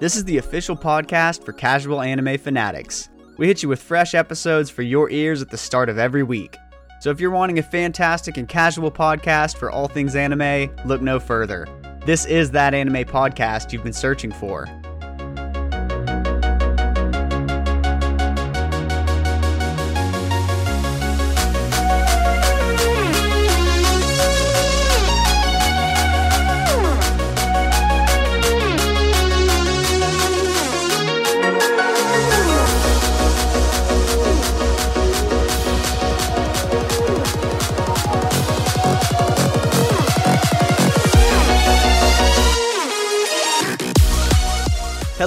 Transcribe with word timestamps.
This 0.00 0.16
is 0.16 0.24
the 0.24 0.38
official 0.38 0.78
podcast 0.78 1.44
for 1.44 1.52
casual 1.52 2.00
anime 2.00 2.38
fanatics. 2.38 3.10
We 3.36 3.48
hit 3.48 3.62
you 3.62 3.68
with 3.68 3.82
fresh 3.82 4.14
episodes 4.14 4.70
for 4.70 4.80
your 4.80 5.10
ears 5.10 5.42
at 5.42 5.50
the 5.50 5.58
start 5.58 5.90
of 5.90 5.98
every 5.98 6.22
week. 6.22 6.56
So 7.00 7.10
if 7.10 7.20
you're 7.20 7.30
wanting 7.30 7.58
a 7.58 7.62
fantastic 7.62 8.38
and 8.38 8.48
casual 8.48 8.90
podcast 8.90 9.58
for 9.58 9.70
all 9.70 9.88
things 9.88 10.16
anime, 10.16 10.74
look 10.86 11.02
no 11.02 11.20
further. 11.20 11.68
This 12.06 12.24
is 12.24 12.50
that 12.52 12.72
anime 12.72 13.04
podcast 13.04 13.74
you've 13.74 13.84
been 13.84 13.92
searching 13.92 14.32
for. 14.32 14.66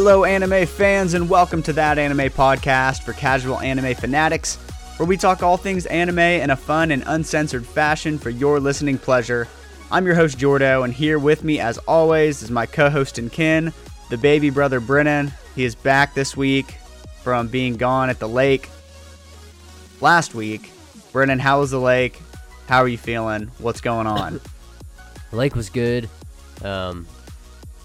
Hello, 0.05 0.25
anime 0.25 0.65
fans, 0.65 1.13
and 1.13 1.29
welcome 1.29 1.63
to 1.63 1.71
that 1.71 1.97
anime 1.97 2.29
podcast 2.29 3.03
for 3.03 3.13
casual 3.13 3.61
anime 3.61 3.95
fanatics, 3.95 4.57
where 4.97 5.07
we 5.07 5.15
talk 5.15 5.41
all 5.41 5.55
things 5.55 5.85
anime 5.85 6.19
in 6.19 6.49
a 6.49 6.57
fun 6.57 6.91
and 6.91 7.05
uncensored 7.07 7.65
fashion 7.65 8.19
for 8.19 8.29
your 8.29 8.59
listening 8.59 8.97
pleasure. 8.97 9.47
I'm 9.89 10.05
your 10.05 10.15
host, 10.15 10.37
Jordo, 10.39 10.83
and 10.83 10.93
here 10.93 11.19
with 11.19 11.45
me, 11.45 11.61
as 11.61 11.77
always, 11.87 12.43
is 12.43 12.51
my 12.51 12.65
co 12.65 12.89
host 12.89 13.17
and 13.17 13.31
kin, 13.31 13.71
the 14.09 14.17
baby 14.17 14.49
brother 14.49 14.81
Brennan. 14.81 15.31
He 15.55 15.63
is 15.63 15.73
back 15.73 16.13
this 16.13 16.35
week 16.35 16.75
from 17.21 17.47
being 17.47 17.77
gone 17.77 18.09
at 18.09 18.19
the 18.19 18.27
lake 18.27 18.67
last 20.01 20.35
week. 20.35 20.69
Brennan, 21.13 21.39
how 21.39 21.61
was 21.61 21.71
the 21.71 21.79
lake? 21.79 22.21
How 22.67 22.79
are 22.79 22.89
you 22.89 22.97
feeling? 22.97 23.51
What's 23.57 23.79
going 23.79 24.07
on? 24.07 24.41
The 25.31 25.37
lake 25.37 25.55
was 25.55 25.69
good. 25.69 26.09
Um, 26.61 27.07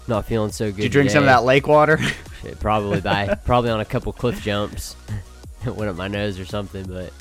not 0.09 0.25
feeling 0.25 0.51
so 0.51 0.65
good. 0.65 0.77
Did 0.77 0.83
you 0.83 0.89
drink 0.89 1.09
some 1.11 1.23
of 1.23 1.27
that 1.27 1.43
lake 1.43 1.67
water? 1.67 1.97
Shit, 2.41 2.59
probably 2.59 2.99
by 2.99 3.35
probably 3.45 3.69
on 3.69 3.79
a 3.79 3.85
couple 3.85 4.11
cliff 4.11 4.41
jumps. 4.41 4.95
it 5.65 5.75
went 5.75 5.89
up 5.89 5.95
my 5.95 6.07
nose 6.07 6.39
or 6.39 6.45
something, 6.45 6.85
but 6.85 7.13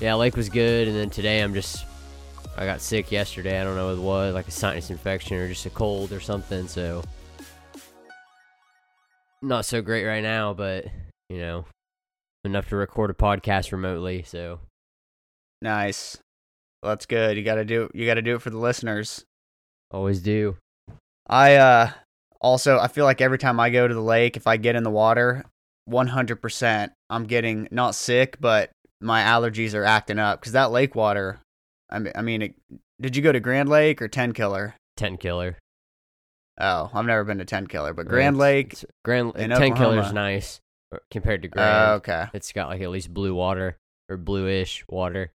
yeah, 0.00 0.14
lake 0.14 0.36
was 0.36 0.48
good. 0.48 0.88
And 0.88 0.96
then 0.96 1.10
today 1.10 1.40
I'm 1.40 1.54
just 1.54 1.84
I 2.56 2.64
got 2.64 2.80
sick 2.80 3.12
yesterday. 3.12 3.60
I 3.60 3.64
don't 3.64 3.76
know 3.76 3.86
what 3.86 3.98
it 3.98 4.02
was, 4.02 4.34
like 4.34 4.48
a 4.48 4.50
sinus 4.50 4.90
infection 4.90 5.36
or 5.36 5.48
just 5.48 5.66
a 5.66 5.70
cold 5.70 6.12
or 6.12 6.20
something. 6.20 6.66
So 6.68 7.02
not 9.42 9.64
so 9.64 9.82
great 9.82 10.04
right 10.04 10.22
now, 10.22 10.54
but 10.54 10.86
you 11.28 11.38
know 11.38 11.66
enough 12.44 12.68
to 12.70 12.76
record 12.76 13.10
a 13.10 13.14
podcast 13.14 13.72
remotely. 13.72 14.22
So 14.22 14.60
nice. 15.60 16.18
Well, 16.82 16.92
that's 16.92 17.06
good. 17.06 17.36
You 17.36 17.42
got 17.42 17.56
to 17.56 17.64
do 17.64 17.90
you 17.92 18.06
got 18.06 18.14
to 18.14 18.22
do 18.22 18.36
it 18.36 18.42
for 18.42 18.50
the 18.50 18.58
listeners. 18.58 19.24
always 19.90 20.20
do. 20.20 20.56
I 21.28 21.56
uh 21.56 21.90
also 22.40 22.78
I 22.78 22.88
feel 22.88 23.04
like 23.04 23.20
every 23.20 23.38
time 23.38 23.58
I 23.60 23.70
go 23.70 23.86
to 23.88 23.94
the 23.94 24.00
lake, 24.02 24.36
if 24.36 24.46
I 24.46 24.56
get 24.56 24.76
in 24.76 24.82
the 24.82 24.90
water, 24.90 25.44
100% 25.88 26.90
I'm 27.10 27.24
getting 27.24 27.68
not 27.70 27.94
sick, 27.94 28.36
but 28.40 28.70
my 29.00 29.22
allergies 29.22 29.74
are 29.74 29.84
acting 29.84 30.18
up 30.18 30.40
cuz 30.42 30.52
that 30.52 30.70
lake 30.72 30.94
water 30.94 31.38
I 31.90 31.98
mean, 32.00 32.12
I 32.16 32.22
mean 32.22 32.42
it, 32.42 32.54
did 33.00 33.14
you 33.14 33.22
go 33.22 33.30
to 33.32 33.38
Grand 33.40 33.68
Lake 33.68 34.02
or 34.02 34.08
Tenkiller? 34.08 34.74
Ten 34.96 35.16
killer. 35.16 35.56
Oh, 36.58 36.90
I've 36.94 37.04
never 37.06 37.22
been 37.22 37.38
to 37.38 37.44
Tenkiller, 37.44 37.94
but 37.94 38.06
Uh, 38.06 38.10
Grand 38.10 38.38
Lake. 38.38 38.72
it's- 38.72 38.84
Grand 39.04 39.36
in 39.36 39.50
Tenkiller's 39.50 39.70
Oklahoma. 40.08 40.12
nice 40.12 40.60
uh, 40.92 40.98
compared 41.10 41.42
to 41.42 41.48
Oh, 41.48 41.52
Grand. 41.52 41.90
okay. 41.98 42.24
It's 42.34 42.52
got 42.52 42.68
like 42.70 42.80
at 42.80 42.90
least 42.90 43.12
blue 43.14 43.34
water 43.34 43.76
or 44.08 44.16
bluish 44.16 44.84
water. 44.88 45.30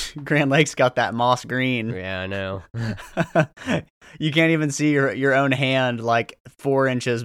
Grand 0.24 0.50
Lake's 0.50 0.74
got 0.74 0.96
that 0.96 1.14
moss 1.14 1.44
green. 1.44 1.90
Yeah, 1.90 2.20
I 2.20 2.26
know. 2.26 2.62
you 4.18 4.32
can't 4.32 4.52
even 4.52 4.70
see 4.70 4.92
your 4.92 5.12
your 5.12 5.34
own 5.34 5.52
hand 5.52 6.02
like 6.02 6.38
four 6.58 6.86
inches 6.86 7.24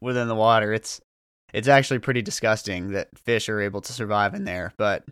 within 0.00 0.28
the 0.28 0.34
water. 0.34 0.72
It's 0.72 1.00
it's 1.52 1.68
actually 1.68 2.00
pretty 2.00 2.22
disgusting 2.22 2.90
that 2.92 3.08
fish 3.16 3.48
are 3.48 3.60
able 3.60 3.80
to 3.82 3.92
survive 3.92 4.34
in 4.34 4.44
there. 4.44 4.72
But 4.76 5.04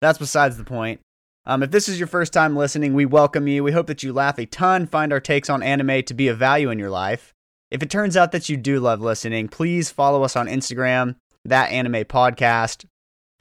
that's 0.00 0.18
besides 0.18 0.56
the 0.56 0.64
point. 0.64 1.00
Um, 1.46 1.62
if 1.62 1.70
this 1.70 1.88
is 1.88 1.98
your 1.98 2.08
first 2.08 2.32
time 2.32 2.56
listening, 2.56 2.94
we 2.94 3.04
welcome 3.04 3.46
you. 3.46 3.62
We 3.62 3.72
hope 3.72 3.86
that 3.88 4.02
you 4.02 4.12
laugh 4.12 4.38
a 4.38 4.46
ton, 4.46 4.86
find 4.86 5.12
our 5.12 5.20
takes 5.20 5.50
on 5.50 5.62
anime 5.62 6.02
to 6.04 6.14
be 6.14 6.28
of 6.28 6.38
value 6.38 6.70
in 6.70 6.78
your 6.78 6.90
life. 6.90 7.34
If 7.70 7.82
it 7.82 7.90
turns 7.90 8.16
out 8.16 8.32
that 8.32 8.48
you 8.48 8.56
do 8.56 8.80
love 8.80 9.00
listening, 9.00 9.48
please 9.48 9.90
follow 9.90 10.22
us 10.22 10.36
on 10.36 10.46
Instagram, 10.46 11.16
that 11.44 11.70
anime 11.70 12.04
podcast. 12.04 12.86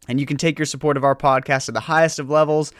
And 0.08 0.20
you 0.20 0.26
can 0.26 0.38
take 0.38 0.60
your 0.60 0.66
support 0.66 0.98
of 0.98 1.04
our 1.04 1.16
podcast 1.16 1.66
to 1.66 1.72
the 1.72 1.80
highest 1.82 2.20
of 2.20 2.30
levels 2.30 2.74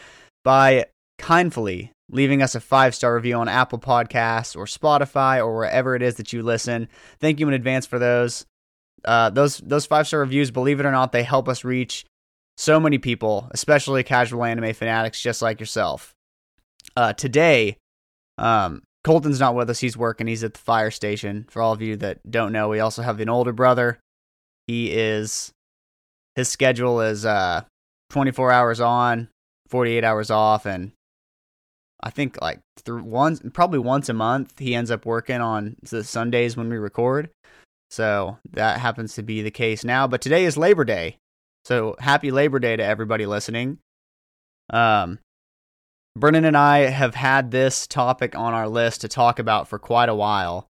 by 0.44 0.86
kindly 1.18 1.92
leaving 2.10 2.42
us 2.42 2.54
a 2.54 2.60
five 2.60 2.94
star 2.94 3.14
review 3.14 3.34
on 3.36 3.48
Apple 3.48 3.78
Podcasts 3.78 4.56
or 4.56 4.66
Spotify 4.66 5.38
or 5.38 5.56
wherever 5.56 5.94
it 5.94 6.02
is 6.02 6.16
that 6.16 6.32
you 6.32 6.42
listen. 6.42 6.88
Thank 7.20 7.40
you 7.40 7.48
in 7.48 7.54
advance 7.54 7.86
for 7.86 7.98
those. 7.98 8.44
Uh, 9.04 9.30
those 9.30 9.58
those 9.58 9.86
five 9.86 10.06
star 10.06 10.20
reviews, 10.20 10.50
believe 10.50 10.80
it 10.80 10.86
or 10.86 10.92
not, 10.92 11.12
they 11.12 11.22
help 11.22 11.48
us 11.48 11.64
reach 11.64 12.04
so 12.56 12.78
many 12.78 12.98
people, 12.98 13.48
especially 13.50 14.02
casual 14.02 14.44
anime 14.44 14.72
fanatics 14.74 15.20
just 15.20 15.42
like 15.42 15.60
yourself. 15.60 16.14
Uh, 16.96 17.12
today, 17.12 17.76
um, 18.38 18.82
Colton's 19.02 19.40
not 19.40 19.54
with 19.54 19.68
us. 19.68 19.80
He's 19.80 19.96
working. 19.96 20.26
He's 20.26 20.44
at 20.44 20.54
the 20.54 20.60
fire 20.60 20.90
station. 20.90 21.46
For 21.50 21.60
all 21.60 21.72
of 21.72 21.82
you 21.82 21.96
that 21.96 22.30
don't 22.30 22.52
know, 22.52 22.68
we 22.68 22.80
also 22.80 23.02
have 23.02 23.20
an 23.20 23.28
older 23.28 23.52
brother. 23.52 23.98
He 24.66 24.92
is 24.92 25.52
his 26.36 26.48
schedule 26.48 27.00
is 27.00 27.24
uh 27.24 27.62
24 28.10 28.52
hours 28.52 28.80
on, 28.80 29.28
48 29.68 30.04
hours 30.04 30.30
off, 30.30 30.66
and 30.66 30.92
I 32.02 32.10
think 32.10 32.40
like 32.40 32.60
through 32.84 33.02
once, 33.02 33.40
probably 33.52 33.78
once 33.78 34.08
a 34.08 34.14
month, 34.14 34.58
he 34.58 34.74
ends 34.74 34.90
up 34.90 35.06
working 35.06 35.40
on 35.40 35.76
the 35.82 36.04
Sundays 36.04 36.56
when 36.56 36.68
we 36.68 36.76
record. 36.76 37.30
So 37.90 38.38
that 38.52 38.80
happens 38.80 39.14
to 39.14 39.22
be 39.22 39.42
the 39.42 39.50
case 39.50 39.84
now. 39.84 40.06
But 40.06 40.20
today 40.20 40.44
is 40.44 40.56
Labor 40.56 40.84
Day, 40.84 41.16
so 41.64 41.96
happy 41.98 42.30
Labor 42.30 42.58
Day 42.58 42.76
to 42.76 42.84
everybody 42.84 43.26
listening. 43.26 43.78
Um, 44.70 45.18
Brennan 46.16 46.44
and 46.44 46.56
I 46.56 46.90
have 46.90 47.14
had 47.14 47.50
this 47.50 47.86
topic 47.86 48.36
on 48.36 48.54
our 48.54 48.68
list 48.68 49.00
to 49.00 49.08
talk 49.08 49.38
about 49.38 49.68
for 49.68 49.78
quite 49.78 50.08
a 50.08 50.14
while, 50.14 50.68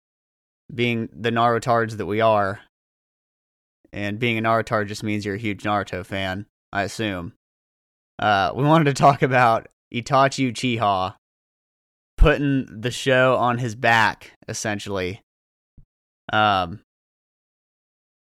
being 0.73 1.09
the 1.13 1.29
Narutards 1.29 1.97
that 1.97 2.05
we 2.05 2.21
are. 2.21 2.61
And 3.93 4.19
being 4.19 4.37
a 4.37 4.41
Narutard 4.41 4.87
just 4.87 5.03
means 5.03 5.25
you're 5.25 5.35
a 5.35 5.39
huge 5.39 5.63
Naruto 5.63 6.05
fan, 6.05 6.45
I 6.71 6.83
assume. 6.83 7.33
Uh, 8.19 8.51
we 8.55 8.63
wanted 8.63 8.85
to 8.85 8.93
talk 8.93 9.21
about 9.21 9.67
Itachi 9.93 10.51
Uchiha 10.51 11.15
putting 12.17 12.81
the 12.81 12.91
show 12.91 13.35
on 13.37 13.59
his 13.59 13.75
back, 13.75 14.33
essentially. 14.47 15.21
Um, 16.33 16.81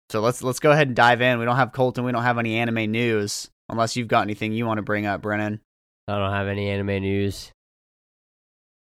so 0.09 0.22
let's 0.22 0.44
let's 0.44 0.59
go 0.59 0.72
ahead 0.72 0.88
and 0.88 0.95
dive 0.95 1.22
in. 1.22 1.40
We 1.40 1.45
don't 1.45 1.56
have 1.56 1.72
Colton. 1.72 2.03
We 2.03 2.12
don't 2.12 2.24
have 2.24 2.38
any 2.38 2.56
anime 2.57 2.91
news, 2.91 3.50
unless 3.69 3.95
you've 3.95 4.07
got 4.07 4.22
anything 4.22 4.53
you 4.53 4.66
want 4.66 4.78
to 4.78 4.84
bring 4.84 5.06
up, 5.06 5.22
Brennan. 5.22 5.62
I 6.07 6.18
don't 6.18 6.31
have 6.31 6.47
any 6.47 6.69
anime 6.69 7.01
news. 7.01 7.51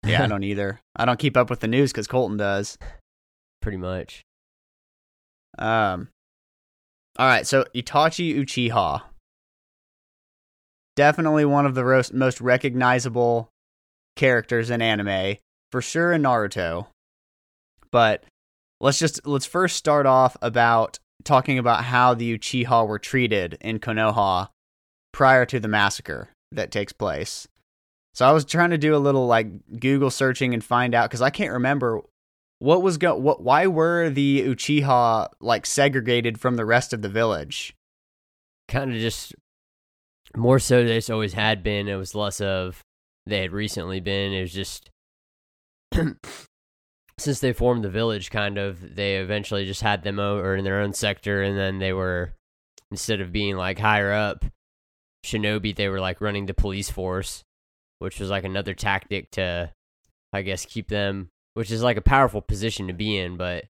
Yeah, 0.04 0.25
I 0.25 0.27
don't 0.28 0.44
either. 0.44 0.81
I 0.94 1.04
don't 1.04 1.19
keep 1.19 1.37
up 1.37 1.48
with 1.48 1.60
the 1.60 1.69
news 1.69 1.93
because 1.93 2.06
Colton 2.06 2.37
does. 2.37 2.77
Pretty 3.62 3.78
much. 3.78 4.22
Um, 5.59 6.09
all 7.19 7.27
right, 7.27 7.47
so 7.47 7.65
Itachi 7.75 8.37
Uchiha, 8.37 9.03
definitely 10.97 11.44
one 11.44 11.66
of 11.66 11.75
the 11.75 12.10
most 12.12 12.41
recognizable 12.41 13.49
characters 14.16 14.71
in 14.71 14.82
anime, 14.82 15.37
for 15.72 15.81
sure 15.81 16.12
in 16.12 16.22
Naruto. 16.22 16.87
But 17.91 18.24
let's 18.80 18.98
just 18.98 19.27
let's 19.27 19.47
first 19.47 19.77
start 19.77 20.07
off 20.07 20.36
about 20.42 20.98
talking 21.24 21.59
about 21.59 21.84
how 21.84 22.15
the 22.15 22.39
Uchiha 22.39 22.86
were 22.86 22.98
treated 22.98 23.57
in 23.60 23.78
Konoha 23.78 24.48
prior 25.12 25.47
to 25.47 25.59
the 25.59 25.69
massacre 25.69 26.28
that 26.53 26.71
takes 26.71 26.92
place. 26.92 27.48
So 28.15 28.27
I 28.27 28.33
was 28.33 28.45
trying 28.45 28.71
to 28.71 28.78
do 28.78 28.95
a 28.95 28.98
little 28.98 29.27
like 29.27 29.48
Google 29.78 30.10
searching 30.10 30.54
and 30.54 30.65
find 30.65 30.95
out 30.95 31.09
because 31.09 31.22
I 31.22 31.30
can't 31.30 31.53
remember 31.53 32.03
what 32.58 32.82
was 32.82 32.98
go 32.98 33.14
what 33.16 33.42
why 33.42 33.66
were 33.66 34.10
the 34.10 34.42
Uchiha 34.42 35.28
like 35.41 35.66
segregated 35.66 36.41
from 36.41 36.56
the 36.56 36.64
rest 36.64 36.92
of 36.92 37.03
the 37.03 37.08
village? 37.08 37.74
Kind 38.68 38.92
of 38.92 38.98
just 38.98 39.34
more 40.36 40.58
so 40.58 40.78
it's 40.78 41.10
always 41.10 41.34
had 41.34 41.62
been. 41.62 41.88
It 41.88 41.97
was 41.97 42.14
less 42.14 42.41
of 42.41 42.82
they 43.26 43.42
had 43.42 43.53
recently 43.53 44.00
been. 44.00 44.32
It 44.32 44.42
was 44.42 44.53
just 44.53 44.91
since 47.18 47.41
they 47.41 47.53
formed 47.53 47.84
the 47.84 47.91
village, 47.91 48.30
kind 48.30 48.59
of 48.59 48.97
they 48.97 49.16
eventually 49.16 49.66
just 49.66 49.82
had 49.82 50.02
them 50.02 50.18
over 50.18 50.56
in 50.56 50.64
their 50.64 50.80
own 50.80 50.92
sector, 50.92 51.42
and 51.42 51.56
then 51.56 51.78
they 51.78 51.92
were 51.92 52.32
instead 52.91 53.20
of 53.20 53.32
being 53.32 53.56
like 53.56 53.78
higher 53.78 54.12
up 54.12 54.44
shinobi, 55.26 55.74
they 55.74 55.88
were 55.88 56.00
like 56.00 56.20
running 56.20 56.47
the 56.47 56.54
police 56.54 56.91
force, 56.91 57.44
which 57.98 58.20
was 58.20 58.30
like 58.30 58.44
another 58.44 58.74
tactic 58.74 59.30
to, 59.32 59.72
I 60.32 60.42
guess, 60.42 60.64
keep 60.64 60.88
them. 60.88 61.28
Which 61.56 61.70
is 61.70 61.82
like 61.82 61.97
a 61.97 62.03
powerful 62.03 62.42
position 62.42 62.86
to 62.88 62.92
be 62.92 63.16
in, 63.16 63.36
but 63.38 63.64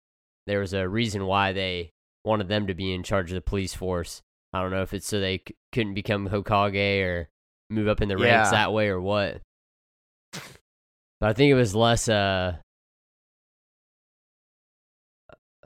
there 0.49 0.59
was 0.59 0.73
a 0.73 0.89
reason 0.89 1.25
why 1.27 1.53
they 1.53 1.91
wanted 2.25 2.49
them 2.49 2.67
to 2.67 2.75
be 2.75 2.93
in 2.93 3.05
charge 3.05 3.31
of 3.31 3.37
the 3.37 3.41
police 3.41 3.75
force. 3.75 4.23
I 4.53 4.61
don't 4.61 4.73
know 4.73 4.83
if 4.83 4.93
it's 4.93 5.07
so 5.07 5.21
they 5.21 5.39
c- 5.47 5.55
couldn't 5.73 5.95
become 5.95 6.29
Hokage 6.29 7.05
or 7.05 7.29
move 7.71 7.87
up 7.89 8.01
in 8.01 8.09
the 8.09 8.17
ranks 8.17 8.49
Yeah. 8.49 8.51
that 8.51 8.73
way 8.73 8.89
or 8.89 9.01
what. 9.01 9.41
But 10.33 11.31
I 11.31 11.33
think 11.33 11.51
it 11.51 11.55
was 11.55 11.75
less 11.75 12.09
uh 12.09 12.57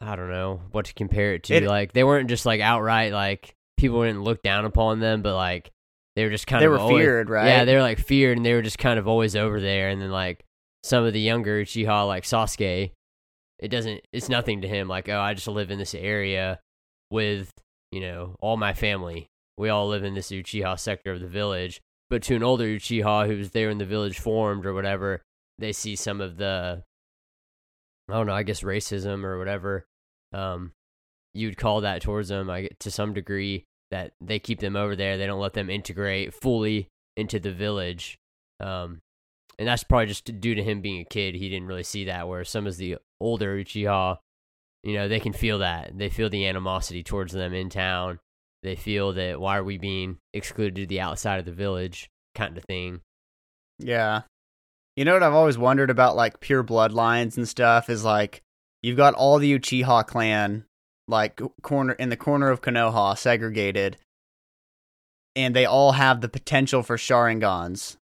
I 0.03 0.17
don't 0.17 0.31
know 0.31 0.61
what 0.73 0.87
to 0.87 0.95
compare 0.95 1.35
it 1.35 1.45
to. 1.45 1.55
It- 1.55 1.63
like 1.65 1.93
they 1.93 2.05
weren't 2.05 2.29
just 2.29 2.47
like 2.47 2.61
outright 2.61 3.13
like 3.13 3.55
people 3.77 4.03
didn't 4.03 4.23
look 4.25 4.43
down 4.43 4.65
upon 4.65 5.01
them, 5.01 5.23
but 5.23 5.35
like 5.37 5.71
they 6.17 6.25
were 6.25 6.31
just 6.31 6.47
kind 6.47 6.61
they 6.63 6.67
of 6.67 6.73
they 6.73 6.77
were 6.77 6.83
always- 6.83 7.03
feared, 7.03 7.31
right? 7.31 7.47
Yeah, 7.49 7.65
they 7.65 7.75
were 7.75 7.83
like 7.83 7.99
feared 7.99 8.37
and 8.37 8.45
they 8.45 8.55
were 8.55 8.63
just 8.63 8.79
kind 8.79 8.99
of 8.99 9.07
always 9.09 9.37
over 9.37 9.61
there 9.61 9.89
and 9.89 10.01
then 10.01 10.11
like 10.11 10.45
some 10.83 11.05
of 11.05 11.13
the 11.13 11.21
younger 11.21 11.63
Uchiha 11.63 12.07
like 12.07 12.25
Sasuke, 12.25 12.93
it 13.59 13.69
doesn't 13.69 14.01
it's 14.13 14.29
nothing 14.29 14.63
to 14.63 14.69
him 14.69 14.89
like, 14.89 15.09
oh, 15.09 15.21
I 15.21 15.35
just 15.35 15.49
live 15.49 15.71
in 15.71 15.79
this 15.79 15.95
area 15.95 16.61
with, 17.11 17.53
you 17.93 18.01
know, 18.01 18.37
all 18.41 18.57
my 18.57 18.73
family. 18.73 19.29
We 19.59 19.69
all 19.69 19.89
live 19.89 20.05
in 20.05 20.15
this 20.15 20.31
Uchiha 20.31 20.79
sector 20.79 21.13
of 21.13 21.21
the 21.21 21.29
village. 21.29 21.81
But 22.09 22.23
to 22.25 22.35
an 22.35 22.43
older 22.43 22.65
Uchiha 22.65 23.27
who's 23.27 23.51
there 23.51 23.69
when 23.69 23.79
the 23.79 23.85
village 23.85 24.19
formed 24.19 24.67
or 24.67 24.73
whatever, 24.73 25.23
they 25.59 25.73
see 25.73 25.95
some 25.95 26.21
of 26.21 26.39
the 26.39 26.83
I 28.09 28.15
don't 28.15 28.27
know, 28.27 28.35
I 28.35 28.43
guess 28.43 28.63
racism 28.63 29.25
or 29.25 29.39
whatever. 29.39 29.85
Um 30.33 30.73
you'd 31.35 31.59
call 31.59 31.83
that 31.83 32.03
towards 32.03 32.29
them 32.31 32.49
I 32.49 32.71
to 32.81 32.91
some 32.91 33.13
degree 33.13 33.65
that 33.91 34.13
they 34.21 34.39
keep 34.39 34.61
them 34.61 34.77
over 34.77 34.97
there. 34.97 35.19
They 35.19 35.27
don't 35.27 35.41
let 35.41 35.53
them 35.53 35.69
integrate 35.69 36.33
fully 36.33 36.89
into 37.17 37.39
the 37.39 37.53
village. 37.53 38.17
Um 38.59 39.01
and 39.61 39.69
that's 39.69 39.85
probably 39.85 40.07
just 40.07 40.41
due 40.41 40.55
to 40.55 40.63
him 40.63 40.81
being 40.81 41.03
a 41.03 41.05
kid. 41.05 41.35
He 41.35 41.51
didn't 41.51 41.69
really 41.69 41.83
see 41.83 42.07
that. 42.07 42.27
Whereas 42.27 42.49
some 42.49 42.67
of 42.67 42.79
the 42.79 42.97
older 43.21 43.59
Uchiha, 43.59 44.17
you 44.83 44.95
know, 44.95 45.07
they 45.07 45.21
can 45.21 45.35
feel 45.35 45.59
that. 45.59 45.99
They 45.99 46.09
feel 46.09 46.31
the 46.31 46.47
animosity 46.47 47.03
towards 47.03 47.35
them 47.35 47.53
in 47.53 47.69
town. 47.69 48.21
They 48.63 48.75
feel 48.75 49.13
that 49.13 49.39
why 49.39 49.59
are 49.59 49.65
we 49.65 49.77
being 49.77 50.17
excluded 50.33 50.77
to 50.77 50.87
the 50.87 51.03
outside 51.03 51.41
of 51.41 51.45
the 51.45 51.53
village 51.53 52.09
kind 52.35 52.57
of 52.57 52.65
thing. 52.65 53.03
Yeah. 53.79 54.23
You 54.97 55.05
know 55.05 55.13
what 55.13 55.23
I've 55.23 55.35
always 55.35 55.59
wondered 55.59 55.91
about 55.91 56.17
like 56.17 56.41
pure 56.41 56.65
bloodlines 56.65 57.37
and 57.37 57.47
stuff 57.47 57.91
is 57.91 58.03
like 58.03 58.41
you've 58.83 58.97
got 58.97 59.13
all 59.13 59.39
the 59.39 59.59
Uchiha 59.59 60.07
clan 60.07 60.65
like 61.07 61.39
corner 61.61 61.93
in 61.93 62.09
the 62.09 62.17
corner 62.17 62.49
of 62.49 62.63
Konoha 62.63 63.19
segregated 63.19 63.99
and 65.37 65.55
they 65.55 65.67
all 65.67 65.93
have 65.93 66.23
the 66.23 66.31
potential 66.31 66.83
for 66.83 66.97
Sharingans. 66.97 67.99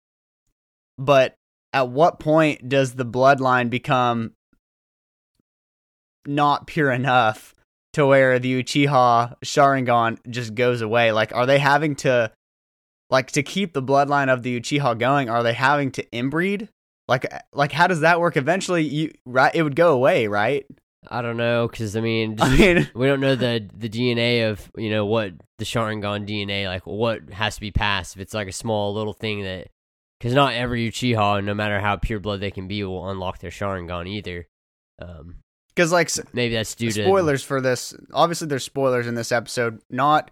But 0.96 1.36
at 1.72 1.88
what 1.88 2.20
point 2.20 2.68
does 2.68 2.94
the 2.94 3.06
bloodline 3.06 3.70
become 3.70 4.32
not 6.26 6.66
pure 6.66 6.92
enough 6.92 7.54
to 7.94 8.06
where 8.06 8.38
the 8.38 8.62
Uchiha 8.62 9.34
Sharingan 9.44 10.18
just 10.28 10.54
goes 10.54 10.80
away? 10.80 11.12
Like 11.12 11.34
are 11.34 11.46
they 11.46 11.58
having 11.58 11.96
to 11.96 12.30
like 13.10 13.30
to 13.32 13.42
keep 13.42 13.74
the 13.74 13.82
bloodline 13.82 14.32
of 14.32 14.42
the 14.42 14.58
Uchiha 14.58 14.98
going, 14.98 15.28
are 15.28 15.42
they 15.42 15.52
having 15.52 15.90
to 15.92 16.04
inbreed? 16.06 16.68
Like, 17.08 17.30
like 17.52 17.72
how 17.72 17.86
does 17.86 18.00
that 18.00 18.20
work? 18.20 18.36
Eventually, 18.36 18.82
you 18.84 19.12
right, 19.26 19.54
it 19.54 19.62
would 19.62 19.76
go 19.76 19.92
away, 19.92 20.28
right? 20.28 20.64
I 21.10 21.20
don't 21.20 21.36
know 21.36 21.68
because 21.68 21.96
I 21.96 22.00
mean, 22.00 22.36
I 22.40 22.56
mean, 22.56 22.88
we 22.94 23.06
don't 23.06 23.20
know 23.20 23.34
the 23.34 23.68
the 23.74 23.88
DNA 23.88 24.50
of 24.50 24.70
you 24.76 24.90
know 24.90 25.04
what 25.04 25.32
the 25.58 25.64
Sharingan 25.64 26.26
DNA 26.26 26.66
like 26.66 26.86
what 26.86 27.30
has 27.30 27.56
to 27.56 27.60
be 27.60 27.70
passed 27.70 28.16
if 28.16 28.22
it's 28.22 28.34
like 28.34 28.48
a 28.48 28.52
small 28.52 28.94
little 28.94 29.12
thing 29.12 29.42
that 29.42 29.68
because 30.22 30.34
not 30.36 30.54
every 30.54 30.88
Uchiha 30.88 31.42
no 31.42 31.52
matter 31.52 31.80
how 31.80 31.96
pure 31.96 32.20
blood 32.20 32.38
they 32.38 32.52
can 32.52 32.68
be 32.68 32.84
will 32.84 33.10
unlock 33.10 33.40
their 33.40 33.50
Sharingan 33.50 34.08
either. 34.08 34.46
Um, 35.00 35.38
because 35.74 35.90
like 35.90 36.10
maybe 36.32 36.54
that's 36.54 36.76
due 36.76 36.92
to 36.92 37.04
spoilers 37.04 37.42
for 37.42 37.60
this. 37.60 37.92
Obviously, 38.12 38.46
there's 38.46 38.62
spoilers 38.62 39.08
in 39.08 39.16
this 39.16 39.32
episode, 39.32 39.80
not 39.90 40.30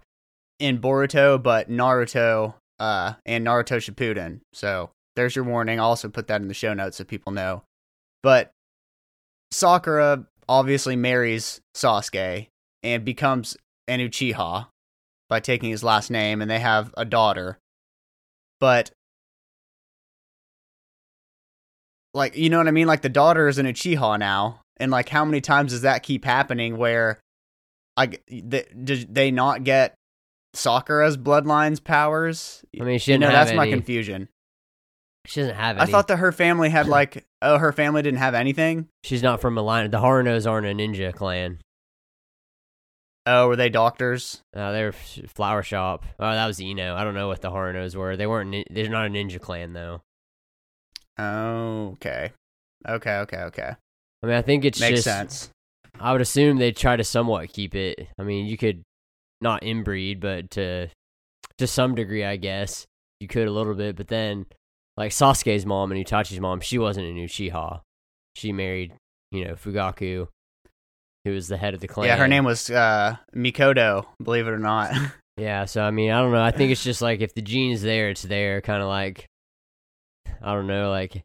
in 0.59 0.79
Boruto, 0.79 1.41
but 1.41 1.69
Naruto, 1.69 2.53
uh, 2.79 3.15
and 3.25 3.45
Naruto 3.45 3.77
Shippuden. 3.77 4.39
So 4.53 4.91
there's 5.17 5.35
your 5.35 5.43
warning. 5.43 5.79
I'll 5.79 5.87
also 5.87 6.07
put 6.07 6.27
that 6.27 6.41
in 6.41 6.47
the 6.47 6.53
show 6.53 6.73
notes 6.73 6.97
so 6.97 7.03
people 7.03 7.33
know. 7.33 7.63
But 8.23 8.51
Sakura 9.51 10.25
obviously 10.47 10.95
marries 10.95 11.59
Sasuke 11.75 12.47
and 12.81 13.03
becomes 13.03 13.57
an 13.89 13.99
Uchiha 13.99 14.67
by 15.27 15.39
taking 15.41 15.71
his 15.71 15.83
last 15.83 16.09
name, 16.09 16.41
and 16.41 16.49
they 16.49 16.59
have 16.59 16.93
a 16.95 17.03
daughter. 17.03 17.57
But 18.61 18.91
like, 22.13 22.35
you 22.35 22.49
know 22.49 22.57
what 22.57 22.67
I 22.67 22.71
mean? 22.71 22.87
Like 22.87 23.01
the 23.01 23.09
daughter 23.09 23.47
is 23.47 23.57
an 23.57 23.65
Uchiha 23.65 24.19
now, 24.19 24.61
and 24.77 24.91
like, 24.91 25.09
how 25.09 25.25
many 25.25 25.41
times 25.41 25.71
does 25.71 25.81
that 25.81 26.03
keep 26.03 26.25
happening? 26.25 26.77
Where, 26.77 27.19
like, 27.97 28.23
they, 28.29 28.65
did 28.83 29.13
they 29.13 29.31
not 29.31 29.63
get 29.63 29.95
Sakura's 30.53 31.17
bloodlines 31.17 31.83
powers? 31.83 32.63
I 32.79 32.83
mean, 32.83 32.99
she 32.99 33.11
you 33.11 33.17
didn't 33.17 33.31
know, 33.31 33.37
have 33.37 33.47
that's 33.47 33.57
my 33.57 33.69
confusion. 33.69 34.27
She 35.25 35.41
doesn't 35.41 35.55
have 35.55 35.77
I 35.77 35.85
thought 35.85 36.07
that 36.07 36.17
her 36.17 36.31
family 36.31 36.69
had 36.69 36.87
like, 36.89 37.25
oh, 37.41 37.57
her 37.57 37.71
family 37.71 38.01
didn't 38.01 38.19
have 38.19 38.33
anything. 38.33 38.87
she's 39.03 39.23
not 39.23 39.39
from 39.39 39.57
a 39.57 39.61
line. 39.61 39.89
The 39.91 39.99
Harunos 39.99 40.49
aren't 40.49 40.67
a 40.67 40.73
ninja 40.73 41.13
clan. 41.13 41.59
Oh, 43.27 43.49
were 43.49 43.55
they 43.55 43.69
doctors? 43.69 44.41
Uh, 44.55 44.71
they're 44.71 44.87
f- 44.89 45.19
flower 45.27 45.61
shop. 45.61 46.05
Oh, 46.19 46.31
that 46.31 46.47
was 46.47 46.59
Ino. 46.59 46.95
I 46.95 47.03
don't 47.03 47.13
know 47.13 47.27
what 47.27 47.41
the 47.41 47.51
Harunos 47.51 47.95
were. 47.95 48.17
They 48.17 48.25
weren't. 48.25 48.65
They're 48.71 48.89
not 48.89 49.05
a 49.05 49.09
ninja 49.09 49.39
clan 49.39 49.73
though. 49.73 50.01
Okay, 51.21 52.31
okay, 52.87 53.17
okay, 53.17 53.37
okay. 53.37 53.75
I 54.23 54.27
mean, 54.27 54.35
I 54.35 54.41
think 54.41 54.65
it's 54.65 54.79
Makes 54.79 55.03
just. 55.03 55.05
sense. 55.05 55.49
I 55.99 56.11
would 56.11 56.21
assume 56.21 56.57
they'd 56.57 56.75
try 56.75 56.95
to 56.95 57.03
somewhat 57.03 57.51
keep 57.53 57.75
it. 57.75 58.07
I 58.19 58.23
mean, 58.23 58.45
you 58.45 58.57
could 58.57 58.81
not 59.41 59.61
inbreed, 59.61 60.19
but 60.19 60.51
to 60.51 60.87
to 61.57 61.67
some 61.67 61.95
degree, 61.95 62.23
I 62.23 62.37
guess 62.37 62.85
you 63.19 63.27
could 63.27 63.47
a 63.47 63.51
little 63.51 63.73
bit. 63.75 63.95
But 63.95 64.07
then, 64.07 64.45
like 64.97 65.11
Sasuke's 65.11 65.65
mom 65.65 65.91
and 65.91 66.03
Itachi's 66.03 66.39
mom, 66.39 66.61
she 66.61 66.77
wasn't 66.77 67.07
an 67.07 67.17
Uchiha. 67.17 67.81
She 68.35 68.51
married, 68.53 68.93
you 69.31 69.45
know, 69.45 69.53
Fugaku, 69.53 70.27
who 71.25 71.31
was 71.31 71.47
the 71.49 71.57
head 71.57 71.73
of 71.73 71.81
the 71.81 71.87
clan. 71.87 72.07
Yeah, 72.07 72.17
her 72.17 72.27
name 72.27 72.45
was 72.45 72.69
uh, 72.69 73.17
Mikoto. 73.35 74.05
Believe 74.23 74.47
it 74.47 74.51
or 74.51 74.59
not. 74.59 74.93
Yeah, 75.37 75.65
so 75.65 75.81
I 75.81 75.89
mean, 75.91 76.11
I 76.11 76.19
don't 76.19 76.33
know. 76.33 76.43
I 76.43 76.51
think 76.51 76.71
it's 76.71 76.83
just 76.83 77.01
like 77.01 77.21
if 77.21 77.33
the 77.33 77.41
gene's 77.41 77.81
there, 77.81 78.09
it's 78.09 78.21
there. 78.21 78.61
Kind 78.61 78.83
of 78.83 78.89
like, 78.89 79.25
I 80.41 80.53
don't 80.53 80.67
know, 80.67 80.89
like 80.89 81.23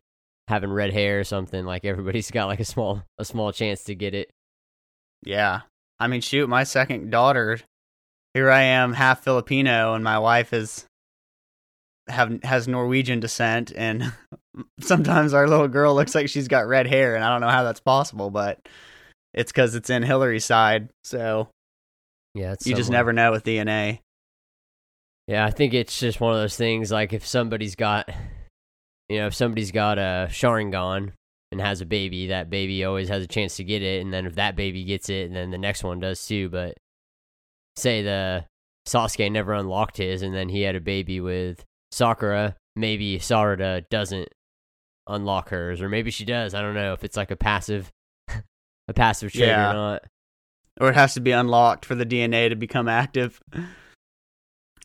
having 0.49 0.71
red 0.71 0.93
hair 0.93 1.21
or 1.21 1.25
something. 1.25 1.65
Like 1.65 1.85
everybody's 1.85 2.31
got 2.33 2.47
like 2.47 2.61
a 2.61 2.65
small 2.65 3.03
a 3.19 3.25
small 3.25 3.53
chance 3.53 3.85
to 3.85 3.95
get 3.95 4.15
it. 4.15 4.31
Yeah. 5.25 5.63
I 5.99 6.09
mean, 6.09 6.21
shoot, 6.21 6.49
my 6.49 6.65
second 6.65 7.11
daughter, 7.11 7.59
here 8.35 8.51
I 8.51 8.63
am, 8.63 8.93
half 8.93 9.25
Filipino, 9.25 9.95
and 9.95 10.05
my 10.05 10.19
wife 10.19 10.53
is 10.53 10.85
have 12.09 12.43
has 12.43 12.69
Norwegian 12.69 13.19
descent, 13.21 13.73
and 13.75 14.13
sometimes 14.81 15.33
our 15.35 15.49
little 15.49 15.69
girl 15.69 15.95
looks 15.95 16.15
like 16.15 16.29
she's 16.29 16.49
got 16.49 16.69
red 16.69 16.87
hair, 16.87 17.15
and 17.15 17.25
I 17.25 17.31
don't 17.31 17.41
know 17.41 17.49
how 17.49 17.65
that's 17.65 17.81
possible, 17.81 18.31
but 18.31 18.61
it's 19.33 19.53
because 19.53 19.75
it's 19.75 19.91
in 19.91 20.03
Hillary's 20.03 20.45
side, 20.45 20.91
so 21.03 21.49
Yeah, 22.35 22.53
it's 22.53 22.67
you 22.67 22.75
just 22.75 22.91
never 22.91 23.13
know 23.13 23.33
with 23.33 23.45
DNA. 23.45 24.01
Yeah, 25.27 25.45
I 25.45 25.51
think 25.51 25.75
it's 25.75 25.99
just 25.99 26.21
one 26.21 26.33
of 26.33 26.39
those 26.39 26.57
things. 26.57 26.93
Like 26.93 27.13
if 27.13 27.27
somebody's 27.27 27.75
got, 27.75 28.09
you 29.09 29.19
know, 29.19 29.27
if 29.27 29.35
somebody's 29.35 29.71
got 29.73 29.99
a 29.99 30.29
Sharingan 30.31 31.13
and 31.53 31.61
has 31.61 31.81
a 31.81 31.87
baby, 31.87 32.29
that 32.29 32.51
baby 32.51 32.85
always 32.85 33.09
has 33.09 33.23
a 33.23 33.27
chance 33.29 33.57
to 33.57 33.65
get 33.65 33.83
it. 33.83 34.03
And 34.03 34.13
then 34.13 34.27
if 34.27 34.35
that 34.35 34.57
baby 34.57 34.85
gets 34.85 35.09
it, 35.09 35.27
and 35.27 35.37
then 35.37 35.51
the 35.51 35.59
next 35.59 35.85
one 35.85 36.01
does 36.01 36.25
too. 36.27 36.49
But 36.49 36.75
say 37.77 38.03
the 38.03 38.47
Sasuke 38.87 39.31
never 39.31 39.53
unlocked 39.53 39.97
his, 39.99 40.23
and 40.23 40.35
then 40.35 40.49
he 40.49 40.63
had 40.63 40.75
a 40.77 40.81
baby 40.81 41.21
with 41.21 41.65
Sakura, 41.93 42.57
maybe 42.75 43.19
Sarada 43.19 43.89
doesn't 43.91 44.29
unlock 45.07 45.51
hers, 45.51 45.81
or 45.81 45.89
maybe 45.89 46.11
she 46.11 46.25
does. 46.25 46.53
I 46.55 46.61
don't 46.63 46.75
know 46.75 46.93
if 46.93 47.05
it's 47.05 47.17
like 47.17 47.31
a 47.31 47.37
passive, 47.37 47.93
a 48.89 48.93
passive 48.95 49.33
trait 49.33 49.49
Yeah. 49.49 49.71
or 49.71 49.73
not. 49.75 50.05
or 50.81 50.89
it 50.91 50.95
has 50.97 51.15
to 51.15 51.21
be 51.21 51.31
unlocked 51.31 51.85
for 51.85 51.95
the 51.95 52.05
DNA 52.07 52.49
to 52.49 52.57
become 52.57 52.89
active. 52.89 53.41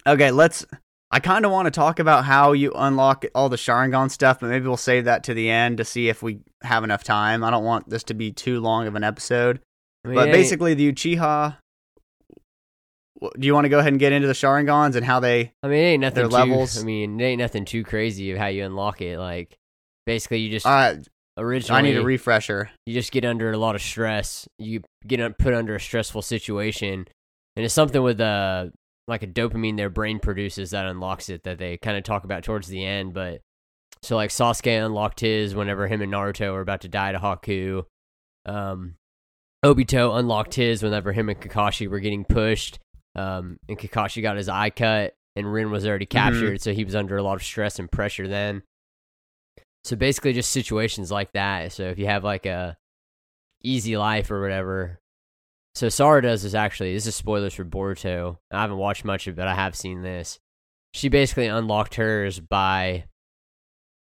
Okay, 0.07 0.31
let's. 0.31 0.65
I 1.13 1.19
kind 1.19 1.45
of 1.45 1.51
want 1.51 1.65
to 1.65 1.71
talk 1.71 1.99
about 1.99 2.23
how 2.25 2.53
you 2.53 2.71
unlock 2.73 3.25
all 3.35 3.49
the 3.49 3.57
Sharingan 3.57 4.09
stuff, 4.09 4.39
but 4.39 4.47
maybe 4.49 4.65
we'll 4.67 4.77
save 4.77 5.05
that 5.05 5.25
to 5.25 5.33
the 5.33 5.49
end 5.49 5.77
to 5.77 5.85
see 5.85 6.07
if 6.07 6.23
we 6.23 6.39
have 6.63 6.83
enough 6.85 7.03
time. 7.03 7.43
I 7.43 7.49
don't 7.51 7.65
want 7.65 7.89
this 7.89 8.03
to 8.03 8.13
be 8.13 8.31
too 8.31 8.61
long 8.61 8.87
of 8.87 8.95
an 8.95 9.03
episode. 9.03 9.59
Mean, 10.05 10.15
but 10.15 10.27
ain't- 10.27 10.33
basically, 10.33 10.73
the 10.73 10.91
Uchiha. 10.91 11.57
Do 13.37 13.45
you 13.45 13.53
want 13.53 13.65
to 13.65 13.69
go 13.69 13.77
ahead 13.79 13.93
and 13.93 13.99
get 13.99 14.13
into 14.13 14.27
the 14.27 14.33
Sharingans 14.33 14.95
and 14.95 15.05
how 15.05 15.19
they? 15.19 15.51
I 15.61 15.67
mean, 15.67 15.77
it 15.77 15.87
ain't 15.89 16.01
nothing. 16.01 16.15
their 16.15 16.27
too, 16.27 16.33
levels. 16.35 16.81
I 16.81 16.83
mean, 16.83 17.19
it 17.19 17.23
ain't 17.23 17.39
nothing 17.39 17.65
too 17.65 17.83
crazy 17.83 18.31
of 18.31 18.39
how 18.39 18.47
you 18.47 18.65
unlock 18.65 18.99
it. 19.01 19.19
Like, 19.19 19.55
basically, 20.07 20.39
you 20.39 20.49
just 20.49 20.65
Uh, 20.65 20.95
originally 21.37 21.77
I 21.77 21.81
need 21.83 21.97
a 21.97 22.03
refresher. 22.03 22.71
you 22.87 22.95
just 22.95 23.11
get 23.11 23.23
under 23.23 23.51
a 23.51 23.57
lot 23.57 23.75
of 23.75 23.81
stress. 23.81 24.47
You 24.57 24.81
get 25.05 25.37
put 25.37 25.53
under 25.53 25.75
a 25.75 25.79
stressful 25.79 26.23
situation, 26.23 27.05
and 27.55 27.65
it's 27.65 27.75
something 27.75 28.01
with 28.01 28.19
uh 28.19 28.67
like 29.07 29.23
a 29.23 29.27
dopamine 29.27 29.77
their 29.77 29.89
brain 29.89 30.19
produces 30.19 30.71
that 30.71 30.85
unlocks 30.85 31.29
it 31.29 31.43
that 31.43 31.57
they 31.57 31.77
kind 31.77 31.97
of 31.97 32.03
talk 32.03 32.23
about 32.23 32.43
towards 32.43 32.67
the 32.67 32.85
end. 32.85 33.13
But 33.13 33.41
so 34.01 34.15
like 34.15 34.29
Sasuke 34.29 34.85
unlocked 34.85 35.19
his 35.19 35.55
whenever 35.55 35.87
him 35.87 36.01
and 36.01 36.11
Naruto 36.11 36.53
were 36.53 36.61
about 36.61 36.81
to 36.81 36.87
die 36.87 37.11
to 37.11 37.19
Haku. 37.19 37.83
Um, 38.45 38.95
Obito 39.63 40.17
unlocked 40.17 40.55
his 40.55 40.81
whenever 40.81 41.11
him 41.13 41.29
and 41.29 41.39
Kakashi 41.39 41.87
were 41.87 41.99
getting 41.99 42.25
pushed. 42.25 42.79
Um, 43.15 43.57
and 43.67 43.77
Kakashi 43.77 44.21
got 44.21 44.37
his 44.37 44.49
eye 44.49 44.69
cut, 44.69 45.13
and 45.35 45.51
Rin 45.51 45.69
was 45.69 45.85
already 45.85 46.05
captured, 46.05 46.61
so 46.61 46.73
he 46.73 46.85
was 46.85 46.95
under 46.95 47.17
a 47.17 47.23
lot 47.23 47.35
of 47.35 47.43
stress 47.43 47.77
and 47.77 47.91
pressure 47.91 48.27
then. 48.27 48.63
So 49.83 49.95
basically, 49.95 50.33
just 50.33 50.51
situations 50.51 51.11
like 51.11 51.33
that. 51.33 51.73
So 51.73 51.83
if 51.83 51.99
you 51.99 52.05
have 52.05 52.23
like 52.23 52.45
a 52.45 52.77
easy 53.63 53.97
life 53.97 54.31
or 54.31 54.41
whatever. 54.41 54.99
So 55.73 55.89
Sarada's 55.89 56.43
is 56.43 56.55
actually 56.55 56.93
this 56.93 57.07
is 57.07 57.15
spoilers 57.15 57.53
for 57.53 57.65
Boruto. 57.65 58.37
I 58.51 58.61
haven't 58.61 58.77
watched 58.77 59.05
much 59.05 59.27
of 59.27 59.33
it, 59.33 59.37
but 59.37 59.47
I 59.47 59.55
have 59.55 59.75
seen 59.75 60.01
this. 60.01 60.39
She 60.93 61.07
basically 61.07 61.47
unlocked 61.47 61.95
hers 61.95 62.39
by 62.39 63.05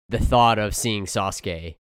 the 0.09 0.19
thought 0.19 0.59
of 0.59 0.75
seeing 0.75 1.07
Sasuke. 1.07 1.77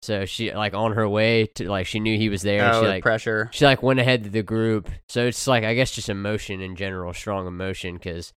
So 0.00 0.24
she 0.24 0.52
like 0.52 0.74
on 0.74 0.92
her 0.92 1.08
way 1.08 1.46
to 1.56 1.68
like 1.68 1.86
she 1.86 2.00
knew 2.00 2.16
he 2.16 2.28
was 2.28 2.42
there. 2.42 2.72
oh, 2.72 2.82
she 2.82 2.88
like 2.88 3.02
pressure. 3.02 3.50
she 3.52 3.64
like 3.64 3.82
went 3.82 4.00
ahead 4.00 4.24
to 4.24 4.30
the 4.30 4.42
group. 4.42 4.88
So 5.08 5.26
it's 5.26 5.46
like 5.46 5.64
I 5.64 5.74
guess 5.74 5.90
just 5.90 6.08
emotion 6.08 6.60
in 6.60 6.76
general, 6.76 7.12
strong 7.12 7.46
emotion 7.46 7.94
because 7.94 8.32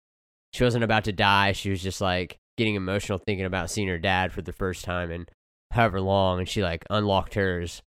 she 0.54 0.64
wasn't 0.64 0.84
about 0.84 1.06
to 1.06 1.12
die. 1.14 1.52
She 1.54 1.70
was 1.70 1.82
just 1.82 2.02
like 2.02 2.40
getting 2.58 2.76
emotional 2.76 3.20
thinking 3.20 3.46
about 3.46 3.70
seeing 3.70 3.88
her 3.88 4.00
dad 4.00 4.34
for 4.34 4.42
the 4.42 4.52
first 4.52 4.84
time 4.84 5.12
in 5.12 5.28
however 5.72 6.02
long, 6.02 6.40
and 6.40 6.50
she 6.50 6.64
like 6.64 6.84
unlocked 6.90 7.36
hers 7.36 7.82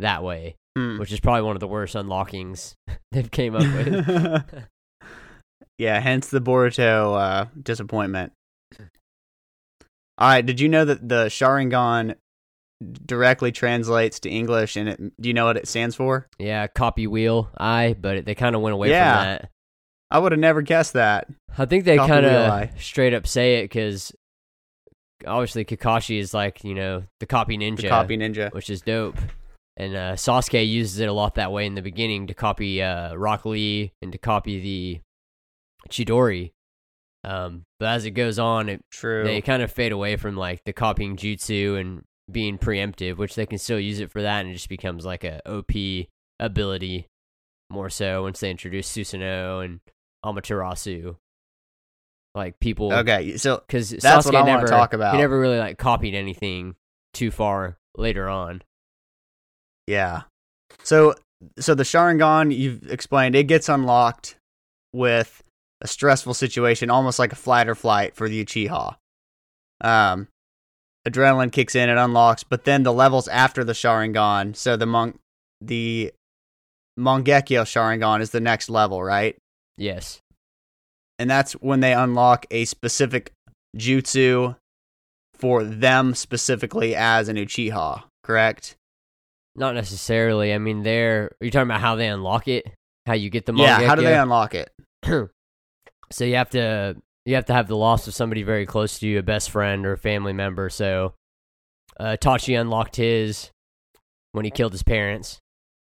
that 0.00 0.22
way, 0.22 0.56
Hmm. 0.76 0.98
which 0.98 1.12
is 1.12 1.20
probably 1.20 1.42
one 1.42 1.56
of 1.56 1.60
the 1.60 1.66
worst 1.68 1.94
unlockings 1.94 2.74
they've 3.12 3.30
came 3.30 3.54
up 3.56 3.62
with. 3.62 4.66
yeah, 5.78 5.98
hence 6.00 6.28
the 6.28 6.40
Boruto 6.40 7.18
uh, 7.18 7.46
disappointment. 7.60 8.32
All 10.20 10.28
right, 10.28 10.44
did 10.44 10.58
you 10.60 10.68
know 10.68 10.84
that 10.84 11.08
the 11.08 11.26
Sharingan 11.26 12.16
directly 13.06 13.50
translates 13.52 14.20
to 14.20 14.30
English 14.30 14.76
and 14.76 14.88
it, 14.88 15.00
do 15.20 15.28
you 15.28 15.34
know 15.34 15.46
what 15.46 15.56
it 15.56 15.66
stands 15.68 15.94
for? 15.96 16.28
yeah, 16.38 16.66
copy 16.66 17.06
wheel 17.06 17.50
eye, 17.58 17.96
but 18.00 18.16
it, 18.18 18.24
they 18.24 18.34
kind 18.34 18.54
of 18.56 18.62
went 18.62 18.74
away 18.74 18.90
Yeah. 18.90 19.14
from 19.14 19.24
that. 19.24 19.50
I 20.10 20.18
would 20.20 20.32
have 20.32 20.40
never 20.40 20.62
guessed 20.62 20.94
that. 20.94 21.28
I 21.58 21.66
think 21.66 21.84
they 21.84 21.96
kind 21.98 22.24
of 22.24 22.70
straight 22.80 23.14
up 23.14 23.26
say 23.26 23.56
it 23.56 23.64
because 23.64 24.12
obviously 25.26 25.64
Kakashi 25.64 26.18
is 26.18 26.32
like 26.32 26.64
you 26.64 26.74
know 26.74 27.02
the 27.20 27.26
copy 27.26 27.58
ninja. 27.58 27.82
The 27.82 27.88
copy 27.88 28.16
ninja. 28.16 28.52
which 28.52 28.70
is 28.70 28.80
dope. 28.80 29.16
And 29.78 29.94
uh, 29.94 30.12
Sasuke 30.14 30.68
uses 30.68 30.98
it 30.98 31.08
a 31.08 31.12
lot 31.12 31.36
that 31.36 31.52
way 31.52 31.64
in 31.64 31.76
the 31.76 31.82
beginning 31.82 32.26
to 32.26 32.34
copy 32.34 32.82
uh, 32.82 33.14
Rock 33.14 33.44
Lee 33.44 33.92
and 34.02 34.10
to 34.10 34.18
copy 34.18 34.60
the 34.60 35.00
Chidori. 35.88 36.50
Um, 37.22 37.64
but 37.78 37.86
as 37.90 38.04
it 38.04 38.10
goes 38.10 38.40
on, 38.40 38.68
it, 38.68 38.84
True. 38.90 39.22
they 39.22 39.40
kind 39.40 39.62
of 39.62 39.70
fade 39.70 39.92
away 39.92 40.16
from 40.16 40.36
like 40.36 40.64
the 40.64 40.72
copying 40.72 41.16
jutsu 41.16 41.80
and 41.80 42.02
being 42.30 42.58
preemptive, 42.58 43.18
which 43.18 43.36
they 43.36 43.46
can 43.46 43.58
still 43.58 43.78
use 43.78 44.00
it 44.00 44.10
for 44.10 44.20
that, 44.22 44.40
and 44.40 44.50
it 44.50 44.54
just 44.54 44.68
becomes 44.68 45.06
like 45.06 45.22
a 45.22 45.40
OP 45.48 45.70
ability 46.40 47.06
more 47.70 47.90
so 47.90 48.22
once 48.22 48.40
they 48.40 48.50
introduce 48.50 48.90
Susanoo 48.90 49.64
and 49.64 49.80
Amaterasu. 50.24 51.16
Like 52.34 52.60
people, 52.60 52.92
okay, 52.92 53.36
so 53.36 53.62
because 53.66 53.90
That's 53.90 54.26
Sasuke 54.26 54.32
what 54.32 54.42
I 54.42 54.42
never 54.42 54.66
talk 54.66 54.92
about. 54.92 55.14
He 55.14 55.20
never 55.20 55.38
really 55.38 55.58
like 55.58 55.78
copied 55.78 56.14
anything 56.14 56.76
too 57.14 57.30
far 57.30 57.78
later 57.96 58.28
on. 58.28 58.62
Yeah. 59.88 60.22
So 60.82 61.14
so 61.58 61.74
the 61.74 61.82
Sharingan 61.82 62.54
you've 62.54 62.90
explained 62.90 63.34
it 63.34 63.44
gets 63.44 63.70
unlocked 63.70 64.36
with 64.92 65.42
a 65.80 65.88
stressful 65.88 66.34
situation, 66.34 66.90
almost 66.90 67.18
like 67.18 67.32
a 67.32 67.36
flight 67.36 67.68
or 67.68 67.74
flight 67.74 68.14
for 68.14 68.28
the 68.28 68.44
Uchiha. 68.44 68.96
Um, 69.80 70.28
adrenaline 71.06 71.52
kicks 71.52 71.74
in, 71.74 71.88
it 71.88 71.96
unlocks, 71.96 72.42
but 72.44 72.64
then 72.64 72.82
the 72.82 72.92
levels 72.92 73.28
after 73.28 73.64
the 73.64 73.72
Sharingan, 73.72 74.56
so 74.56 74.76
the 74.76 74.86
monk, 74.86 75.18
the 75.60 76.12
Mangekyo 76.98 77.62
Sharingan 77.62 78.20
is 78.20 78.30
the 78.30 78.40
next 78.40 78.68
level, 78.68 79.02
right? 79.02 79.36
Yes. 79.76 80.20
And 81.18 81.30
that's 81.30 81.52
when 81.52 81.80
they 81.80 81.94
unlock 81.94 82.44
a 82.50 82.64
specific 82.64 83.32
jutsu 83.76 84.56
for 85.34 85.62
them 85.62 86.14
specifically 86.14 86.94
as 86.96 87.28
an 87.28 87.36
Uchiha, 87.36 88.02
correct? 88.24 88.74
Not 89.58 89.74
necessarily. 89.74 90.54
I 90.54 90.58
mean, 90.58 90.82
they're. 90.82 91.32
Are 91.40 91.44
you 91.44 91.50
talking 91.50 91.68
about 91.68 91.80
how 91.80 91.96
they 91.96 92.06
unlock 92.06 92.48
it? 92.48 92.64
How 93.06 93.14
you 93.14 93.30
get 93.30 93.46
the 93.46 93.54
yeah, 93.54 93.80
how 93.86 93.94
do 93.94 94.02
they 94.02 94.16
unlock 94.16 94.54
it? 94.54 94.70
so 96.12 96.24
you 96.24 96.36
have 96.36 96.50
to 96.50 96.96
you 97.24 97.34
have 97.34 97.46
to 97.46 97.52
have 97.52 97.68
the 97.68 97.76
loss 97.76 98.06
of 98.06 98.14
somebody 98.14 98.42
very 98.42 98.66
close 98.66 98.98
to 98.98 99.08
you, 99.08 99.18
a 99.18 99.22
best 99.22 99.50
friend 99.50 99.84
or 99.84 99.92
a 99.92 99.98
family 99.98 100.32
member. 100.32 100.70
So 100.70 101.14
uh, 101.98 102.16
Tachi 102.20 102.58
unlocked 102.58 102.96
his 102.96 103.50
when 104.32 104.44
he 104.44 104.50
killed 104.50 104.72
his 104.72 104.82
parents, 104.82 105.38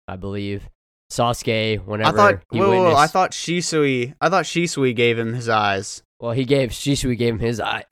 I 0.08 0.16
believe. 0.16 0.68
Sasuke, 1.12 1.84
whenever 1.86 2.10
I 2.10 2.12
thought. 2.12 2.44
he 2.52 2.60
Whoa, 2.60 2.66
whoa, 2.66 2.72
witnessed, 2.72 2.96
whoa, 2.96 3.02
I 3.02 3.08
thought 3.08 3.32
Shisui. 3.32 4.14
I 4.22 4.30
thought 4.30 4.46
Shisui 4.46 4.96
gave 4.96 5.18
him 5.18 5.34
his 5.34 5.50
eyes. 5.50 6.04
well, 6.20 6.32
he 6.32 6.46
gave 6.46 6.70
Shisui 6.70 7.18
gave 7.18 7.36
him 7.36 7.40
his 7.40 7.60
eye. 7.60 7.86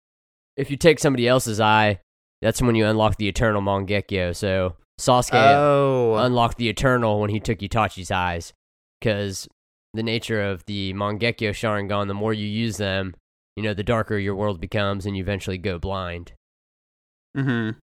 if 0.56 0.70
you 0.70 0.76
take 0.76 0.98
somebody 0.98 1.26
else's 1.26 1.60
eye, 1.60 2.00
that's 2.42 2.62
when 2.62 2.74
you 2.74 2.86
unlock 2.86 3.16
the 3.16 3.28
eternal 3.28 3.60
Mangekyo. 3.60 4.34
So 4.34 4.76
Sasuke 5.00 5.32
Oh, 5.34 6.14
unlocked 6.16 6.58
the 6.58 6.68
Eternal 6.68 7.20
when 7.20 7.30
he 7.30 7.40
took 7.40 7.58
Itachi's 7.58 8.10
eyes. 8.10 8.52
Because 9.00 9.48
the 9.94 10.02
nature 10.02 10.42
of 10.42 10.64
the 10.66 10.92
Mangekyo 10.92 11.50
Sharingan, 11.50 12.06
the 12.06 12.14
more 12.14 12.32
you 12.32 12.46
use 12.46 12.76
them, 12.76 13.14
you 13.56 13.62
know, 13.62 13.74
the 13.74 13.82
darker 13.82 14.18
your 14.18 14.36
world 14.36 14.60
becomes 14.60 15.06
and 15.06 15.16
you 15.16 15.22
eventually 15.22 15.58
go 15.58 15.78
blind. 15.78 16.32
Mm-hmm. 17.36 17.78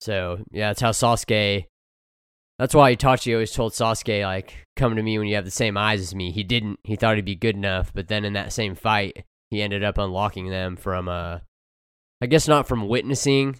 So, 0.00 0.44
yeah, 0.50 0.68
that's 0.68 0.80
how 0.80 0.90
Sasuke. 0.90 1.66
That's 2.58 2.74
why 2.74 2.94
Itachi 2.94 3.32
always 3.32 3.52
told 3.52 3.72
Sasuke, 3.72 4.22
like, 4.22 4.66
come 4.76 4.96
to 4.96 5.02
me 5.02 5.18
when 5.18 5.28
you 5.28 5.34
have 5.36 5.46
the 5.46 5.50
same 5.50 5.78
eyes 5.78 6.00
as 6.00 6.14
me. 6.14 6.30
He 6.30 6.44
didn't. 6.44 6.78
He 6.84 6.96
thought 6.96 7.16
he'd 7.16 7.24
be 7.24 7.34
good 7.34 7.56
enough. 7.56 7.90
But 7.94 8.08
then 8.08 8.24
in 8.24 8.34
that 8.34 8.52
same 8.52 8.74
fight, 8.74 9.24
he 9.50 9.62
ended 9.62 9.82
up 9.82 9.96
unlocking 9.96 10.50
them 10.50 10.76
from, 10.76 11.08
uh, 11.08 11.38
I 12.20 12.26
guess 12.26 12.46
not 12.46 12.68
from 12.68 12.86
witnessing 12.86 13.56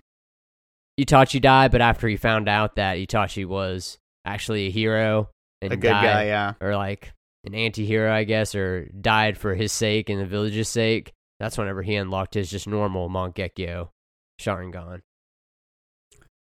Itachi 1.00 1.40
die, 1.40 1.68
but 1.68 1.80
after 1.80 2.08
he 2.08 2.16
found 2.16 2.48
out 2.48 2.76
that 2.76 2.96
Itachi 2.96 3.46
was 3.46 3.98
actually 4.24 4.66
a 4.66 4.70
hero 4.70 5.30
and 5.62 5.72
a 5.72 5.76
good 5.76 5.88
died, 5.90 6.04
guy. 6.04 6.24
Yeah. 6.26 6.54
or 6.60 6.76
like 6.76 7.12
an 7.44 7.54
anti-hero, 7.54 8.12
I 8.12 8.24
guess, 8.24 8.54
or 8.54 8.86
died 9.00 9.38
for 9.38 9.54
his 9.54 9.72
sake 9.72 10.10
and 10.10 10.20
the 10.20 10.26
village's 10.26 10.68
sake. 10.68 11.12
That's 11.38 11.56
whenever 11.56 11.82
he 11.82 11.94
unlocked 11.94 12.34
his 12.34 12.50
just 12.50 12.66
normal 12.66 13.08
Mangekyo 13.08 13.88
Sharingan. 14.40 15.00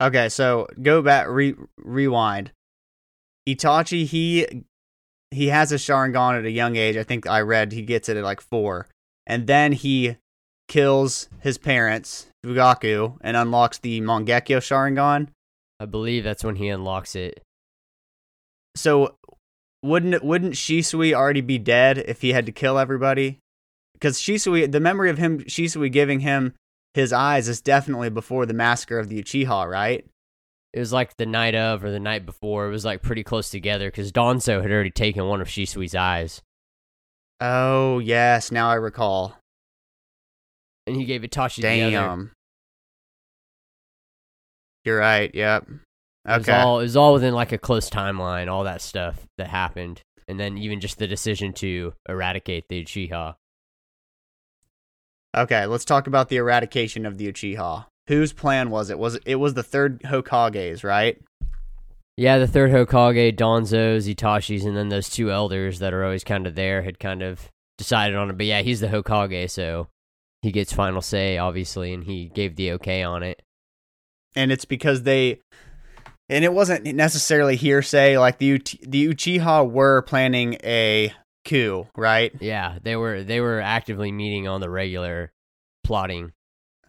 Okay, 0.02 0.30
so 0.30 0.68
go 0.82 1.02
back. 1.02 1.28
Re- 1.28 1.56
rewind. 1.78 2.52
Itachi. 3.48 4.06
He 4.06 4.48
he 5.32 5.48
has 5.48 5.72
a 5.72 5.76
Sharingan 5.76 6.40
at 6.40 6.46
a 6.46 6.52
young 6.52 6.76
age. 6.76 6.98
I 6.98 7.04
think 7.04 7.28
I 7.28 7.42
read 7.42 7.72
he 7.72 7.82
gets 7.84 8.10
it 8.10 8.18
at 8.18 8.24
like 8.24 8.42
four, 8.42 8.88
and 9.26 9.46
then 9.48 9.72
he 9.72 10.18
kills 10.67 11.29
his 11.39 11.57
parents, 11.57 12.27
Fugaku, 12.45 13.17
and 13.21 13.38
unlocks 13.38 13.77
the 13.77 14.01
Mangekyo 14.01 14.59
Sharingan. 14.59 15.29
I 15.79 15.86
believe 15.86 16.24
that's 16.24 16.43
when 16.43 16.55
he 16.55 16.67
unlocks 16.69 17.15
it. 17.15 17.41
So 18.75 19.15
wouldn't 19.83 20.13
it, 20.13 20.24
wouldn't 20.24 20.53
Shisui 20.53 21.13
already 21.13 21.41
be 21.41 21.57
dead 21.57 21.97
if 21.97 22.21
he 22.21 22.33
had 22.33 22.45
to 22.45 22.51
kill 22.51 22.77
everybody? 22.77 23.39
Because 23.93 24.19
Shisui, 24.19 24.71
the 24.71 24.79
memory 24.79 25.09
of 25.09 25.17
him, 25.17 25.39
Shisui 25.39 25.91
giving 25.91 26.19
him 26.21 26.53
his 26.93 27.13
eyes 27.13 27.47
is 27.47 27.62
definitely 27.62 28.09
before 28.09 28.45
the 28.45 28.53
massacre 28.53 29.00
of 29.00 29.09
the 29.09 29.21
Uchiha, 29.21 29.69
right? 29.69 30.05
It 30.74 30.79
was 30.79 30.93
like 30.93 31.17
the 31.17 31.25
night 31.25 31.55
of 31.55 31.83
or 31.83 31.91
the 31.91 32.00
night 32.00 32.25
before. 32.25 32.67
It 32.67 32.71
was 32.71 32.86
like 32.86 33.01
pretty 33.01 33.24
close 33.24 33.50
together 33.50 33.89
because 33.89 34.12
Danzo 34.12 34.62
had 34.62 34.71
already 34.71 34.91
taken 34.91 35.25
one 35.25 35.41
of 35.41 35.47
Shisui's 35.47 35.95
eyes, 35.95 36.41
Oh 37.39 38.00
yes, 38.00 38.51
now 38.51 38.69
I 38.69 38.75
recall. 38.75 39.37
And 40.88 40.96
he 40.96 41.06
gave 41.06 41.22
Itachi. 41.22 41.62
Damn. 41.62 42.32
You're 44.86 44.98
right. 45.00 45.29
Yep. 45.36 45.63
It 45.70 46.38
was 46.39 46.48
Okay. 46.50 46.58
all 46.58 46.79
it 46.79 46.84
was 46.84 46.96
all 46.98 47.13
within 47.13 47.34
like 47.34 47.51
a 47.51 47.58
close 47.58 47.89
timeline, 47.89 48.48
all 48.50 48.63
that 48.63 48.82
stuff 48.82 49.25
that 49.38 49.48
happened, 49.48 50.01
and 50.27 50.39
then 50.39 50.58
even 50.58 50.79
just 50.79 50.98
the 50.98 51.08
decision 51.08 51.53
to 51.53 51.94
eradicate 52.08 52.65
the 52.70 52.84
Uchiha. 52.84 53.36
Okay. 55.36 55.65
Let's 55.65 55.86
talk 55.86 56.08
about 56.08 56.29
the 56.29 56.38
eradication 56.38 57.06
of 57.06 57.17
the 57.17 57.32
Uchiha. 57.32 57.86
Whose 58.08 58.32
plan 58.32 58.70
was 58.70 58.89
it? 58.89 58.98
Was 58.98 59.15
it, 59.15 59.24
it 59.25 59.36
was 59.36 59.53
the 59.53 59.63
third 59.63 60.01
Hokage's, 60.03 60.84
right? 60.84 61.20
Yeah, 62.15 62.39
the 62.39 62.48
third 62.48 62.72
Hokage, 62.72 63.36
Danzo's, 63.38 64.08
Itachi's, 64.08 64.65
and 64.65 64.75
then 64.75 64.89
those 64.89 65.10
two 65.10 65.29
elders 65.32 65.79
that 65.79 65.94
are 65.94 66.03
always 66.03 66.24
kind 66.24 66.48
of 66.48 66.56
there 66.56 66.82
had 66.82 66.98
kind 67.00 67.22
of 67.22 67.50
decided 67.77 68.15
on 68.15 68.29
it. 68.29 68.38
But 68.38 68.48
yeah, 68.48 68.62
he's 68.63 68.79
the 68.79 68.88
Hokage, 68.88 69.51
so 69.51 69.88
he 70.41 70.51
gets 70.51 70.72
final 70.74 71.01
say, 71.01 71.38
obviously, 71.38 71.94
and 71.94 72.03
he 72.03 72.25
gave 72.29 72.56
the 72.56 72.72
okay 72.74 73.03
on 73.03 73.24
it. 73.24 73.41
and 74.36 74.51
it's 74.51 74.65
because 74.65 75.03
they 75.03 75.39
and 76.29 76.44
it 76.44 76.51
wasn't 76.53 76.84
necessarily 76.86 77.56
hearsay 77.56 78.17
like 78.17 78.38
the 78.38 78.58
the 78.84 79.08
Uchiha 79.08 79.70
were 79.70 80.01
planning 80.01 80.58
a 80.63 81.13
coup, 81.46 81.88
right? 81.96 82.34
Yeah, 82.41 82.77
they 82.84 82.96
were 82.96 83.24
they 83.24 83.39
were 83.41 83.62
actively 83.62 84.12
meeting 84.12 84.48
on 84.48 84.60
the 84.62 84.70
regular, 84.70 85.32
plotting 85.84 86.34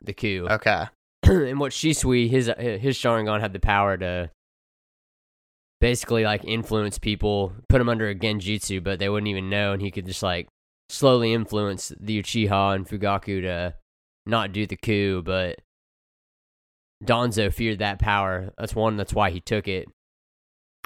the 0.03 0.13
coup. 0.13 0.47
Okay. 0.51 0.87
and 1.25 1.59
what 1.61 1.73
Shisui, 1.73 2.29
his 2.31 2.47
his 2.59 2.97
Sharingan 2.97 3.41
had 3.41 3.53
the 3.53 3.61
power 3.61 3.97
to 3.97 4.31
basically 5.81 6.25
like 6.25 6.45
influence 6.45 6.99
people, 6.99 7.53
put 7.69 7.79
them 7.79 7.89
under 7.89 8.09
a 8.09 8.15
genjutsu, 8.15 8.83
but 8.83 8.99
they 8.99 9.09
wouldn't 9.09 9.29
even 9.29 9.49
know, 9.51 9.73
and 9.73 9.81
he 9.83 9.91
could 9.91 10.07
just 10.07 10.23
like 10.23 10.49
slowly 10.89 11.33
influence 11.33 11.93
the 12.01 12.23
Uchiha 12.23 12.75
and 12.75 12.87
Fugaku 12.89 13.43
to 13.43 13.75
not 14.27 14.53
do 14.53 14.67
the 14.67 14.77
coup. 14.77 15.23
But 15.23 15.61
Danzo 17.05 17.53
feared 17.53 17.79
that 17.79 17.99
power. 17.99 18.53
That's 18.59 18.75
one. 18.75 18.97
That's 18.97 19.15
why 19.15 19.31
he 19.31 19.41
took 19.41 19.69
it, 19.69 19.89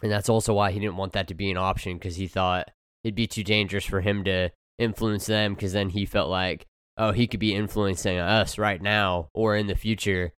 and 0.02 0.10
that's 0.12 0.28
also 0.28 0.54
why 0.54 0.72
he 0.72 0.80
didn't 0.80 0.96
want 0.96 1.12
that 1.12 1.28
to 1.28 1.34
be 1.34 1.50
an 1.50 1.56
option 1.56 1.94
because 1.98 2.16
he 2.16 2.26
thought 2.28 2.70
it'd 3.04 3.14
be 3.14 3.26
too 3.26 3.44
dangerous 3.44 3.84
for 3.84 4.00
him 4.00 4.24
to 4.24 4.50
influence 4.78 5.26
them. 5.26 5.54
Because 5.54 5.72
then 5.72 5.88
he 5.90 6.04
felt 6.06 6.28
like, 6.30 6.66
oh, 6.98 7.12
he 7.12 7.26
could 7.26 7.40
be 7.40 7.54
influencing 7.54 8.18
us 8.18 8.58
right 8.58 8.80
now 8.82 9.28
or 9.34 9.56
in 9.56 9.66
the 9.66 9.74
future 9.74 10.32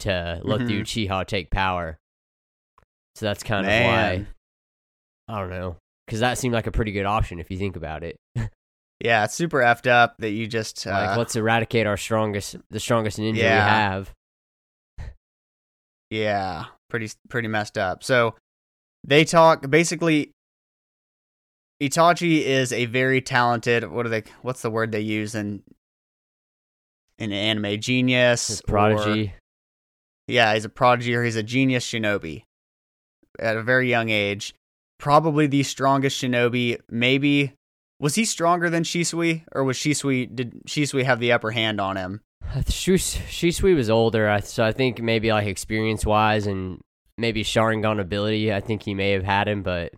to 0.00 0.40
let 0.44 0.60
the 0.60 0.74
Mhm. 0.74 0.80
Uchiha 0.82 1.26
take 1.26 1.50
power. 1.50 1.98
So 3.16 3.26
that's 3.26 3.42
kind 3.42 3.66
of 3.66 3.72
why 3.72 4.26
I 5.26 5.40
don't 5.40 5.50
know 5.50 5.76
because 6.06 6.20
that 6.20 6.38
seemed 6.38 6.54
like 6.54 6.68
a 6.68 6.72
pretty 6.72 6.92
good 6.92 7.04
option 7.04 7.40
if 7.40 7.50
you 7.50 7.58
think 7.58 7.74
about 7.76 8.04
it. 8.04 8.16
Yeah, 9.00 9.24
it's 9.24 9.34
super 9.34 9.58
effed 9.58 9.86
up 9.88 10.16
that 10.18 10.30
you 10.30 10.46
just 10.48 10.86
uh, 10.86 10.90
like 10.90 11.16
let's 11.16 11.36
eradicate 11.36 11.86
our 11.86 11.96
strongest, 11.96 12.56
the 12.70 12.80
strongest 12.80 13.18
ninja 13.18 13.36
Yeah. 13.36 13.64
we 13.64 13.70
have. 13.70 14.14
Yeah, 16.10 16.64
pretty 16.88 17.10
pretty 17.28 17.48
messed 17.48 17.76
up. 17.78 18.02
So 18.02 18.34
they 19.04 19.24
talk 19.24 19.68
basically. 19.70 20.32
Itachi 21.80 22.40
is 22.42 22.72
a 22.72 22.86
very 22.86 23.20
talented. 23.20 23.88
What 23.88 24.04
are 24.04 24.08
they? 24.08 24.24
What's 24.42 24.62
the 24.62 24.70
word 24.70 24.90
they 24.90 25.00
use 25.00 25.34
in 25.36 25.62
in 27.18 27.32
anime? 27.32 27.78
Genius, 27.80 28.48
His 28.48 28.60
or- 28.62 28.64
prodigy. 28.66 29.32
yeah, 30.26 30.54
he's 30.54 30.64
a 30.64 30.68
prodigy 30.68 31.14
or 31.14 31.22
he's 31.22 31.36
a 31.36 31.42
genius 31.44 31.86
shinobi 31.86 32.42
at 33.38 33.56
a 33.56 33.62
very 33.62 33.88
young 33.88 34.08
age. 34.08 34.54
Probably 34.98 35.46
the 35.46 35.62
strongest 35.62 36.20
shinobi. 36.20 36.80
Maybe 36.90 37.52
was 38.00 38.14
he 38.14 38.24
stronger 38.24 38.70
than 38.70 38.82
Shisui, 38.84 39.44
or 39.52 39.64
was 39.64 39.76
Shisui 39.76 40.34
did 40.34 40.62
Shisui 40.66 41.04
have 41.04 41.20
the 41.20 41.32
upper 41.32 41.50
hand 41.50 41.80
on 41.80 41.96
him? 41.96 42.20
Shisui 42.54 43.74
was 43.74 43.90
older, 43.90 44.28
I- 44.28 44.40
so 44.40 44.64
I 44.64 44.72
think 44.72 45.00
maybe 45.02 45.30
like 45.30 45.46
experience 45.46 46.06
wise 46.06 46.46
and 46.46 46.80
maybe 47.18 47.42
Sharingan 47.44 48.00
ability, 48.00 48.52
I 48.52 48.60
think 48.60 48.82
he 48.84 48.94
may 48.94 49.10
have 49.10 49.24
had 49.24 49.48
him, 49.48 49.62
but 49.62 49.92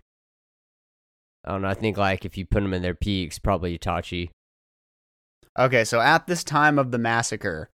I 1.44 1.52
don't 1.52 1.62
know. 1.62 1.68
I 1.68 1.74
think 1.74 1.96
like 1.96 2.24
if 2.24 2.36
you 2.36 2.46
put 2.46 2.62
them 2.62 2.74
in 2.74 2.82
their 2.82 2.94
peaks, 2.94 3.38
probably 3.38 3.78
Itachi. 3.78 4.30
Okay, 5.58 5.84
so 5.84 6.00
at 6.00 6.26
this 6.26 6.42
time 6.44 6.78
of 6.78 6.90
the 6.90 6.98
massacre, 6.98 7.68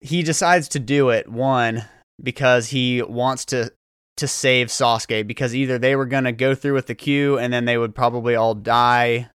he 0.00 0.22
decides 0.22 0.68
to 0.68 0.78
do 0.78 1.08
it 1.10 1.28
one 1.28 1.84
because 2.22 2.68
he 2.68 3.02
wants 3.02 3.44
to 3.46 3.72
to 4.16 4.28
save 4.28 4.68
Sasuke 4.68 5.26
because 5.26 5.54
either 5.54 5.78
they 5.78 5.96
were 5.96 6.06
going 6.06 6.24
to 6.24 6.32
go 6.32 6.54
through 6.54 6.74
with 6.74 6.86
the 6.86 6.94
queue 6.94 7.38
and 7.38 7.52
then 7.52 7.64
they 7.64 7.78
would 7.78 7.94
probably 7.94 8.34
all 8.34 8.54
die. 8.54 9.30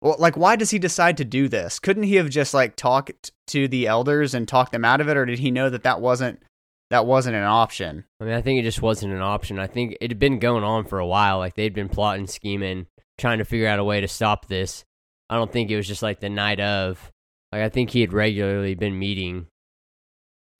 Well, 0.00 0.16
like 0.18 0.36
why 0.36 0.56
does 0.56 0.70
he 0.70 0.78
decide 0.78 1.16
to 1.18 1.24
do 1.24 1.48
this? 1.48 1.78
Couldn't 1.78 2.02
he 2.02 2.16
have 2.16 2.28
just 2.28 2.52
like 2.52 2.76
talked 2.76 3.32
to 3.48 3.68
the 3.68 3.86
elders 3.86 4.34
and 4.34 4.46
talked 4.46 4.72
them 4.72 4.84
out 4.84 5.00
of 5.00 5.08
it 5.08 5.16
or 5.16 5.24
did 5.24 5.38
he 5.38 5.50
know 5.50 5.70
that 5.70 5.84
that 5.84 6.00
wasn't 6.00 6.42
that 6.90 7.06
wasn't 7.06 7.36
an 7.36 7.44
option? 7.44 8.04
I 8.20 8.24
mean, 8.24 8.34
I 8.34 8.42
think 8.42 8.60
it 8.60 8.64
just 8.64 8.82
wasn't 8.82 9.14
an 9.14 9.22
option. 9.22 9.58
I 9.58 9.66
think 9.66 9.96
it 10.00 10.10
had 10.10 10.18
been 10.18 10.38
going 10.38 10.64
on 10.64 10.84
for 10.84 10.98
a 10.98 11.06
while. 11.06 11.38
Like 11.38 11.54
they'd 11.54 11.72
been 11.72 11.88
plotting, 11.88 12.26
scheming, 12.26 12.86
trying 13.16 13.38
to 13.38 13.44
figure 13.44 13.68
out 13.68 13.78
a 13.78 13.84
way 13.84 14.00
to 14.00 14.08
stop 14.08 14.46
this. 14.46 14.84
I 15.30 15.36
don't 15.36 15.50
think 15.50 15.70
it 15.70 15.76
was 15.76 15.88
just 15.88 16.02
like 16.02 16.20
the 16.20 16.28
night 16.28 16.60
of. 16.60 17.10
Like 17.50 17.62
I 17.62 17.68
think 17.68 17.90
he 17.90 18.00
had 18.00 18.12
regularly 18.12 18.74
been 18.74 18.98
meeting. 18.98 19.46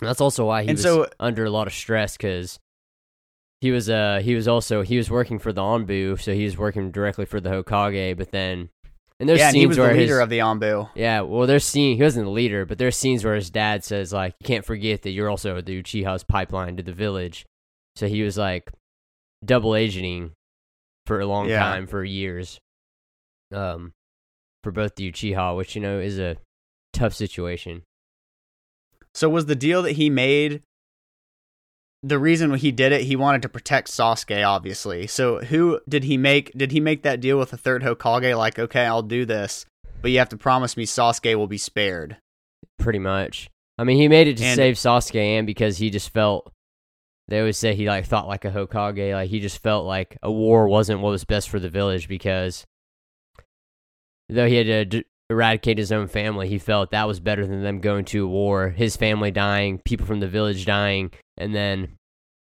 And 0.00 0.08
that's 0.08 0.20
also 0.20 0.46
why 0.46 0.62
he 0.62 0.68
And 0.68 0.76
was 0.76 0.82
so- 0.82 1.08
under 1.20 1.44
a 1.44 1.50
lot 1.50 1.66
of 1.66 1.72
stress 1.72 2.16
because 2.16 2.58
he 3.60 3.70
was 3.70 3.88
uh 3.88 4.20
he 4.24 4.34
was 4.34 4.48
also 4.48 4.82
he 4.82 4.96
was 4.96 5.10
working 5.10 5.38
for 5.38 5.52
the 5.52 5.60
Anbu, 5.62 6.20
so 6.20 6.34
he 6.34 6.44
was 6.44 6.58
working 6.58 6.90
directly 6.90 7.24
for 7.24 7.40
the 7.40 7.50
Hokage. 7.50 8.16
But 8.16 8.32
then 8.32 8.70
and 9.20 9.28
there's 9.28 9.38
yeah, 9.38 9.46
and 9.46 9.52
scenes 9.52 9.60
he 9.62 9.66
was 9.68 9.76
the 9.76 9.82
where 9.82 9.92
leader 9.94 10.14
his, 10.14 10.22
of 10.22 10.28
the 10.30 10.38
Anbu. 10.38 10.90
yeah, 10.96 11.20
well, 11.20 11.46
there's 11.46 11.64
scene 11.64 11.96
he 11.96 12.02
wasn't 12.02 12.24
the 12.26 12.30
leader, 12.32 12.64
but 12.66 12.78
there's 12.78 12.96
scenes 12.96 13.24
where 13.24 13.36
his 13.36 13.50
dad 13.50 13.84
says 13.84 14.12
like, 14.12 14.34
"You 14.40 14.46
can't 14.46 14.64
forget 14.64 15.02
that 15.02 15.10
you're 15.10 15.30
also 15.30 15.60
the 15.60 15.80
Uchiha's 15.80 16.24
pipeline 16.24 16.76
to 16.78 16.82
the 16.82 16.92
village." 16.92 17.46
So 17.94 18.08
he 18.08 18.22
was 18.24 18.36
like 18.36 18.72
double 19.44 19.76
agenting 19.76 20.32
for 21.06 21.20
a 21.20 21.26
long 21.26 21.48
Yeah. 21.48 21.60
time, 21.60 21.86
for 21.86 22.02
years, 22.02 22.58
um, 23.54 23.92
for 24.64 24.72
both 24.72 24.96
the 24.96 25.12
Uchiha, 25.12 25.56
which 25.56 25.76
you 25.76 25.80
know 25.82 26.00
is 26.00 26.18
a 26.18 26.36
tough 26.92 27.14
situation. 27.14 27.82
So 29.14 29.28
was 29.28 29.46
the 29.46 29.54
deal 29.54 29.82
that 29.82 29.92
he 29.92 30.08
made 30.10 30.62
the 32.02 32.18
reason 32.18 32.52
he 32.54 32.72
did 32.72 32.92
it? 32.92 33.02
He 33.02 33.14
wanted 33.16 33.42
to 33.42 33.48
protect 33.48 33.88
Sasuke, 33.88 34.46
obviously. 34.46 35.06
So 35.06 35.38
who 35.40 35.80
did 35.88 36.04
he 36.04 36.16
make? 36.16 36.50
Did 36.56 36.72
he 36.72 36.80
make 36.80 37.02
that 37.02 37.20
deal 37.20 37.38
with 37.38 37.50
the 37.50 37.56
third 37.56 37.82
Hokage? 37.82 38.36
Like, 38.36 38.58
okay, 38.58 38.84
I'll 38.86 39.02
do 39.02 39.24
this, 39.24 39.66
but 40.00 40.10
you 40.10 40.18
have 40.18 40.30
to 40.30 40.36
promise 40.36 40.76
me 40.76 40.84
Sasuke 40.86 41.36
will 41.36 41.46
be 41.46 41.58
spared. 41.58 42.16
Pretty 42.78 42.98
much. 42.98 43.48
I 43.78 43.84
mean, 43.84 43.98
he 43.98 44.08
made 44.08 44.28
it 44.28 44.36
to 44.38 44.44
And- 44.44 44.56
save 44.56 44.76
Sasuke, 44.76 45.14
and 45.20 45.46
because 45.46 45.78
he 45.78 45.90
just 45.90 46.10
felt. 46.10 46.52
They 47.28 47.38
always 47.38 47.56
say 47.56 47.74
he 47.74 47.86
like 47.86 48.04
thought 48.04 48.26
like 48.26 48.44
a 48.44 48.50
Hokage, 48.50 49.12
like 49.14 49.30
he 49.30 49.38
just 49.40 49.62
felt 49.62 49.86
like 49.86 50.18
a 50.22 50.30
war 50.30 50.66
wasn't 50.68 51.00
what 51.00 51.10
was 51.10 51.24
best 51.24 51.48
for 51.48 51.60
the 51.60 51.70
village 51.70 52.08
because 52.08 52.66
though 54.28 54.46
he 54.48 54.56
had 54.56 54.66
to 54.66 54.84
d- 54.84 55.04
eradicate 55.30 55.78
his 55.78 55.92
own 55.92 56.08
family, 56.08 56.48
he 56.48 56.58
felt 56.58 56.90
that 56.90 57.08
was 57.08 57.20
better 57.20 57.46
than 57.46 57.62
them 57.62 57.80
going 57.80 58.04
to 58.06 58.28
war, 58.28 58.70
his 58.70 58.96
family 58.96 59.30
dying, 59.30 59.78
people 59.84 60.06
from 60.06 60.20
the 60.20 60.28
village 60.28 60.66
dying, 60.66 61.10
and 61.36 61.54
then 61.54 61.94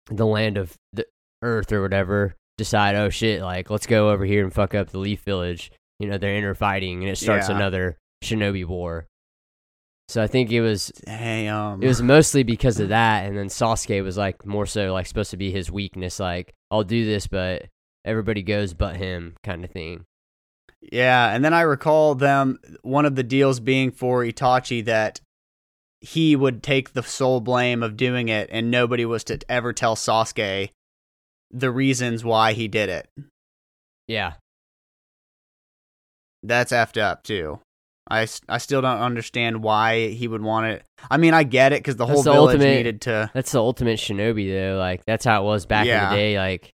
the 0.08 0.26
land 0.26 0.58
of 0.58 0.76
the 0.94 1.06
earth 1.42 1.72
or 1.72 1.82
whatever 1.82 2.36
decide, 2.58 2.96
oh 2.96 3.10
shit, 3.10 3.42
like 3.42 3.70
let's 3.70 3.86
go 3.88 4.10
over 4.10 4.26
here 4.26 4.44
and 4.44 4.54
fuck 4.54 4.74
up 4.76 4.90
the 4.90 5.00
Leaf 5.00 5.22
Village. 5.22 5.72
You 6.00 6.08
know, 6.10 6.18
they're 6.18 6.38
interfighting, 6.38 7.02
and 7.04 7.10
it 7.12 7.18
starts 7.18 7.50
Yeah. 7.50 7.56
another 7.56 7.98
Shinobi 8.24 8.66
war. 8.66 9.08
So 10.08 10.24
I 10.24 10.28
think 10.28 10.52
it 10.52 10.62
was 10.62 10.88
Damn. 11.06 11.84
it 11.84 11.88
was 11.88 12.02
mostly 12.02 12.44
because 12.44 12.80
of 12.80 12.90
that, 12.90 13.26
and 13.26 13.38
then 13.38 13.48
Sasuke 13.48 14.04
was 14.04 14.18
like 14.18 14.46
more 14.46 14.66
so 14.66 14.92
like 14.94 15.06
supposed 15.06 15.32
to 15.32 15.38
be 15.38 15.52
his 15.52 15.72
weakness, 15.72 16.20
like 16.20 16.54
I'll 16.72 16.84
do 16.84 17.06
this, 17.06 17.28
but 17.28 17.66
everybody 18.06 18.42
goes 18.42 18.74
but 18.74 18.96
him, 18.98 19.36
kind 19.44 19.64
of 19.64 19.72
thing. 19.72 20.06
Yeah, 20.82 21.34
and 21.34 21.44
then 21.44 21.54
I 21.54 21.62
recall 21.62 22.16
them 22.16 22.60
one 22.82 23.06
of 23.06 23.16
the 23.16 23.24
deals 23.24 23.60
being 23.60 23.92
for 23.92 24.24
Itachi 24.24 24.84
that 24.86 25.20
he 26.02 26.36
would 26.36 26.64
take 26.64 26.94
the 26.94 27.04
sole 27.04 27.42
blame 27.42 27.84
of 27.84 27.98
doing 27.98 28.30
it, 28.30 28.50
and 28.52 28.72
nobody 28.72 29.06
was 29.06 29.24
to 29.26 29.40
ever 29.50 29.74
tell 29.74 29.96
Sasuke 29.96 30.70
the 31.52 31.72
reasons 31.72 32.24
why 32.24 32.54
he 32.54 32.68
did 32.68 32.90
it. 32.90 33.10
Yeah, 34.08 34.34
That's 36.44 36.72
effed 36.72 37.00
up 37.00 37.24
too. 37.24 37.60
I, 38.12 38.28
I 38.48 38.58
still 38.58 38.82
don't 38.82 39.02
understand 39.02 39.62
why 39.62 40.08
he 40.10 40.28
would 40.28 40.42
want 40.42 40.66
it. 40.68 40.84
I 41.12 41.18
mean, 41.18 41.34
I 41.36 41.44
get 41.44 41.74
it 41.74 41.80
because 41.84 41.96
the 41.98 42.06
That's 42.08 42.16
whole 42.16 42.24
the 42.24 42.32
village 42.32 42.56
ultimate- 42.56 42.76
needed 42.76 43.02
to. 43.02 43.30
that's 43.36 43.52
the 43.52 43.60
ultimate 43.60 44.00
Shinobi 44.00 44.52
though. 44.52 44.78
Like 44.80 45.06
that's 45.06 45.26
how 45.26 45.44
it 45.44 45.46
was 45.46 45.66
back 45.68 45.86
in 45.86 46.10
the 46.10 46.16
day. 46.16 46.38
Like 46.40 46.72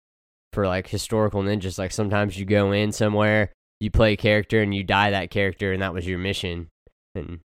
for 0.52 0.68
like 0.68 0.88
historical 0.88 1.42
ninjas, 1.42 1.80
like 1.80 1.92
sometimes 1.92 2.38
you 2.38 2.46
go 2.46 2.72
in 2.72 2.92
somewhere, 2.92 3.52
you 3.84 3.92
play 3.92 4.14
a 4.14 4.18
character, 4.18 4.62
and 4.62 4.74
you 4.74 4.82
die 4.82 5.12
that 5.12 5.30
character, 5.30 5.74
and 5.74 5.82
that 5.82 5.94
was 5.94 6.08
your 6.08 6.18
mission, 6.18 6.70
and 7.16 7.42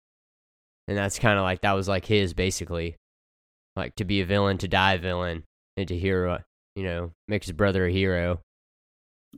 and 0.89 0.97
that's 0.97 1.19
kind 1.19 1.39
of 1.39 1.43
like 1.43 1.61
that 1.61 1.75
was 1.75 1.89
like 1.89 2.07
his 2.07 2.33
basically, 2.33 2.97
like 3.77 3.95
to 3.97 4.05
be 4.07 4.23
a 4.23 4.27
villain, 4.27 4.57
to 4.59 4.67
die 4.67 4.95
a 4.95 4.99
villain, 4.99 5.45
and 5.77 5.87
to 5.89 5.97
hero, 5.97 6.43
you 6.75 6.85
know, 6.85 7.13
make 7.29 7.45
his 7.45 7.53
brother 7.53 7.87
a 7.87 7.93
hero. 7.93 8.41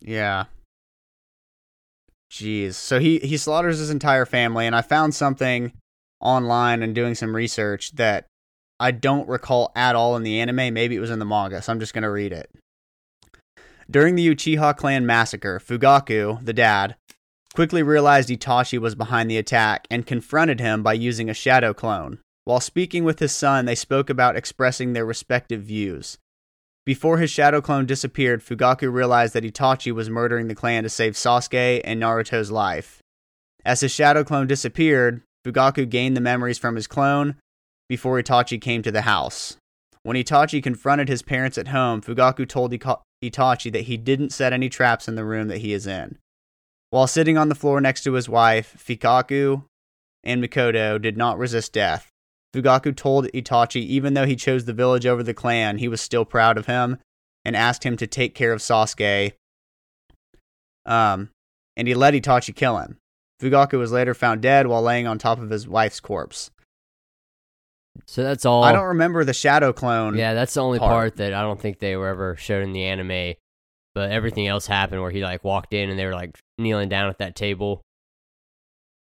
Yeah. 0.00 0.44
Jeez. 2.30 2.74
So 2.74 3.00
he 3.00 3.18
he 3.18 3.36
slaughters 3.38 3.78
his 3.78 3.90
entire 3.90 4.24
family, 4.24 4.64
and 4.64 4.76
I 4.76 4.82
found 4.82 5.16
something 5.16 5.72
online 6.20 6.80
and 6.80 6.94
doing 6.94 7.16
some 7.16 7.34
research 7.34 7.92
that 7.96 8.26
I 8.78 8.92
don't 8.92 9.28
recall 9.28 9.72
at 9.74 9.96
all 9.96 10.16
in 10.16 10.22
the 10.22 10.38
anime. 10.38 10.72
Maybe 10.72 10.94
it 10.94 11.00
was 11.00 11.10
in 11.10 11.18
the 11.18 11.24
manga, 11.24 11.60
so 11.60 11.72
I'm 11.72 11.80
just 11.80 11.92
gonna 11.92 12.10
read 12.10 12.32
it. 12.32 12.50
During 13.90 14.14
the 14.14 14.34
Uchiha 14.34 14.76
clan 14.76 15.04
massacre, 15.04 15.60
Fugaku, 15.60 16.44
the 16.44 16.52
dad, 16.52 16.96
quickly 17.54 17.82
realized 17.82 18.28
Itachi 18.28 18.78
was 18.78 18.94
behind 18.94 19.30
the 19.30 19.38
attack 19.38 19.86
and 19.90 20.06
confronted 20.06 20.58
him 20.58 20.82
by 20.82 20.94
using 20.94 21.28
a 21.28 21.34
shadow 21.34 21.74
clone. 21.74 22.18
While 22.44 22.60
speaking 22.60 23.04
with 23.04 23.20
his 23.20 23.32
son, 23.32 23.64
they 23.64 23.74
spoke 23.74 24.10
about 24.10 24.36
expressing 24.36 24.92
their 24.92 25.04
respective 25.04 25.62
views. 25.62 26.18
Before 26.84 27.18
his 27.18 27.30
shadow 27.30 27.62
clone 27.62 27.86
disappeared, 27.86 28.42
Fugaku 28.42 28.92
realized 28.92 29.32
that 29.34 29.44
Itachi 29.44 29.92
was 29.92 30.10
murdering 30.10 30.48
the 30.48 30.54
clan 30.54 30.82
to 30.82 30.90
save 30.90 31.14
Sasuke 31.14 31.80
and 31.84 32.00
Naruto's 32.00 32.50
life. 32.50 33.00
As 33.64 33.80
his 33.80 33.92
shadow 33.92 34.24
clone 34.24 34.46
disappeared, 34.46 35.22
Fugaku 35.46 35.88
gained 35.88 36.16
the 36.16 36.20
memories 36.20 36.58
from 36.58 36.74
his 36.76 36.86
clone 36.86 37.36
before 37.88 38.20
Itachi 38.20 38.60
came 38.60 38.82
to 38.82 38.92
the 38.92 39.02
house. 39.02 39.56
When 40.02 40.16
Itachi 40.16 40.62
confronted 40.62 41.08
his 41.08 41.22
parents 41.22 41.56
at 41.56 41.68
home, 41.68 42.02
Fugaku 42.02 42.46
told 42.46 42.72
Itachi 43.30 43.72
that 43.72 43.82
he 43.82 43.96
didn't 43.96 44.30
set 44.30 44.52
any 44.52 44.68
traps 44.68 45.08
in 45.08 45.14
the 45.14 45.24
room 45.24 45.48
that 45.48 45.58
he 45.58 45.72
is 45.72 45.86
in. 45.86 46.18
While 46.90 47.06
sitting 47.06 47.36
on 47.36 47.48
the 47.48 47.54
floor 47.54 47.80
next 47.80 48.04
to 48.04 48.12
his 48.12 48.28
wife, 48.28 48.76
Fugaku 48.78 49.64
and 50.22 50.42
Mikoto 50.42 51.00
did 51.00 51.16
not 51.16 51.38
resist 51.38 51.72
death. 51.72 52.10
Fugaku 52.54 52.94
told 52.96 53.26
Itachi 53.32 53.80
even 53.80 54.14
though 54.14 54.26
he 54.26 54.36
chose 54.36 54.64
the 54.64 54.72
village 54.72 55.06
over 55.06 55.22
the 55.22 55.34
clan, 55.34 55.78
he 55.78 55.88
was 55.88 56.00
still 56.00 56.24
proud 56.24 56.56
of 56.56 56.66
him 56.66 56.98
and 57.44 57.56
asked 57.56 57.84
him 57.84 57.96
to 57.96 58.06
take 58.06 58.34
care 58.34 58.52
of 58.52 58.60
Sasuke. 58.60 59.32
Um, 60.86 61.30
and 61.76 61.88
he 61.88 61.94
let 61.94 62.14
Itachi 62.14 62.54
kill 62.54 62.78
him. 62.78 62.98
Fugaku 63.40 63.78
was 63.78 63.92
later 63.92 64.14
found 64.14 64.42
dead 64.42 64.66
while 64.66 64.82
laying 64.82 65.06
on 65.06 65.18
top 65.18 65.40
of 65.40 65.50
his 65.50 65.66
wife's 65.66 66.00
corpse. 66.00 66.50
So 68.06 68.22
that's 68.22 68.44
all. 68.44 68.64
I 68.64 68.72
don't 68.72 68.88
remember 68.88 69.24
the 69.24 69.32
shadow 69.32 69.72
clone. 69.72 70.16
Yeah, 70.16 70.34
that's 70.34 70.54
the 70.54 70.62
only 70.62 70.78
part. 70.78 70.90
part. 70.90 71.16
that 71.16 71.32
I 71.32 71.42
don't 71.42 71.60
think 71.60 71.78
they 71.78 71.96
were 71.96 72.08
ever 72.08 72.36
showed 72.36 72.62
in 72.62 72.72
the 72.72 72.84
anime. 72.84 73.34
But 73.94 74.10
everything 74.10 74.48
else 74.48 74.66
happened 74.66 75.00
where 75.00 75.12
he 75.12 75.22
like 75.22 75.44
walked 75.44 75.72
in 75.72 75.88
and 75.88 75.98
they 75.98 76.04
were 76.04 76.14
like 76.14 76.36
kneeling 76.58 76.88
down 76.88 77.08
at 77.08 77.18
that 77.18 77.36
table, 77.36 77.82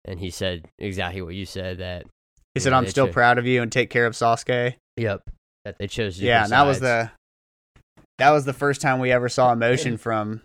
and 0.06 0.20
he 0.20 0.32
said 0.32 0.68
exactly 0.80 1.22
what 1.22 1.36
you 1.36 1.46
said 1.46 1.78
that. 1.78 2.08
he 2.56 2.60
said, 2.60 2.72
yeah, 2.72 2.78
"I'm 2.78 2.88
still 2.88 3.06
cho- 3.06 3.14
proud 3.14 3.38
of 3.38 3.46
you 3.46 3.62
and 3.62 3.72
take 3.72 3.92
care 3.92 4.08
of 4.08 4.14
Sasuke." 4.14 4.76
Yep. 4.98 5.30
That 5.66 5.78
they 5.78 5.88
chose. 5.88 6.20
Yeah, 6.20 6.44
and 6.44 6.52
that 6.52 6.66
was 6.66 6.80
the 6.80 7.12
that 8.18 8.32
was 8.32 8.46
the 8.46 8.54
first 8.54 8.82
time 8.82 9.00
we 9.00 9.12
ever 9.12 9.30
saw 9.30 9.52
emotion 9.52 9.98
from 9.98 10.42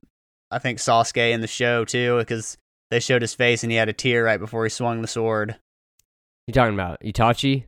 I 0.50 0.58
think 0.58 0.78
Sasuke 0.78 1.32
in 1.32 1.40
the 1.40 1.46
show 1.46 1.84
too, 1.84 2.18
because 2.18 2.58
they 2.90 3.00
showed 3.00 3.22
his 3.22 3.34
face 3.34 3.62
and 3.62 3.72
he 3.72 3.78
had 3.78 3.88
a 3.88 3.92
tear 3.94 4.24
right 4.24 4.38
before 4.38 4.64
he 4.64 4.70
swung 4.70 5.00
the 5.00 5.08
sword. 5.08 5.56
You 6.46 6.52
talking 6.52 6.74
about 6.74 7.00
Itachi? 7.00 7.64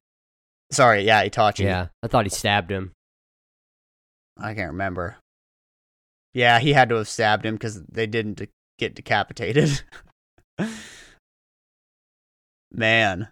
Sorry, 0.70 1.04
yeah, 1.04 1.26
Itachi. 1.26 1.64
Yeah, 1.64 1.88
I 2.02 2.08
thought 2.08 2.24
he 2.26 2.30
stabbed 2.30 2.70
him. 2.70 2.92
I 4.36 4.54
can't 4.54 4.72
remember. 4.72 5.16
Yeah, 6.34 6.58
he 6.58 6.72
had 6.72 6.88
to 6.90 6.96
have 6.96 7.08
stabbed 7.08 7.46
him 7.46 7.54
because 7.54 7.82
they 7.84 8.06
didn't 8.06 8.34
de- 8.34 8.48
get 8.78 8.94
decapitated. 8.94 9.82
Man. 12.72 13.28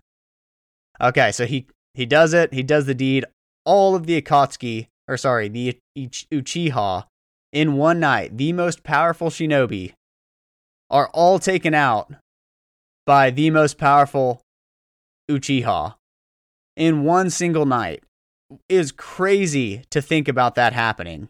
Okay, 1.00 1.32
so 1.32 1.44
he 1.44 1.66
he 1.92 2.06
does 2.06 2.32
it. 2.32 2.54
He 2.54 2.62
does 2.62 2.86
the 2.86 2.94
deed. 2.94 3.24
All 3.66 3.94
of 3.94 4.06
the 4.06 4.20
Akatsuki, 4.20 4.88
or 5.08 5.16
sorry, 5.16 5.48
the 5.48 5.78
Uchiha, 5.98 7.04
in 7.52 7.74
one 7.74 8.00
night, 8.00 8.36
the 8.36 8.52
most 8.52 8.82
powerful 8.82 9.28
shinobi, 9.28 9.92
are 10.90 11.08
all 11.08 11.38
taken 11.38 11.74
out 11.74 12.12
by 13.06 13.30
the 13.30 13.50
most 13.50 13.76
powerful 13.78 14.40
Uchiha 15.30 15.94
in 16.76 17.04
one 17.04 17.30
single 17.30 17.66
night. 17.66 18.02
It 18.68 18.76
is 18.76 18.92
crazy 18.92 19.84
to 19.90 20.02
think 20.02 20.28
about 20.28 20.54
that 20.54 20.72
happening. 20.72 21.28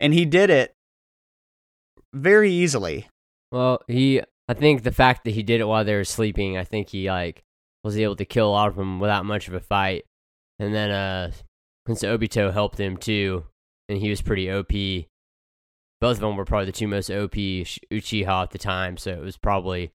And 0.00 0.14
he 0.14 0.24
did 0.24 0.50
it 0.50 0.74
very 2.12 2.52
easily. 2.52 3.08
Well, 3.52 3.80
he. 3.86 4.22
I 4.50 4.54
think 4.54 4.82
the 4.82 4.92
fact 4.92 5.24
that 5.24 5.32
he 5.32 5.42
did 5.42 5.60
it 5.60 5.68
while 5.68 5.84
they 5.84 5.94
were 5.94 6.04
sleeping, 6.04 6.56
I 6.56 6.64
think 6.64 6.88
he 6.88 7.10
like 7.10 7.42
was 7.84 7.98
able 7.98 8.16
to 8.16 8.24
kill 8.24 8.48
a 8.48 8.52
lot 8.52 8.68
of 8.68 8.76
them 8.76 8.98
without 8.98 9.26
much 9.26 9.48
of 9.48 9.54
a 9.54 9.60
fight. 9.60 10.04
And 10.58 10.74
then, 10.74 10.90
uh, 10.90 11.32
since 11.86 12.02
Obito 12.02 12.52
helped 12.52 12.78
him 12.78 12.96
too, 12.96 13.44
and 13.88 13.98
he 13.98 14.10
was 14.10 14.22
pretty 14.22 14.50
OP. 14.50 14.72
Both 16.00 16.16
of 16.16 16.20
them 16.20 16.36
were 16.36 16.44
probably 16.44 16.66
the 16.66 16.72
two 16.72 16.88
most 16.88 17.10
OP 17.10 17.32
Uchiha 17.32 18.42
at 18.42 18.50
the 18.50 18.58
time, 18.58 18.96
so 18.96 19.10
it 19.10 19.20
was 19.20 19.36
probably 19.36 19.92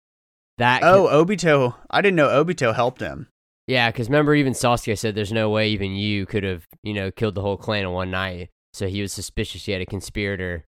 that. 0.57 0.83
Oh, 0.83 1.07
Obito. 1.07 1.75
I 1.89 2.01
didn't 2.01 2.15
know 2.15 2.27
Obito 2.27 2.73
helped 2.73 3.01
him. 3.01 3.27
Yeah, 3.69 3.91
because 3.91 4.09
remember, 4.09 4.33
even 4.33 4.53
Sasuke 4.53 4.97
said 4.97 5.13
there's 5.13 5.31
no 5.31 5.51
way 5.51 5.69
even 5.69 5.93
you 5.93 6.25
could 6.25 6.43
have, 6.43 6.65
you 6.81 6.91
know, 6.91 7.11
killed 7.11 7.35
the 7.35 7.41
whole 7.41 7.55
clan 7.55 7.83
in 7.83 7.91
one 7.91 8.09
night. 8.09 8.49
So 8.73 8.87
he 8.87 9.03
was 9.03 9.13
suspicious 9.13 9.63
he 9.63 9.71
had 9.71 9.81
a 9.81 9.85
conspirator. 9.85 10.65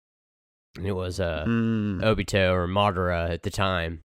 And 0.76 0.86
it 0.86 0.92
was 0.92 1.18
uh, 1.18 1.46
Mm, 1.48 2.02
Obito 2.02 2.52
or 2.52 2.68
Madara 2.68 3.30
at 3.30 3.42
the 3.42 3.48
time. 3.48 4.02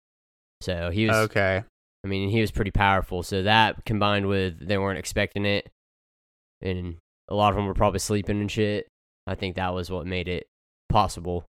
So 0.61 0.91
he 0.93 1.09
was, 1.09 1.17
okay. 1.29 1.65
I 2.05 2.07
mean, 2.07 2.31
he 2.31 2.41
was 2.41 2.53
pretty 2.53 2.71
powerful. 2.71 3.25
So 3.25 3.43
that 3.43 3.85
combined 3.85 4.27
with 4.27 4.65
they 4.65 4.79
weren't 4.79 5.01
expecting 5.01 5.45
it, 5.45 5.69
and 6.63 6.99
a 7.29 7.35
lot 7.35 7.51
of 7.51 7.57
them 7.57 7.67
were 7.67 7.75
probably 7.75 7.99
sleeping 7.99 8.41
and 8.41 8.51
shit. 8.51 8.87
I 9.27 9.35
think 9.35 9.57
that 9.57 9.75
was 9.75 9.91
what 9.91 10.07
made 10.07 10.29
it 10.29 10.47
possible. 10.89 11.47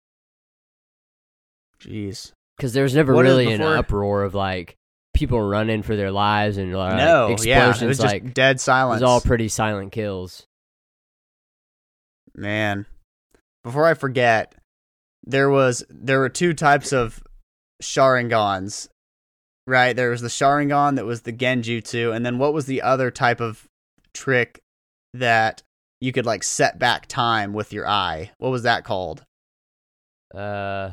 Jeez. 1.79 2.33
Because 2.57 2.73
there 2.73 2.85
was 2.85 2.95
never 2.95 3.13
What 3.13 3.27
really 3.27 3.53
an 3.53 3.61
uproar 3.61 4.23
of 4.23 4.35
like 4.35 4.77
people 5.15 5.41
running 5.41 5.83
for 5.83 5.97
their 5.97 6.11
lives 6.11 6.59
and 6.59 6.75
like 6.75 6.97
no, 6.97 7.29
explosions. 7.29 7.47
yeah. 7.47 7.65
It 7.65 7.69
was 7.69 7.99
just 7.99 8.13
like 8.13 8.35
dead 8.35 8.57
it 8.57 8.61
silence. 8.61 9.01
was 9.01 9.09
all 9.09 9.21
pretty 9.21 9.49
silent 9.49 9.93
kills. 9.93 10.47
Man. 12.35 12.87
Before 13.63 13.87
I 13.87 13.95
forget, 13.95 14.55
there 15.25 15.49
was 15.49 15.85
there 15.89 16.19
were 16.19 16.29
two 16.29 16.53
types 16.53 16.93
of 16.93 17.23
Sharingans. 17.83 18.89
Right? 19.67 19.97
There 19.97 20.11
was 20.11 20.21
the 20.21 20.29
Sharingan 20.29 20.97
that 20.97 21.07
was 21.07 21.23
the 21.23 21.33
Genjutsu, 21.33 22.15
and 22.15 22.27
then 22.27 22.37
what 22.39 22.53
was 22.53 22.67
the 22.67 22.83
other 22.83 23.11
type 23.11 23.41
of 23.41 23.65
trick 24.13 24.61
that 25.15 25.63
you 26.03 26.13
could 26.13 26.27
like 26.27 26.43
set 26.43 26.79
back 26.79 27.07
time 27.07 27.55
with 27.55 27.73
your 27.73 27.89
eye? 27.89 28.33
What 28.37 28.51
was 28.51 28.65
that 28.65 28.85
called? 28.85 29.25
Uh, 30.35 30.91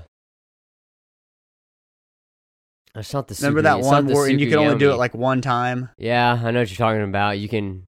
it's 2.95 3.13
not 3.13 3.27
the 3.27 3.35
Remember 3.39 3.61
that 3.63 3.79
one 3.81 4.05
where 4.07 4.27
and 4.27 4.39
you 4.39 4.49
can 4.49 4.59
only 4.59 4.77
do 4.77 4.91
it 4.91 4.95
like 4.97 5.13
one 5.13 5.41
time? 5.41 5.89
Yeah, 5.97 6.39
I 6.43 6.51
know 6.51 6.59
what 6.59 6.69
you're 6.69 6.77
talking 6.77 7.03
about. 7.03 7.39
You 7.39 7.47
can 7.47 7.85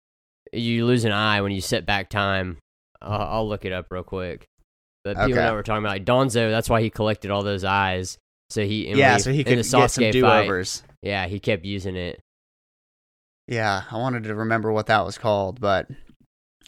you 0.51 0.85
lose 0.85 1.03
an 1.03 1.11
eye 1.11 1.41
when 1.41 1.51
you 1.51 1.61
set 1.61 1.85
back 1.85 2.09
time. 2.09 2.57
Uh, 3.01 3.27
I'll 3.29 3.47
look 3.47 3.65
it 3.65 3.73
up 3.73 3.87
real 3.91 4.03
quick. 4.03 4.45
But 5.03 5.17
people 5.17 5.31
Okay. 5.33 5.41
know 5.41 5.53
we're 5.53 5.63
talking 5.63 5.83
about. 5.83 5.91
Like 5.91 6.05
Danzo, 6.05 6.49
that's 6.49 6.69
why 6.69 6.81
he 6.81 6.89
collected 6.89 7.31
all 7.31 7.43
those 7.43 7.63
eyes. 7.65 8.17
So 8.49 8.63
he 8.63 8.87
and 8.87 8.97
yeah, 8.97 9.17
so 9.17 9.33
he 9.33 9.43
could 9.43 9.57
the 9.57 9.77
get 9.77 9.91
some 9.91 10.11
do 10.11 10.25
overs. 10.25 10.83
Yeah, 11.01 11.25
he 11.27 11.39
kept 11.39 11.65
using 11.65 11.95
it. 11.97 12.19
Yeah, 13.47 13.83
I 13.91 13.97
wanted 13.97 14.23
to 14.23 14.35
remember 14.35 14.71
what 14.71 14.85
that 14.85 15.03
was 15.05 15.17
called, 15.17 15.59
but 15.59 15.89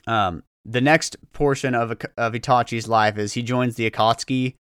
um, 0.07 0.43
the 0.65 0.81
next 0.81 1.15
portion 1.31 1.73
of 1.73 1.91
of 2.17 2.33
Itachi's 2.33 2.87
life 2.89 3.17
is 3.17 3.33
he 3.33 3.43
joins 3.43 3.75
the 3.75 3.89
Akatsuki, 3.89 4.55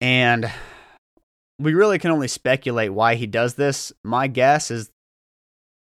and 0.00 0.50
we 1.58 1.74
really 1.74 1.98
can 1.98 2.10
only 2.10 2.28
speculate 2.28 2.92
why 2.92 3.14
he 3.14 3.26
does 3.26 3.54
this. 3.54 3.92
My 4.02 4.26
guess 4.26 4.70
is 4.70 4.90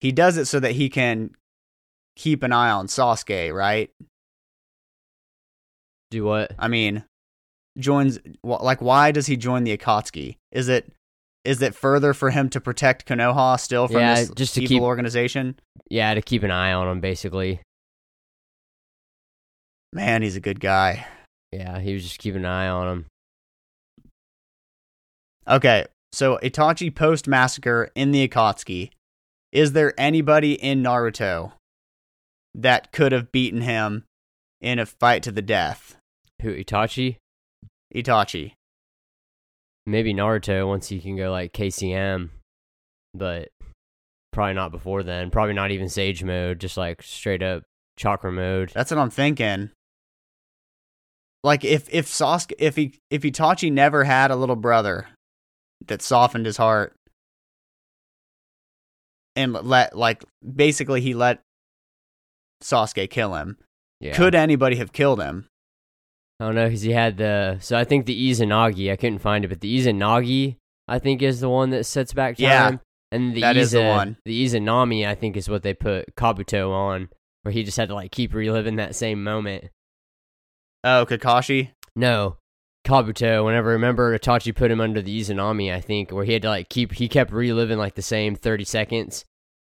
he 0.00 0.12
does 0.12 0.36
it 0.36 0.46
so 0.46 0.60
that 0.60 0.72
he 0.72 0.88
can 0.88 1.30
keep 2.16 2.42
an 2.42 2.52
eye 2.52 2.70
on 2.70 2.86
Sasuke, 2.86 3.52
right? 3.54 3.90
Do 6.10 6.24
what? 6.24 6.52
I 6.58 6.68
mean, 6.68 7.04
joins 7.76 8.18
like 8.42 8.80
why 8.80 9.10
does 9.12 9.26
he 9.26 9.36
join 9.36 9.64
the 9.64 9.76
Akatsuki? 9.76 10.36
Is 10.52 10.68
it 10.68 10.92
is 11.44 11.60
it 11.62 11.74
further 11.74 12.14
for 12.14 12.30
him 12.30 12.48
to 12.50 12.60
protect 12.60 13.06
Konoha 13.06 13.58
still 13.60 13.88
from 13.88 14.00
Yeah, 14.00 14.14
this 14.16 14.30
just 14.30 14.54
to 14.54 14.62
evil 14.62 14.76
keep- 14.78 14.82
organization? 14.82 15.58
Yeah, 15.90 16.14
to 16.14 16.22
keep 16.22 16.42
an 16.42 16.50
eye 16.50 16.72
on 16.72 16.88
him, 16.88 17.00
basically. 17.00 17.60
Man, 19.92 20.22
he's 20.22 20.36
a 20.36 20.40
good 20.40 20.60
guy. 20.60 21.06
Yeah, 21.52 21.78
he 21.80 21.94
was 21.94 22.02
just 22.02 22.18
keeping 22.18 22.42
an 22.42 22.46
eye 22.46 22.68
on 22.68 22.88
him. 22.88 23.06
Okay, 25.48 25.86
so 26.12 26.38
Itachi 26.42 26.94
post 26.94 27.26
massacre 27.26 27.90
in 27.94 28.10
the 28.10 28.28
Akatsuki. 28.28 28.90
Is 29.50 29.72
there 29.72 29.94
anybody 29.98 30.52
in 30.52 30.82
Naruto 30.82 31.52
that 32.54 32.92
could 32.92 33.12
have 33.12 33.32
beaten 33.32 33.62
him 33.62 34.04
in 34.60 34.78
a 34.78 34.84
fight 34.84 35.22
to 35.22 35.32
the 35.32 35.40
death? 35.40 35.96
Who 36.42 36.54
Itachi? 36.54 37.16
Itachi. 37.94 38.52
Maybe 39.86 40.12
Naruto 40.12 40.68
once 40.68 40.88
he 40.88 41.00
can 41.00 41.16
go 41.16 41.30
like 41.30 41.54
KCM, 41.54 42.28
but 43.14 43.48
probably 44.34 44.52
not 44.52 44.70
before 44.70 45.02
then. 45.02 45.30
Probably 45.30 45.54
not 45.54 45.70
even 45.70 45.88
Sage 45.88 46.22
mode, 46.22 46.60
just 46.60 46.76
like 46.76 47.02
straight 47.02 47.42
up 47.42 47.62
chakra 47.96 48.30
mode. 48.30 48.70
That's 48.74 48.90
what 48.90 49.00
I'm 49.00 49.08
thinking. 49.08 49.70
Like 51.42 51.64
if 51.64 51.88
if 51.90 52.06
Sasuke 52.06 52.52
if 52.58 52.76
he 52.76 52.98
if 53.08 53.22
Itachi 53.22 53.72
never 53.72 54.04
had 54.04 54.30
a 54.30 54.36
little 54.36 54.56
brother 54.56 55.06
that 55.86 56.02
softened 56.02 56.46
his 56.46 56.56
heart 56.56 56.94
and 59.36 59.52
let 59.52 59.96
like 59.96 60.24
basically 60.54 61.00
he 61.00 61.14
let 61.14 61.40
Sasuke 62.62 63.08
kill 63.08 63.34
him. 63.34 63.56
Yeah. 64.00 64.14
Could 64.14 64.34
anybody 64.34 64.76
have 64.76 64.92
killed 64.92 65.20
him? 65.20 65.46
I 66.40 66.46
don't 66.46 66.54
know 66.54 66.66
because 66.66 66.82
he 66.82 66.92
had 66.92 67.16
the. 67.16 67.58
So 67.60 67.76
I 67.76 67.84
think 67.84 68.06
the 68.06 68.30
Izanagi. 68.30 68.92
I 68.92 68.96
couldn't 68.96 69.18
find 69.18 69.44
it, 69.44 69.48
but 69.48 69.60
the 69.60 69.78
Izanagi 69.78 70.56
I 70.86 70.98
think 70.98 71.22
is 71.22 71.40
the 71.40 71.48
one 71.48 71.70
that 71.70 71.84
sets 71.84 72.12
back 72.12 72.36
time. 72.36 72.44
Yeah, 72.44 72.76
and 73.12 73.34
the 73.34 73.40
that 73.42 73.56
Iza, 73.56 73.62
is 73.62 73.70
the 73.72 73.84
one. 73.84 74.16
The 74.24 74.44
Izanami 74.44 75.06
I 75.06 75.14
think 75.14 75.36
is 75.36 75.48
what 75.48 75.62
they 75.62 75.74
put 75.74 76.14
Kabuto 76.16 76.70
on, 76.70 77.08
where 77.42 77.52
he 77.52 77.62
just 77.62 77.76
had 77.76 77.88
to 77.88 77.94
like 77.94 78.10
keep 78.10 78.34
reliving 78.34 78.76
that 78.76 78.94
same 78.94 79.22
moment. 79.22 79.64
Oh, 80.84 81.06
Kakashi. 81.08 81.70
No, 81.96 82.36
Kabuto. 82.88 83.44
Whenever 83.44 83.70
I 83.70 83.72
remember 83.74 84.18
Itachi 84.18 84.54
put 84.54 84.70
him 84.70 84.80
under 84.80 85.02
the 85.02 85.20
Izanami, 85.20 85.72
I 85.74 85.80
think, 85.80 86.10
where 86.10 86.24
he 86.24 86.32
had 86.32 86.42
to 86.42 86.48
like 86.48 86.68
keep 86.68 86.92
he 86.92 87.08
kept 87.08 87.30
reliving 87.32 87.78
like 87.78 87.94
the 87.94 88.02
same 88.02 88.34
thirty 88.34 88.64
seconds 88.64 89.24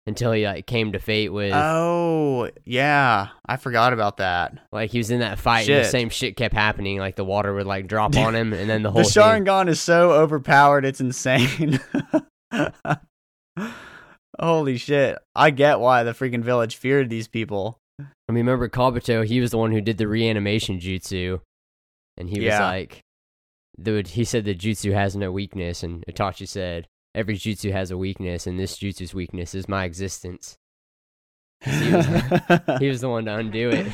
until 0.08 0.32
he 0.32 0.46
like 0.46 0.66
came 0.66 0.92
to 0.94 1.00
fate 1.00 1.32
with 1.32 1.54
Oh, 1.54 2.50
yeah. 2.66 3.28
I 3.46 3.58
forgot 3.58 3.94
about 3.94 4.18
that. 4.18 4.58
like 4.72 4.90
he 4.90 4.98
was 4.98 5.12
in 5.12 5.20
that 5.20 5.38
fight 5.38 5.70
and 5.70 5.86
the 5.86 5.90
same 5.90 6.10
shit 6.10 6.36
kept 6.36 6.56
happening. 6.56 6.98
Like 6.98 7.16
the 7.16 7.24
water 7.24 7.54
would 7.54 7.68
like 7.68 7.86
drop 7.88 8.16
on 8.18 8.34
him, 8.36 8.52
and 8.54 8.68
then 8.70 8.82
the 8.82 8.90
The 8.90 8.94
whole 8.94 9.04
thing. 9.04 9.24
Sharingan 9.46 9.68
is 9.70 9.80
so 9.80 10.12
overpowered, 10.12 10.86
it's 10.86 11.00
insane. 11.02 11.80
Holy 14.40 14.78
shit. 14.78 15.18
I 15.36 15.52
get 15.52 15.80
why 15.80 16.02
the 16.04 16.14
freaking 16.14 16.42
village 16.42 16.76
feared 16.78 17.10
these 17.12 17.28
people. 17.28 17.78
I 18.00 18.32
mean, 18.32 18.46
remember 18.46 18.70
Kabuto? 18.70 19.24
He 19.26 19.40
was 19.40 19.52
the 19.52 19.58
one 19.58 19.72
who 19.72 19.82
did 19.82 19.98
the 20.00 20.08
reanimation 20.08 20.80
jutsu, 20.80 21.42
and 22.18 22.28
he 22.30 22.40
was 22.44 22.58
like, 22.60 23.02
"Dude," 23.80 24.08
he 24.10 24.24
said 24.24 24.46
the 24.46 24.56
jutsu 24.56 24.94
has 24.94 25.16
no 25.16 25.32
weakness, 25.32 25.84
and 25.84 26.04
Itachi 26.08 26.48
said 26.48 26.88
every 27.14 27.36
jutsu 27.36 27.72
has 27.72 27.92
a 27.92 27.98
weakness, 27.98 28.48
and 28.48 28.60
this 28.60 28.78
jutsu's 28.78 29.14
weakness 29.14 29.54
is 29.54 29.68
my 29.68 29.86
existence. 29.86 30.58
He 31.62 31.92
was, 31.94 32.06
he 32.80 32.88
was 32.90 33.02
the 33.02 33.10
one 33.10 33.26
to 33.26 33.36
undo 33.36 33.70
it, 33.70 33.88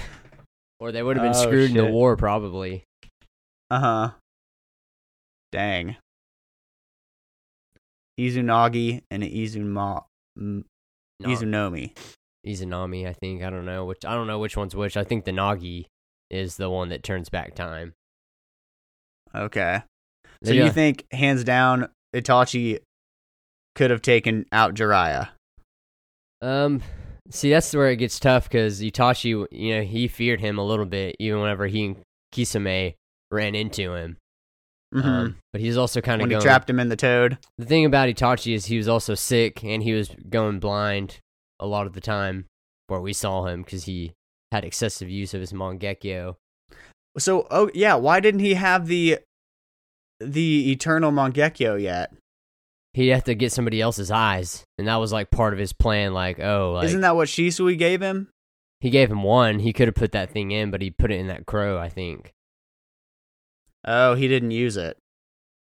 or 0.79 0.91
they 0.91 1.03
would 1.03 1.17
have 1.17 1.23
been 1.25 1.35
Oh, 1.35 1.45
screwed 1.45 1.71
in 1.71 1.77
the 1.77 1.85
war 1.91 2.15
probably. 2.15 2.83
Uh 3.69 3.79
huh. 3.79 4.11
Dang. 5.51 5.97
Izunagi 8.19 9.01
and 9.11 9.23
Izuma, 9.23 10.03
m- 10.37 10.65
No, 11.19 11.29
Izunomi. 11.29 11.95
Izanami, 12.45 13.07
I 13.07 13.13
think. 13.13 13.43
I 13.43 13.49
don't 13.49 13.65
know 13.65 13.85
which. 13.85 14.05
I 14.05 14.15
don't 14.15 14.27
know 14.27 14.39
which 14.39 14.57
one's 14.57 14.75
which. 14.75 14.97
I 14.97 15.03
think 15.03 15.25
the 15.25 15.31
Nagi 15.31 15.85
is 16.29 16.57
the 16.57 16.69
one 16.69 16.89
that 16.89 17.03
turns 17.03 17.29
back 17.29 17.53
time. 17.55 17.93
Okay. 19.35 19.81
So 20.43 20.51
Yeah. 20.53 20.65
you 20.65 20.71
think, 20.71 21.05
hands 21.11 21.43
down, 21.43 21.89
Itachi 22.15 22.79
could 23.75 23.89
have 23.91 24.01
taken 24.01 24.45
out 24.51 24.73
Jiraiya? 24.75 25.29
Um, 26.41 26.81
see, 27.29 27.49
that's 27.49 27.73
where 27.73 27.89
it 27.89 27.97
gets 27.97 28.19
tough 28.19 28.43
because 28.49 28.81
Itachi, 28.81 29.45
you 29.51 29.75
know, 29.75 29.81
he 29.83 30.07
feared 30.07 30.39
him 30.39 30.57
a 30.57 30.63
little 30.65 30.85
bit, 30.85 31.15
even 31.19 31.39
whenever 31.41 31.67
he 31.67 31.85
and 31.85 31.97
Kisame 32.33 32.93
ran 33.31 33.55
into 33.55 33.93
him. 33.95 34.17
Mhm. 34.93 35.03
Um, 35.05 35.37
but 35.51 35.59
he's 35.61 35.75
also 35.77 35.99
kind 35.99 36.21
of 36.21 36.29
when 36.29 36.39
he 36.39 36.41
trapped 36.41 36.69
him 36.69 36.79
in 36.79 36.87
the 36.89 36.95
toad. 36.95 37.37
the 37.57 37.65
thing 37.65 37.83
about 37.85 38.07
Itachi 38.07 38.53
is 38.53 38.67
he 38.67 38.77
was 38.77 38.87
also 38.87 39.15
sick 39.15 39.63
and 39.63 39.83
he 39.83 39.93
was 39.93 40.09
going 40.29 40.59
blind 40.59 41.19
a 41.59 41.65
lot 41.67 41.87
of 41.87 41.93
the 41.93 41.99
time 42.01 42.45
where 42.87 43.01
we 43.01 43.11
saw 43.11 43.47
him 43.47 43.63
because 43.63 43.83
he 43.83 44.13
had 44.51 44.63
excessive 44.63 45.09
use 45.09 45.33
of 45.33 45.41
his 45.41 45.51
Mangekyo. 45.51 46.37
So, 47.19 47.47
oh 47.49 47.69
yeah, 47.73 47.95
why 47.95 48.19
didn't 48.19 48.41
he 48.41 48.53
have 48.53 48.87
the 48.87 49.19
the 50.19 50.71
eternal 50.71 51.11
Mangekyo 51.11 51.81
yet? 51.81 52.13
He'd 52.93 53.09
have 53.09 53.25
to 53.25 53.35
get 53.35 53.51
somebody 53.51 53.81
else's 53.81 54.09
eyes, 54.09 54.63
and 54.77 54.87
that 54.87 54.95
was 54.95 55.13
like 55.13 55.29
part 55.29 55.53
of 55.53 55.59
his 55.59 55.73
plan. 55.73 56.13
Like, 56.13 56.39
oh, 56.39 56.73
like 56.73 56.85
Isn't 56.85 57.01
that 57.01 57.15
what 57.15 57.27
Shisui 57.27 57.77
gave 57.77 58.01
him? 58.01 58.29
he 58.79 58.89
gave 58.89 59.11
him 59.11 59.23
one. 59.23 59.59
He 59.59 59.73
could 59.73 59.87
have 59.87 59.95
put 59.95 60.11
that 60.11 60.31
thing 60.31 60.51
in, 60.51 60.71
but 60.71 60.81
he 60.81 60.91
put 60.91 61.11
it 61.11 61.19
in 61.19 61.27
that 61.27 61.45
crow. 61.45 61.77
I 61.77 61.89
think. 61.89 62.33
Oh, 63.85 64.15
he 64.15 64.27
didn't 64.27 64.51
use 64.51 64.77
it. 64.77 64.97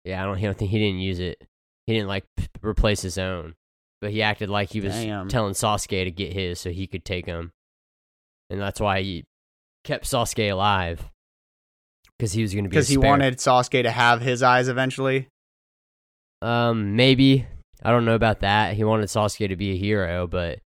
Yeah, 0.05 0.21
I 0.21 0.25
don't. 0.25 0.37
He 0.37 0.45
don't 0.45 0.57
think 0.57 0.71
he 0.71 0.79
didn't 0.79 0.99
use 0.99 1.19
it. 1.19 1.41
He 1.85 1.93
didn't 1.93 2.07
like 2.07 2.25
p- 2.37 2.47
replace 2.61 3.01
his 3.01 3.17
own, 3.17 3.55
but 4.01 4.11
he 4.11 4.21
acted 4.21 4.49
like 4.49 4.71
he 4.71 4.79
was 4.79 4.93
Damn. 4.93 5.27
telling 5.27 5.53
Sasuke 5.53 6.05
to 6.05 6.11
get 6.11 6.33
his 6.33 6.59
so 6.59 6.69
he 6.69 6.87
could 6.87 7.03
take 7.03 7.25
him, 7.25 7.51
and 8.49 8.59
that's 8.59 8.79
why 8.79 9.01
he 9.01 9.25
kept 9.83 10.05
Sasuke 10.05 10.51
alive 10.51 11.09
because 12.17 12.31
he 12.31 12.41
was 12.41 12.53
going 12.53 12.65
to 12.65 12.69
be 12.69 12.75
Because 12.75 12.87
he 12.87 12.97
wanted 12.97 13.37
Sasuke 13.37 13.83
to 13.83 13.91
have 13.91 14.21
his 14.21 14.43
eyes 14.43 14.67
eventually. 14.67 15.27
Um, 16.41 16.95
maybe 16.95 17.45
I 17.83 17.91
don't 17.91 18.05
know 18.05 18.15
about 18.15 18.41
that. 18.41 18.75
He 18.75 18.83
wanted 18.83 19.07
Sasuke 19.07 19.47
to 19.49 19.55
be 19.55 19.71
a 19.71 19.77
hero, 19.77 20.27
but 20.27 20.59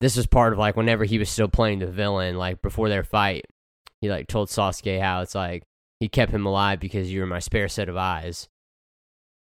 this 0.00 0.16
was 0.16 0.26
part 0.26 0.52
of 0.52 0.58
like 0.58 0.76
whenever 0.76 1.04
he 1.04 1.18
was 1.18 1.30
still 1.30 1.48
playing 1.48 1.80
the 1.80 1.86
villain, 1.86 2.36
like 2.36 2.62
before 2.62 2.88
their 2.88 3.04
fight, 3.04 3.44
he 4.00 4.10
like 4.10 4.26
told 4.26 4.48
Sasuke 4.48 5.00
how 5.00 5.22
it's 5.22 5.34
like 5.34 5.62
he 6.00 6.08
kept 6.08 6.32
him 6.32 6.46
alive 6.46 6.80
because 6.80 7.10
you 7.10 7.20
were 7.20 7.26
my 7.26 7.38
spare 7.38 7.68
set 7.68 7.88
of 7.88 7.96
eyes. 7.96 8.48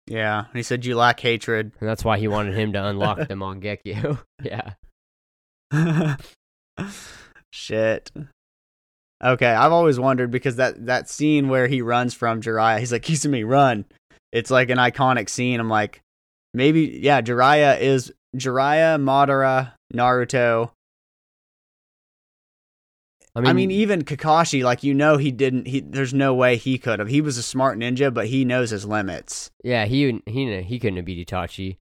Yeah. 0.07 0.40
And 0.40 0.57
he 0.57 0.62
said, 0.62 0.85
You 0.85 0.97
lack 0.97 1.21
hatred. 1.21 1.73
And 1.79 1.88
that's 1.88 2.05
why 2.05 2.19
he 2.19 2.29
wanted 2.29 2.55
him 2.55 2.73
to 2.73 2.85
unlock 2.85 3.19
the 3.29 3.35
Mangekyo. 3.35 4.21
yeah. 4.43 4.73
Shit. 7.53 8.11
Okay, 9.22 9.46
I've 9.46 9.72
always 9.72 10.00
wondered 10.00 10.30
because 10.30 10.56
that 10.56 10.87
that 10.87 11.09
scene 11.09 11.48
where 11.48 11.66
he 11.66 11.83
runs 11.83 12.14
from 12.14 12.40
Jiraiya, 12.40 12.78
he's 12.78 12.92
like, 12.92 13.02
Kisame, 13.02 13.46
run. 13.46 13.85
It's 14.33 14.50
like 14.50 14.70
an 14.70 14.78
iconic 14.78 15.28
scene. 15.28 15.61
I'm 15.61 15.68
like, 15.68 16.00
maybe, 16.54 17.00
yeah, 17.02 17.20
Jiraiya 17.20 17.80
is 17.80 18.12
Jiraiya, 18.37 19.00
Madara, 19.00 19.72
Naruto. 19.92 20.70
I 23.37 23.52
mean, 23.52 23.70
even 23.70 24.02
Kakashi, 24.02 24.62
like 24.62 24.83
you 24.83 24.92
know, 24.92 25.16
he 25.16 25.30
didn't. 25.30 25.66
He 25.66 25.80
there's 25.80 26.12
no 26.12 26.35
way 26.35 26.56
he 26.56 26.78
could 26.78 26.98
have. 26.98 27.09
He 27.09 27.20
was 27.20 27.38
a 27.38 27.42
smart 27.42 27.78
ninja, 27.78 28.12
but 28.12 28.26
he 28.26 28.44
knows 28.44 28.70
his 28.70 28.85
limits. 28.85 29.50
yeah, 29.62 29.85
he 29.85 30.20
he 30.26 30.62
he 30.62 30.78
couldn't 30.78 30.96
have 30.96 31.04
beat 31.04 31.26
Itachi. 31.26 31.76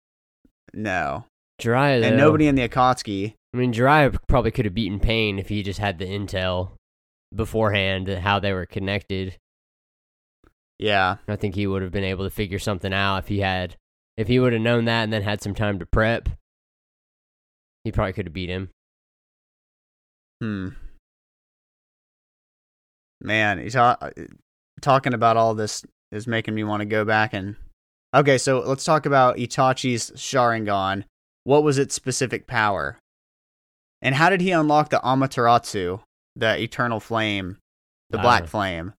No, 0.73 1.25
Jiraiya, 1.59 2.03
and 2.03 2.17
nobody 2.17 2.47
in 2.47 2.55
the 2.55 2.67
Akatsuki. 2.67 3.33
I 3.53 3.57
mean, 3.57 3.73
Jiraiya 3.73 4.15
probably 4.27 4.51
could 4.51 4.65
have 4.65 4.75
beaten 4.75 4.99
Pain 4.99 5.39
if 5.39 5.49
he 5.49 5.63
just 5.63 5.79
had 5.79 5.97
the 5.97 6.05
intel 6.05 6.73
beforehand 7.33 8.07
how 8.07 8.39
they 8.39 8.53
were 8.53 8.65
connected. 8.65 9.37
Yeah, 10.77 11.17
I 11.27 11.35
think 11.35 11.55
he 11.55 11.67
would 11.67 11.81
have 11.81 11.91
been 11.91 12.03
able 12.03 12.23
to 12.23 12.29
figure 12.29 12.59
something 12.59 12.93
out 12.93 13.17
if 13.17 13.27
he 13.27 13.39
had 13.39 13.75
if 14.17 14.27
he 14.27 14.39
would 14.39 14.53
have 14.53 14.61
known 14.61 14.85
that 14.85 15.03
and 15.03 15.13
then 15.13 15.21
had 15.21 15.41
some 15.41 15.53
time 15.53 15.79
to 15.79 15.85
prep. 15.85 16.29
He 17.83 17.91
probably 17.91 18.13
could 18.13 18.25
have 18.25 18.33
beat 18.33 18.49
him. 18.49 18.69
Hmm. 20.41 20.69
Man, 23.21 23.59
he's 23.59 23.73
ta- 23.73 23.97
talking 24.81 25.13
about 25.13 25.37
all 25.37 25.53
this 25.53 25.83
is 26.11 26.27
making 26.27 26.55
me 26.55 26.63
want 26.63 26.81
to 26.81 26.85
go 26.85 27.05
back 27.05 27.33
and. 27.33 27.55
Okay, 28.13 28.37
so 28.37 28.59
let's 28.59 28.83
talk 28.83 29.05
about 29.05 29.37
Itachi's 29.37 30.11
Sharingan. 30.11 31.03
What 31.43 31.63
was 31.63 31.77
its 31.77 31.93
specific 31.93 32.47
power? 32.47 32.97
And 34.01 34.15
how 34.15 34.29
did 34.29 34.41
he 34.41 34.51
unlock 34.51 34.89
the 34.89 34.99
Amaterasu, 34.99 36.01
the 36.39 36.61
eternal 36.61 36.99
flame, 36.99 37.57
the 38.09 38.19
I 38.19 38.21
black 38.21 38.47
flame? 38.47 38.93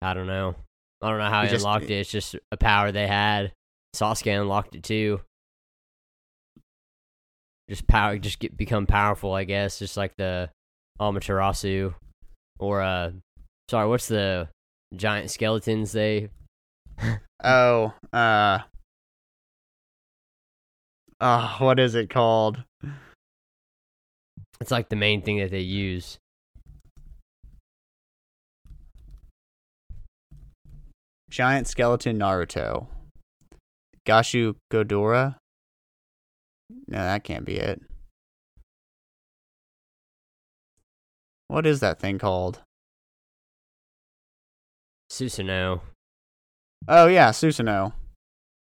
I 0.00 0.14
don't 0.14 0.26
know. 0.26 0.56
I 1.00 1.10
don't 1.10 1.18
know 1.18 1.28
how 1.28 1.42
He 1.42 1.48
he 1.48 1.52
just- 1.52 1.64
unlocked 1.64 1.84
it. 1.90 2.00
It's 2.00 2.10
just 2.10 2.36
a 2.50 2.56
power 2.56 2.92
they 2.92 3.06
had. 3.06 3.52
Sasuke 3.94 4.40
unlocked 4.40 4.74
it 4.74 4.82
too. 4.82 5.20
Just 7.68 7.86
power, 7.86 8.18
just 8.18 8.38
get 8.38 8.56
become 8.56 8.86
powerful. 8.86 9.32
I 9.32 9.44
guess, 9.44 9.78
just 9.78 9.96
like 9.96 10.16
the 10.16 10.50
Amaterasu, 11.00 11.94
or 12.58 12.82
uh, 12.82 13.12
sorry, 13.70 13.88
what's 13.88 14.08
the 14.08 14.48
giant 14.94 15.30
skeletons 15.30 15.92
they? 15.92 16.28
Oh, 17.44 17.92
uh. 18.12 18.60
Oh, 21.20 21.56
what 21.58 21.80
is 21.80 21.96
it 21.96 22.08
called? 22.08 22.62
It's 24.60 24.70
like 24.70 24.88
the 24.90 24.94
main 24.96 25.22
thing 25.22 25.38
that 25.38 25.50
they 25.50 25.58
use. 25.60 26.18
Giant 31.32 31.66
skeleton 31.66 32.18
Naruto. 32.18 32.88
Gashu 34.06 34.54
Godora? 34.70 35.36
No, 36.86 36.98
that 36.98 37.24
can't 37.24 37.46
be 37.46 37.56
it. 37.56 37.80
What 41.48 41.64
is 41.64 41.80
that 41.80 41.98
thing 41.98 42.18
called? 42.18 42.60
Susanoo. 45.10 45.80
Oh 46.86 47.06
yeah, 47.06 47.30
Susanoo. 47.30 47.94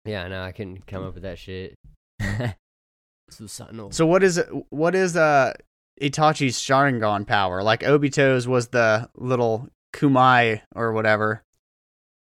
Yeah, 0.03 0.27
no, 0.27 0.43
I 0.43 0.51
couldn't 0.51 0.85
come 0.85 1.05
up 1.05 1.13
with 1.13 1.23
that 1.23 1.39
shit. 1.39 1.75
Susanoo. 3.31 3.93
So 3.93 4.05
what 4.05 4.21
is 4.21 4.43
what 4.69 4.95
is 4.95 5.15
uh 5.15 5.53
Itachi's 6.01 6.59
Sharingan 6.59 7.25
power? 7.25 7.63
Like 7.63 7.83
Obito's 7.83 8.49
was 8.49 8.67
the 8.67 9.09
little 9.15 9.69
Kamui 9.93 10.59
or 10.75 10.91
whatever. 10.91 11.43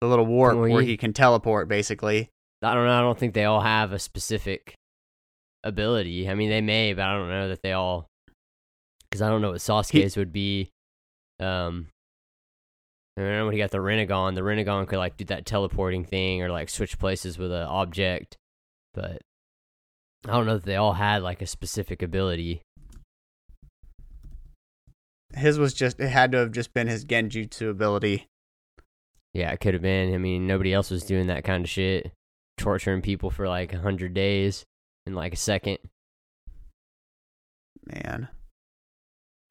The 0.02 0.08
little 0.08 0.26
warp 0.26 0.58
Well, 0.58 0.70
where 0.70 0.82
he- 0.82 0.90
he 0.90 0.98
can 0.98 1.14
teleport 1.14 1.68
basically. 1.68 2.30
I 2.62 2.74
don't 2.74 2.86
know. 2.86 2.98
I 2.98 3.02
don't 3.02 3.18
think 3.18 3.34
they 3.34 3.46
all 3.46 3.62
have 3.62 3.92
a 3.92 4.00
specific 4.00 4.76
ability. 5.64 6.30
I 6.30 6.36
mean, 6.36 6.50
they 6.50 6.62
may, 6.62 6.94
but 6.94 7.04
I 7.06 7.14
don't 7.14 7.30
know 7.30 7.50
that 7.50 7.62
they 7.62 7.74
all. 7.74 8.08
Because 9.10 9.22
I 9.22 9.30
don't 9.30 9.42
know 9.42 9.52
what 9.52 9.62
Sasuke's 9.62 10.18
would 10.18 10.34
be. 10.34 10.70
Um, 11.40 11.88
I 13.18 13.22
remember 13.22 13.46
when 13.46 13.54
he 13.54 13.60
got 13.60 13.72
the 13.72 13.78
Rinnegan. 13.78 14.36
The 14.36 14.42
Rinnegan 14.42 14.88
could 14.88 14.98
like 14.98 15.16
do 15.18 15.26
that 15.26 15.46
teleporting 15.46 16.04
thing 16.04 16.42
or 16.42 16.50
like 16.50 16.70
switch 16.70 16.98
places 17.00 17.38
with 17.38 17.52
an 17.52 17.64
object, 17.64 18.36
but 18.94 19.22
I 20.28 20.32
don't 20.32 20.46
know 20.46 20.56
that 20.58 20.66
they 20.66 20.76
all 20.76 20.94
had 20.94 21.24
like 21.24 21.42
a 21.42 21.48
specific 21.48 22.02
ability. 22.02 22.62
His 25.34 25.58
was 25.60 25.74
just 25.74 26.00
it 26.00 26.10
had 26.10 26.32
to 26.32 26.40
have 26.40 26.52
just 26.52 26.74
been 26.74 26.88
his 26.88 27.06
Genjutsu 27.06 27.70
ability. 27.70 28.28
Yeah, 29.36 29.52
it 29.52 29.60
could 29.60 29.74
have 29.74 29.84
been. 29.84 30.16
I 30.16 30.18
mean, 30.18 30.48
nobody 30.48 30.74
else 30.74 30.90
was 30.90 31.04
doing 31.04 31.28
that 31.28 31.44
kind 31.44 31.66
of 31.66 31.70
shit, 31.70 32.14
torturing 32.58 33.02
people 33.02 33.30
for 33.30 33.50
like 33.50 33.74
a 33.74 33.80
hundred 33.80 34.14
days 34.14 34.64
in 35.06 35.14
like 35.14 35.34
a 35.34 35.38
second. 35.38 35.78
Man. 37.86 38.30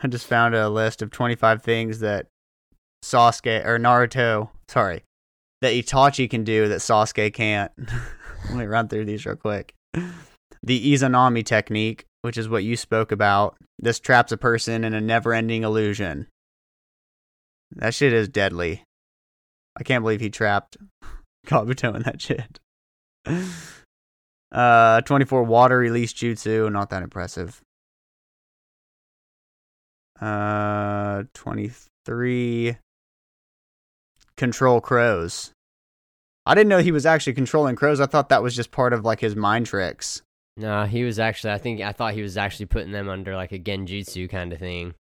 I 0.00 0.06
just 0.06 0.26
found 0.26 0.54
a 0.54 0.70
list 0.70 1.02
of 1.02 1.10
25 1.10 1.62
things 1.62 1.98
that 1.98 2.28
Sasuke 3.04 3.66
or 3.66 3.78
Naruto, 3.78 4.48
sorry, 4.68 5.04
that 5.60 5.74
Itachi 5.74 6.30
can 6.30 6.44
do 6.44 6.66
that 6.68 6.80
Sasuke 6.80 7.34
can't. 7.34 7.70
Let 8.48 8.56
me 8.56 8.64
run 8.64 8.88
through 8.88 9.04
these 9.04 9.26
real 9.26 9.36
quick. 9.36 9.74
the 10.62 10.94
Izanami 10.94 11.44
technique, 11.44 12.06
which 12.22 12.38
is 12.38 12.48
what 12.48 12.64
you 12.64 12.78
spoke 12.78 13.12
about. 13.12 13.56
This 13.78 14.00
traps 14.00 14.32
a 14.32 14.38
person 14.38 14.82
in 14.82 14.94
a 14.94 15.00
never-ending 15.00 15.62
illusion. 15.62 16.28
That 17.72 17.92
shit 17.92 18.14
is 18.14 18.30
deadly. 18.30 18.82
I 19.76 19.82
can't 19.82 20.02
believe 20.02 20.20
he 20.20 20.30
trapped 20.30 20.76
Kabuto 21.46 21.94
in 21.94 22.02
that 22.02 22.20
shit. 22.20 22.60
Uh, 24.52 25.00
24 25.00 25.42
water 25.42 25.76
release 25.78 26.12
jutsu, 26.12 26.70
not 26.70 26.88
that 26.90 27.02
impressive. 27.02 27.60
Uh, 30.20 31.24
23 31.34 32.76
control 34.36 34.80
crows. 34.80 35.50
I 36.46 36.54
didn't 36.54 36.68
know 36.68 36.78
he 36.78 36.92
was 36.92 37.04
actually 37.06 37.32
controlling 37.32 37.74
crows. 37.74 38.00
I 38.00 38.06
thought 38.06 38.28
that 38.28 38.44
was 38.44 38.54
just 38.54 38.70
part 38.70 38.92
of 38.92 39.04
like 39.04 39.18
his 39.20 39.34
mind 39.34 39.66
tricks. 39.66 40.22
No, 40.56 40.84
he 40.84 41.02
was 41.02 41.18
actually. 41.18 41.52
I 41.52 41.58
think 41.58 41.80
I 41.80 41.90
thought 41.90 42.14
he 42.14 42.22
was 42.22 42.36
actually 42.36 42.66
putting 42.66 42.92
them 42.92 43.08
under 43.08 43.34
like 43.34 43.50
a 43.50 43.58
genjutsu 43.58 44.30
kind 44.30 44.52
of 44.52 44.60
thing. 44.60 44.94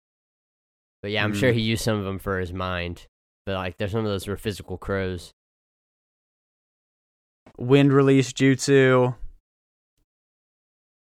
But 1.01 1.11
yeah, 1.11 1.23
I'm 1.25 1.33
sure 1.33 1.51
Mm. 1.51 1.55
he 1.55 1.61
used 1.61 1.83
some 1.83 1.97
of 1.97 2.05
them 2.05 2.19
for 2.19 2.39
his 2.39 2.53
mind. 2.53 3.05
But 3.45 3.55
like, 3.55 3.77
there's 3.77 3.91
some 3.91 4.05
of 4.05 4.11
those 4.11 4.27
were 4.27 4.37
physical 4.37 4.77
crows. 4.77 5.31
Wind 7.57 7.93
release 7.93 8.31
jutsu. 8.33 9.15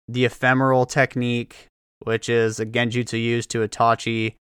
The 0.08 0.26
ephemeral 0.26 0.86
technique, 0.86 1.68
which 2.00 2.28
is 2.28 2.60
a 2.60 2.66
genjutsu 2.66 3.22
used 3.22 3.50
to 3.52 3.60
Itachi. 3.60 4.36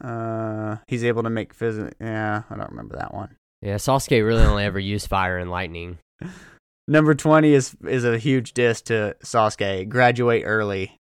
Uh, 0.00 0.76
he's 0.86 1.04
able 1.04 1.22
to 1.24 1.30
make 1.30 1.56
phys. 1.56 1.92
Yeah, 2.00 2.42
I 2.48 2.56
don't 2.56 2.70
remember 2.70 2.96
that 2.96 3.12
one. 3.12 3.36
Yeah, 3.60 3.74
Sasuke 3.74 4.24
really 4.24 4.44
only 4.44 4.64
ever 4.64 4.78
used 4.78 5.08
fire 5.08 5.36
and 5.36 5.50
lightning. 5.50 5.98
Number 6.88 7.14
20 7.14 7.52
is 7.52 7.76
is 7.86 8.04
a 8.04 8.18
huge 8.18 8.52
diss 8.52 8.82
to 8.82 9.16
Sasuke. 9.22 9.88
Graduate 9.88 10.44
early. 10.46 10.96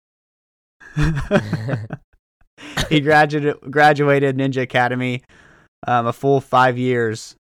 he 2.89 3.01
graduated 3.01 3.57
graduated 3.71 4.37
Ninja 4.37 4.63
Academy 4.63 5.23
um, 5.87 6.07
a 6.07 6.13
full 6.13 6.41
5 6.41 6.79
years 6.79 7.37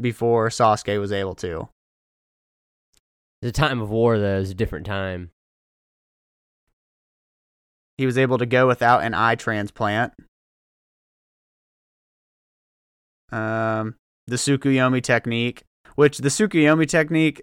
before 0.00 0.48
Sasuke 0.48 0.98
was 1.00 1.12
able 1.12 1.34
to. 1.36 1.68
The 3.42 3.52
time 3.52 3.80
of 3.80 3.90
war, 3.90 4.18
though, 4.18 4.38
is 4.38 4.50
a 4.50 4.54
different 4.54 4.86
time. 4.86 5.30
He 7.98 8.06
was 8.06 8.18
able 8.18 8.38
to 8.38 8.46
go 8.46 8.66
without 8.66 9.02
an 9.02 9.14
eye 9.14 9.36
transplant. 9.36 10.12
Um 13.32 13.96
the 14.26 14.36
Tsukuyomi 14.36 15.02
technique, 15.02 15.62
which 15.94 16.18
the 16.18 16.28
Tsukuyomi 16.28 16.88
technique 16.88 17.42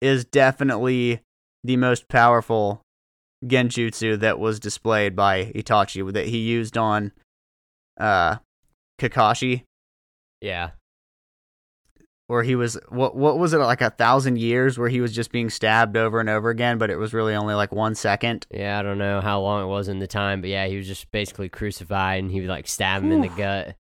is 0.00 0.24
definitely 0.24 1.20
the 1.64 1.76
most 1.76 2.08
powerful 2.08 2.82
genjutsu 3.44 4.18
that 4.20 4.38
was 4.38 4.58
displayed 4.60 5.14
by 5.14 5.52
Itachi 5.54 6.12
that 6.12 6.26
he 6.26 6.38
used 6.38 6.76
on 6.76 7.12
uh 7.98 8.36
Kakashi 9.00 9.62
Yeah, 10.40 10.70
where 12.26 12.42
he 12.42 12.56
was 12.56 12.78
what 12.88 13.14
what 13.16 13.38
was 13.38 13.52
it 13.52 13.58
like 13.58 13.80
a 13.80 13.90
thousand 13.90 14.38
years 14.38 14.78
where 14.78 14.88
he 14.88 15.00
was 15.00 15.14
just 15.14 15.30
being 15.30 15.48
stabbed 15.50 15.96
over 15.96 16.18
and 16.20 16.28
over 16.28 16.50
again 16.50 16.78
but 16.78 16.90
it 16.90 16.96
was 16.96 17.14
really 17.14 17.34
only 17.34 17.54
like 17.54 17.72
one 17.72 17.94
second 17.94 18.46
yeah. 18.50 18.78
I 18.78 18.82
don't 18.82 18.98
know 18.98 19.20
how 19.20 19.40
long 19.40 19.62
it 19.62 19.68
was 19.68 19.88
in 19.88 19.98
the 19.98 20.06
time, 20.06 20.40
but 20.40 20.50
yeah, 20.50 20.66
he 20.66 20.76
was 20.76 20.86
just 20.86 21.10
basically 21.12 21.48
crucified, 21.48 22.22
and 22.22 22.30
he 22.30 22.40
would 22.40 22.50
like 22.50 22.66
stab 22.68 23.02
him 23.02 23.12
in 23.12 23.20
the 23.20 23.28
Whew. 23.28 23.36
gut, 23.36 23.76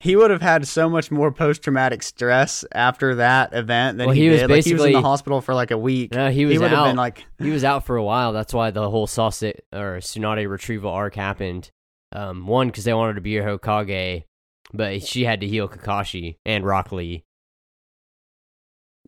he 0.00 0.16
would 0.16 0.30
have 0.30 0.40
had 0.42 0.66
so 0.66 0.88
much 0.88 1.10
more 1.10 1.30
post-traumatic 1.30 2.02
stress 2.02 2.64
after 2.72 3.16
that 3.16 3.52
event 3.54 3.98
than 3.98 4.06
Well, 4.06 4.14
he, 4.14 4.22
he 4.24 4.28
was 4.30 4.40
did. 4.40 4.50
like 4.50 4.64
he 4.64 4.72
was 4.72 4.84
in 4.86 4.92
the 4.92 5.02
hospital 5.02 5.40
for 5.42 5.54
like 5.54 5.70
a 5.70 5.78
week 5.78 6.12
No, 6.14 6.30
he 6.30 6.46
was 6.46 6.60
have 6.60 6.72
out. 6.72 6.86
been 6.86 6.96
like 6.96 7.24
he 7.38 7.50
was 7.50 7.64
out 7.64 7.84
for 7.84 7.96
a 7.96 8.02
while. 8.02 8.32
That's 8.32 8.54
why 8.54 8.70
the 8.70 8.88
whole 8.90 9.06
Sasuke 9.06 9.58
or 9.72 9.98
Tsunade 9.98 10.48
retrieval 10.48 10.90
arc 10.90 11.14
happened. 11.14 11.70
Um, 12.12 12.46
one 12.46 12.68
because 12.68 12.84
they 12.84 12.94
wanted 12.94 13.14
to 13.14 13.20
be 13.20 13.36
her 13.36 13.58
Hokage, 13.58 14.24
but 14.72 15.02
she 15.06 15.24
had 15.24 15.40
to 15.42 15.46
heal 15.46 15.68
Kakashi 15.68 16.36
and 16.44 16.64
Rock 16.64 16.90
Lee. 16.90 17.22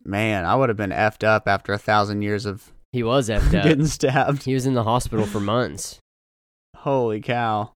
man 0.05 0.45
i 0.45 0.55
would 0.55 0.69
have 0.69 0.77
been 0.77 0.91
effed 0.91 1.23
up 1.23 1.47
after 1.47 1.73
a 1.73 1.77
thousand 1.77 2.21
years 2.21 2.45
of 2.45 2.71
He 2.91 3.03
was 3.03 3.29
effed 3.29 3.47
up. 3.57 3.63
getting 3.63 3.87
stabbed 3.87 4.43
he 4.43 4.53
was 4.53 4.65
in 4.65 4.73
the 4.73 4.83
hospital 4.83 5.25
for 5.25 5.39
months. 5.39 5.99
holy 6.77 7.19
cow 7.19 7.72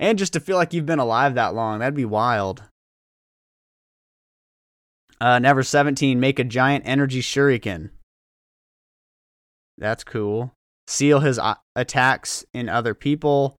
and 0.00 0.18
just 0.18 0.32
to 0.32 0.40
feel 0.40 0.56
like 0.56 0.72
you've 0.72 0.86
been 0.86 0.98
alive 0.98 1.34
that 1.34 1.54
long 1.54 1.78
that'd 1.78 1.94
be 1.94 2.04
wild 2.04 2.62
uh 5.20 5.38
number 5.38 5.62
17 5.62 6.18
make 6.18 6.38
a 6.38 6.44
giant 6.44 6.84
energy 6.86 7.20
shuriken 7.20 7.90
that's 9.76 10.04
cool 10.04 10.52
seal 10.86 11.20
his 11.20 11.38
uh, 11.38 11.54
attacks 11.76 12.44
in 12.52 12.68
other 12.68 12.94
people 12.94 13.56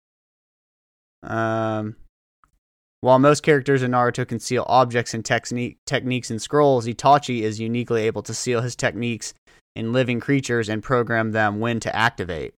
um 1.23 1.97
while 3.01 3.19
most 3.19 3.43
characters 3.43 3.83
in 3.83 3.93
Naruto 3.93 4.27
can 4.27 4.41
seal 4.41 4.65
objects 4.67 5.15
and 5.15 5.25
technique, 5.25 5.79
techniques 5.87 6.31
and 6.31 6.43
scrolls, 6.43 6.87
Itachi 6.87 7.43
is 7.43 7.61
uniquely 7.61 8.07
able 8.07 8.23
to 8.23 8.35
seal 8.35 8.61
his 8.61 8.75
techniques 8.75 9.35
in 9.77 9.93
living 9.93 10.19
creatures 10.19 10.69
and 10.69 10.83
program 10.83 11.31
them 11.31 11.61
when 11.61 11.79
to 11.81 11.95
activate. 11.95 12.55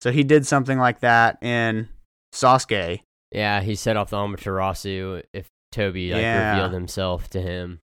So 0.00 0.12
he 0.12 0.24
did 0.24 0.46
something 0.46 0.78
like 0.78 1.00
that 1.00 1.42
in 1.42 1.88
Sasuke. 2.32 3.00
Yeah, 3.32 3.60
he 3.60 3.74
set 3.74 3.96
off 3.96 4.10
the 4.10 4.16
Amaterasu 4.16 5.22
if 5.32 5.48
Toby 5.72 6.12
like 6.12 6.22
Yeah. 6.22 6.52
revealed 6.52 6.72
himself 6.72 7.28
to 7.30 7.40
him. 7.40 7.80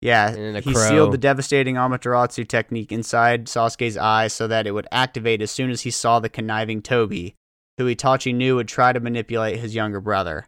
Yeah, 0.00 0.28
And 0.28 0.36
then 0.36 0.54
the 0.54 0.60
he 0.60 0.72
crow. 0.72 0.88
sealed 0.88 1.12
the 1.12 1.18
devastating 1.18 1.76
Amaterasu 1.76 2.48
technique 2.48 2.90
inside 2.90 3.46
Sasuke's 3.46 3.96
eye 3.96 4.26
so 4.26 4.48
that 4.48 4.66
it 4.66 4.72
would 4.72 4.88
activate 4.90 5.40
as 5.40 5.50
soon 5.52 5.70
as 5.70 5.82
he 5.82 5.90
saw 5.92 6.18
the 6.18 6.28
conniving 6.28 6.82
Toby, 6.82 7.36
who 7.78 7.84
Itachi 7.86 8.34
knew 8.34 8.56
would 8.56 8.66
try 8.68 8.92
to 8.92 8.98
manipulate 8.98 9.60
his 9.60 9.74
younger 9.76 10.00
brother. 10.00 10.46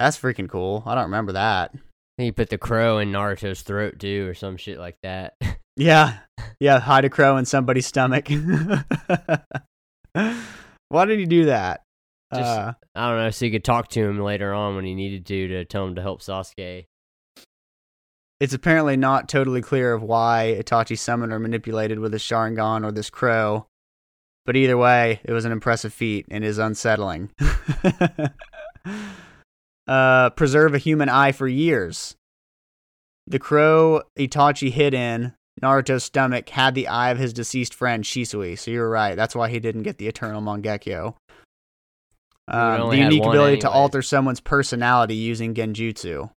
That's 0.00 0.18
freaking 0.18 0.48
cool. 0.48 0.82
I 0.86 0.94
don't 0.96 1.04
remember 1.04 1.32
that. 1.32 1.72
He 2.16 2.32
put 2.32 2.50
the 2.50 2.58
crow 2.58 2.98
in 2.98 3.12
Naruto's 3.12 3.62
throat 3.62 3.98
too, 4.00 4.26
or 4.28 4.34
some 4.34 4.56
shit 4.56 4.78
like 4.78 4.96
that. 5.02 5.34
Yeah, 5.76 6.18
yeah, 6.58 6.78
hide 6.80 7.06
a 7.06 7.08
crow 7.08 7.38
in 7.38 7.46
somebody's 7.46 7.86
stomach. 7.86 8.28
Why 10.88 11.04
did 11.06 11.18
he 11.18 11.24
do 11.24 11.46
that? 11.46 11.82
Just- 12.34 12.46
Uh, 12.58 12.72
I 12.94 13.08
don't 13.10 13.18
know, 13.18 13.30
so 13.30 13.44
he 13.46 13.50
could 13.50 13.64
talk 13.64 13.88
to 13.88 14.00
him 14.08 14.18
later 14.20 14.52
on 14.52 14.76
when 14.76 14.84
he 14.84 14.94
needed 14.94 15.26
to 15.26 15.48
to 15.48 15.64
tell 15.64 15.86
him 15.86 15.94
to 15.96 16.02
help 16.02 16.20
Sasuke. 16.22 16.86
it's 18.40 18.54
apparently 18.54 18.96
not 18.96 19.28
totally 19.28 19.60
clear 19.62 19.92
of 19.92 20.02
why 20.02 20.56
Itachi 20.58 20.98
summoned 20.98 21.32
or 21.32 21.38
manipulated 21.38 21.98
with 21.98 22.12
his 22.12 22.22
Sharingan 22.22 22.84
or 22.84 22.92
this 22.92 23.10
crow, 23.10 23.66
but 24.46 24.56
either 24.56 24.78
way, 24.78 25.20
it 25.24 25.32
was 25.32 25.44
an 25.44 25.52
impressive 25.52 25.92
feat 25.92 26.24
and 26.30 26.42
is 26.44 26.56
unsettling. 26.58 27.30
uh, 29.86 30.30
preserve 30.30 30.74
a 30.74 30.78
human 30.78 31.08
eye 31.08 31.32
for 31.32 31.48
years. 31.48 32.16
The 33.26 33.38
crow 33.38 34.02
Itachi 34.18 34.70
hid 34.70 34.94
in 34.94 35.34
Naruto's 35.62 36.04
stomach 36.04 36.48
had 36.48 36.74
the 36.74 36.88
eye 36.88 37.10
of 37.10 37.18
his 37.18 37.32
deceased 37.32 37.74
friend 37.74 38.04
Shisui, 38.04 38.58
so 38.58 38.70
you're 38.70 38.88
right. 38.88 39.14
That's 39.14 39.34
why 39.36 39.48
he 39.50 39.60
didn't 39.60 39.82
get 39.82 39.98
the 39.98 40.08
Eternal 40.08 40.40
Mangekyo. 40.42 41.14
Um, 42.50 42.90
the 42.90 42.96
unique 42.96 43.24
ability 43.24 43.58
to 43.58 43.70
alter 43.70 44.02
someone's 44.02 44.40
personality 44.40 45.14
using 45.14 45.54
Genjutsu. 45.54 46.30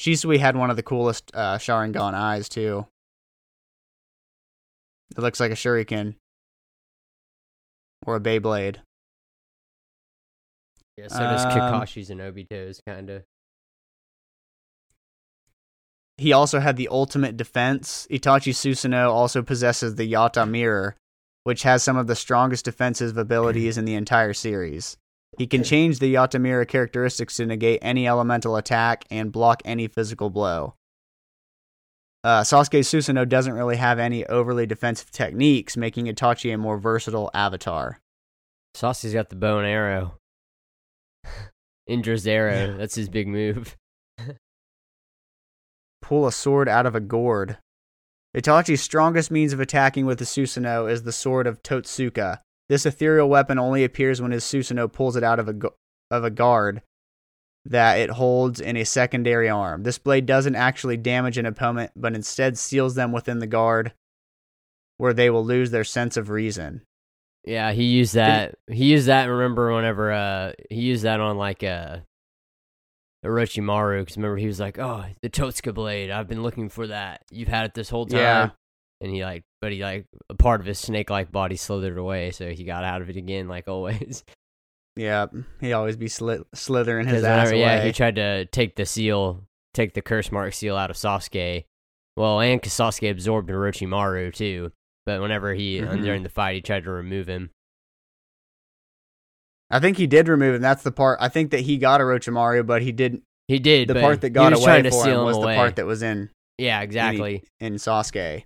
Shisui 0.00 0.38
had 0.38 0.56
one 0.56 0.70
of 0.70 0.76
the 0.76 0.82
coolest 0.82 1.30
uh, 1.34 1.58
Sharingan 1.58 2.14
eyes 2.14 2.48
too. 2.48 2.86
It 5.16 5.20
looks 5.20 5.38
like 5.38 5.52
a 5.52 5.54
shuriken 5.54 6.14
or 8.06 8.16
a 8.16 8.20
Beyblade. 8.20 8.76
Yeah, 10.96 11.08
so 11.08 11.18
does 11.20 11.44
Um, 11.44 11.52
Kakashi's 11.52 12.10
and 12.10 12.20
Obito's 12.20 12.80
kind 12.86 13.10
of. 13.10 13.22
He 16.16 16.32
also 16.32 16.60
had 16.60 16.76
the 16.76 16.88
ultimate 16.88 17.36
defense. 17.36 18.06
Itachi 18.10 18.52
Susanoo 18.52 19.10
also 19.10 19.42
possesses 19.42 19.94
the 19.96 20.10
Yata 20.10 20.48
Mirror, 20.48 20.96
which 21.44 21.62
has 21.62 21.82
some 21.82 21.96
of 21.96 22.06
the 22.06 22.16
strongest 22.16 22.64
defensive 22.64 23.16
abilities 23.16 23.78
in 23.78 23.84
the 23.84 23.94
entire 23.94 24.32
series. 24.32 24.96
He 25.38 25.46
can 25.46 25.64
change 25.64 25.98
the 25.98 26.14
Yata 26.14 26.40
Mirror 26.40 26.66
characteristics 26.66 27.36
to 27.36 27.46
negate 27.46 27.78
any 27.82 28.06
elemental 28.06 28.56
attack 28.56 29.04
and 29.10 29.32
block 29.32 29.62
any 29.64 29.88
physical 29.88 30.28
blow. 30.28 30.74
Uh, 32.22 32.42
Sasuke 32.42 32.80
Susanoo 32.80 33.28
doesn't 33.28 33.54
really 33.54 33.76
have 33.76 33.98
any 33.98 34.24
overly 34.26 34.66
defensive 34.66 35.10
techniques, 35.10 35.76
making 35.76 36.06
Itachi 36.06 36.54
a 36.54 36.58
more 36.58 36.78
versatile 36.78 37.30
avatar. 37.34 37.98
Sasuke's 38.74 39.14
got 39.14 39.30
the 39.30 39.36
bow 39.36 39.58
and 39.58 39.66
arrow. 39.66 40.18
Indra's 41.86 42.26
arrow. 42.26 42.72
Yeah. 42.72 42.76
That's 42.76 42.94
his 42.94 43.08
big 43.08 43.26
move. 43.26 43.76
pull 46.02 46.26
a 46.26 46.32
sword 46.32 46.68
out 46.68 46.84
of 46.84 46.94
a 46.94 47.00
gourd. 47.00 47.56
Itachi's 48.34 48.80
strongest 48.80 49.30
means 49.30 49.52
of 49.52 49.60
attacking 49.60 50.06
with 50.06 50.18
the 50.18 50.24
Susanoo 50.24 50.90
is 50.90 51.02
the 51.02 51.12
sword 51.12 51.46
of 51.46 51.62
Totsuka. 51.62 52.40
This 52.68 52.86
ethereal 52.86 53.28
weapon 53.28 53.58
only 53.58 53.84
appears 53.84 54.22
when 54.22 54.32
his 54.32 54.44
Susanoo 54.44 54.90
pulls 54.90 55.16
it 55.16 55.24
out 55.24 55.38
of 55.38 55.48
a, 55.48 55.52
gu- 55.52 55.74
of 56.10 56.24
a 56.24 56.30
guard, 56.30 56.82
that 57.64 57.98
it 57.98 58.10
holds 58.10 58.60
in 58.60 58.76
a 58.76 58.84
secondary 58.84 59.48
arm. 59.48 59.82
This 59.82 59.98
blade 59.98 60.26
doesn't 60.26 60.56
actually 60.56 60.96
damage 60.96 61.38
an 61.38 61.46
opponent, 61.46 61.92
but 61.94 62.14
instead 62.14 62.58
seals 62.58 62.94
them 62.94 63.12
within 63.12 63.38
the 63.38 63.46
guard, 63.46 63.92
where 64.96 65.12
they 65.12 65.30
will 65.30 65.44
lose 65.44 65.70
their 65.70 65.84
sense 65.84 66.16
of 66.16 66.30
reason. 66.30 66.82
Yeah, 67.44 67.72
he 67.72 67.84
used 67.84 68.14
that. 68.14 68.54
He 68.68 68.86
used 68.86 69.08
that. 69.08 69.26
Remember, 69.26 69.74
whenever 69.74 70.12
uh, 70.12 70.52
he 70.70 70.80
used 70.80 71.04
that 71.04 71.20
on 71.20 71.36
like 71.36 71.62
uh, 71.62 71.98
Orochimaru, 73.24 74.00
because 74.00 74.16
remember 74.16 74.36
he 74.36 74.46
was 74.46 74.58
like, 74.60 74.78
"Oh, 74.78 75.04
the 75.22 75.30
Totsuka 75.30 75.72
blade. 75.74 76.10
I've 76.10 76.28
been 76.28 76.42
looking 76.42 76.68
for 76.68 76.86
that. 76.88 77.22
You've 77.30 77.48
had 77.48 77.66
it 77.66 77.74
this 77.74 77.88
whole 77.88 78.06
time." 78.06 78.18
Yeah. 78.20 78.50
And 79.00 79.10
he 79.12 79.24
like, 79.24 79.42
but 79.60 79.72
he 79.72 79.82
like 79.82 80.06
a 80.30 80.34
part 80.34 80.60
of 80.60 80.66
his 80.66 80.78
snake-like 80.78 81.32
body 81.32 81.56
slithered 81.56 81.98
away, 81.98 82.30
so 82.30 82.50
he 82.50 82.62
got 82.64 82.84
out 82.84 83.02
of 83.02 83.10
it 83.10 83.16
again, 83.16 83.48
like 83.48 83.66
always. 83.68 84.24
Yeah, 84.96 85.26
he 85.60 85.72
always 85.72 85.96
be 85.96 86.06
sli- 86.06 86.44
slithering 86.54 87.06
his 87.08 87.24
ass 87.24 87.46
whenever- 87.48 87.52
away. 87.52 87.60
yeah, 87.78 87.84
he 87.84 87.92
tried 87.92 88.16
to 88.16 88.44
take 88.46 88.76
the 88.76 88.84
seal, 88.86 89.42
take 89.74 89.94
the 89.94 90.02
curse 90.02 90.30
mark 90.30 90.52
seal 90.52 90.76
out 90.76 90.90
of 90.90 90.96
Sasuke. 90.96 91.64
Well, 92.16 92.40
and 92.40 92.62
'cause 92.62 92.72
Sasuke 92.74 93.10
absorbed 93.10 93.48
Orochimaru 93.50 94.32
too. 94.34 94.70
But 95.06 95.20
whenever 95.20 95.52
he 95.54 95.80
Mhm. 95.80 96.02
during 96.04 96.22
the 96.22 96.28
fight, 96.28 96.54
he 96.56 96.60
tried 96.60 96.84
to 96.84 96.90
remove 96.90 97.26
him. 97.26 97.50
I 99.72 99.80
think 99.80 99.96
he 99.96 100.06
did 100.06 100.28
remove 100.28 100.54
him. 100.54 100.62
That's 100.62 100.82
the 100.82 100.92
part. 100.92 101.18
I 101.20 101.28
think 101.28 101.50
that 101.50 101.60
he 101.60 101.78
got 101.78 102.00
a 102.00 102.04
Orochimaru, 102.04 102.66
but 102.66 102.82
he 102.82 102.92
didn't. 102.92 103.22
He 103.48 103.58
did. 103.58 103.88
The 103.88 103.94
part 103.94 104.20
that 104.20 104.30
got 104.30 104.52
away 104.52 104.82
for 104.82 104.90
seal 104.90 105.20
him 105.20 105.24
was 105.24 105.36
away. 105.38 105.54
the 105.54 105.56
part 105.56 105.76
that 105.76 105.86
was 105.86 106.02
in 106.02 106.30
Yeah, 106.58 106.80
exactly. 106.82 107.42
in 107.58 107.74
Sasuke. 107.74 108.44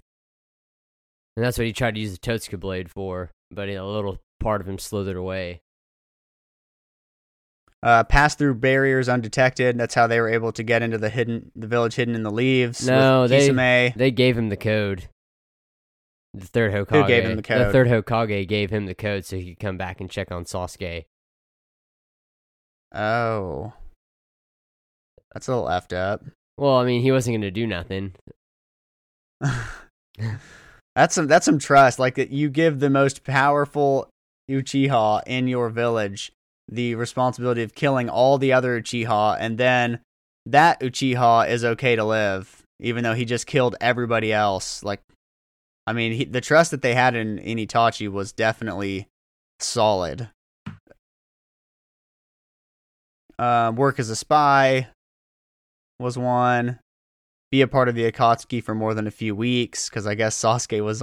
And 1.36 1.44
that's 1.44 1.58
what 1.58 1.66
he 1.66 1.72
tried 1.72 1.96
to 1.96 2.00
use 2.00 2.12
the 2.12 2.18
Totsuka 2.18 2.58
blade 2.58 2.90
for, 2.90 3.30
but 3.50 3.68
a 3.68 3.82
little 3.82 4.18
part 4.40 4.60
of 4.62 4.68
him 4.68 4.78
slithered 4.78 5.16
away. 5.16 5.60
Uh, 7.82 8.04
passed 8.04 8.38
through 8.38 8.54
barriers 8.54 9.08
undetected. 9.08 9.76
That's 9.78 9.94
how 9.94 10.06
they 10.06 10.20
were 10.20 10.30
able 10.30 10.50
to 10.52 10.62
get 10.62 10.82
into 10.82 10.96
the 10.98 11.10
hidden, 11.10 11.52
the 11.54 11.66
village 11.66 11.94
hidden 11.96 12.14
in 12.14 12.22
the 12.22 12.30
leaves. 12.30 12.86
No, 12.86 13.28
they- 13.28 13.48
Kisame. 13.48 13.94
They 13.94 14.10
gave 14.10 14.38
him 14.38 14.48
the 14.48 14.56
code. 14.56 15.08
The 16.34 16.46
third 16.46 16.72
Hokage. 16.72 17.06
gave 17.06 17.24
him 17.24 17.36
the 17.36 17.42
code? 17.42 17.66
The 17.66 17.72
third 17.72 17.88
Hokage 17.88 18.46
gave 18.48 18.70
him 18.70 18.86
the 18.86 18.94
code 18.94 19.24
so 19.24 19.36
he 19.36 19.54
could 19.54 19.58
come 19.60 19.76
back 19.76 20.00
and 20.00 20.10
check 20.10 20.30
on 20.32 20.44
Sasuke. 20.44 21.04
Oh, 22.96 23.74
that's 25.34 25.48
a 25.48 25.54
little 25.54 25.68
effed 25.68 25.92
up. 25.92 26.24
Well, 26.56 26.76
I 26.76 26.86
mean, 26.86 27.02
he 27.02 27.12
wasn't 27.12 27.34
going 27.34 27.42
to 27.42 27.50
do 27.50 27.66
nothing. 27.66 28.14
that's 30.94 31.14
some 31.14 31.26
that's 31.26 31.44
some 31.44 31.58
trust. 31.58 31.98
Like 31.98 32.14
that, 32.14 32.30
you 32.30 32.48
give 32.48 32.80
the 32.80 32.88
most 32.88 33.22
powerful 33.22 34.08
Uchiha 34.50 35.22
in 35.26 35.46
your 35.46 35.68
village 35.68 36.32
the 36.68 36.94
responsibility 36.94 37.62
of 37.62 37.74
killing 37.74 38.08
all 38.08 38.38
the 38.38 38.54
other 38.54 38.80
Uchiha, 38.80 39.36
and 39.38 39.58
then 39.58 40.00
that 40.46 40.80
Uchiha 40.80 41.50
is 41.50 41.64
okay 41.64 41.96
to 41.96 42.04
live, 42.04 42.62
even 42.80 43.04
though 43.04 43.14
he 43.14 43.26
just 43.26 43.46
killed 43.46 43.76
everybody 43.78 44.32
else. 44.32 44.82
Like, 44.82 45.02
I 45.86 45.92
mean, 45.92 46.12
he, 46.12 46.24
the 46.24 46.40
trust 46.40 46.70
that 46.70 46.80
they 46.80 46.94
had 46.94 47.14
in, 47.14 47.38
in 47.38 47.58
Itachi 47.58 48.10
was 48.10 48.32
definitely 48.32 49.06
solid. 49.60 50.30
Uh, 53.38 53.72
work 53.76 53.98
as 53.98 54.08
a 54.10 54.16
spy 54.16 54.88
was 56.00 56.16
one. 56.18 56.78
Be 57.52 57.60
a 57.62 57.68
part 57.68 57.88
of 57.88 57.94
the 57.94 58.10
Akatsuki 58.10 58.62
for 58.62 58.74
more 58.74 58.92
than 58.94 59.06
a 59.06 59.10
few 59.10 59.34
weeks, 59.34 59.88
because 59.88 60.06
I 60.06 60.14
guess 60.14 60.36
Sasuke 60.40 60.82
was. 60.84 61.02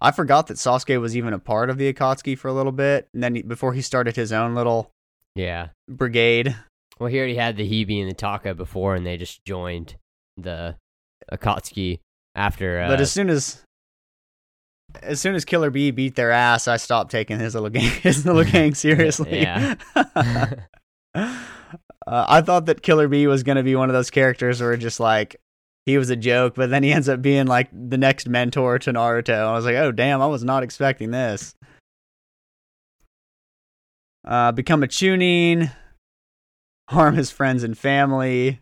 I 0.00 0.10
forgot 0.10 0.48
that 0.48 0.56
Sasuke 0.56 1.00
was 1.00 1.16
even 1.16 1.32
a 1.32 1.38
part 1.38 1.70
of 1.70 1.78
the 1.78 1.92
Akatsuki 1.92 2.36
for 2.36 2.48
a 2.48 2.52
little 2.52 2.72
bit, 2.72 3.06
and 3.14 3.22
then 3.22 3.36
he, 3.36 3.42
before 3.42 3.72
he 3.72 3.80
started 3.80 4.16
his 4.16 4.32
own 4.32 4.54
little 4.54 4.90
Yeah. 5.36 5.68
brigade. 5.88 6.56
Well, 6.98 7.08
he 7.08 7.18
already 7.18 7.36
had 7.36 7.56
the 7.56 7.68
Hebi 7.68 8.00
and 8.00 8.10
the 8.10 8.14
Taka 8.14 8.54
before, 8.54 8.94
and 8.96 9.06
they 9.06 9.16
just 9.16 9.44
joined 9.44 9.94
the 10.36 10.76
Akatsuki 11.30 12.00
after. 12.34 12.80
Uh, 12.80 12.88
But 12.88 13.00
as 13.00 13.12
soon 13.12 13.30
as 13.30 13.62
as 15.02 15.20
soon 15.20 15.34
as 15.34 15.44
Killer 15.46 15.70
Bee 15.70 15.90
beat 15.90 16.16
their 16.16 16.30
ass, 16.32 16.66
I 16.68 16.76
stopped 16.76 17.10
taking 17.10 17.38
his 17.38 17.54
little 17.54 17.70
gang 17.70 17.88
his 18.02 18.26
little 18.26 18.44
gang 18.50 18.74
seriously. 18.74 19.40
Yeah. 19.42 19.74
uh, 21.14 21.36
I 22.06 22.40
thought 22.40 22.66
that 22.66 22.82
Killer 22.82 23.08
Bee 23.08 23.26
was 23.26 23.42
going 23.42 23.56
to 23.56 23.62
be 23.62 23.76
one 23.76 23.88
of 23.88 23.94
those 23.94 24.10
characters 24.10 24.60
where 24.60 24.76
just 24.76 25.00
like 25.00 25.36
he 25.86 25.98
was 25.98 26.10
a 26.10 26.16
joke, 26.16 26.54
but 26.54 26.70
then 26.70 26.82
he 26.82 26.92
ends 26.92 27.08
up 27.08 27.22
being 27.22 27.46
like 27.46 27.68
the 27.72 27.98
next 27.98 28.28
mentor 28.28 28.78
to 28.80 28.92
Naruto. 28.92 29.46
I 29.46 29.52
was 29.52 29.64
like, 29.64 29.76
oh 29.76 29.92
damn, 29.92 30.22
I 30.22 30.26
was 30.26 30.44
not 30.44 30.62
expecting 30.62 31.10
this. 31.10 31.54
Uh, 34.24 34.52
become 34.52 34.82
a 34.82 34.86
Chunin, 34.86 35.72
harm 36.88 37.16
his 37.16 37.30
friends 37.32 37.64
and 37.64 37.76
family, 37.76 38.60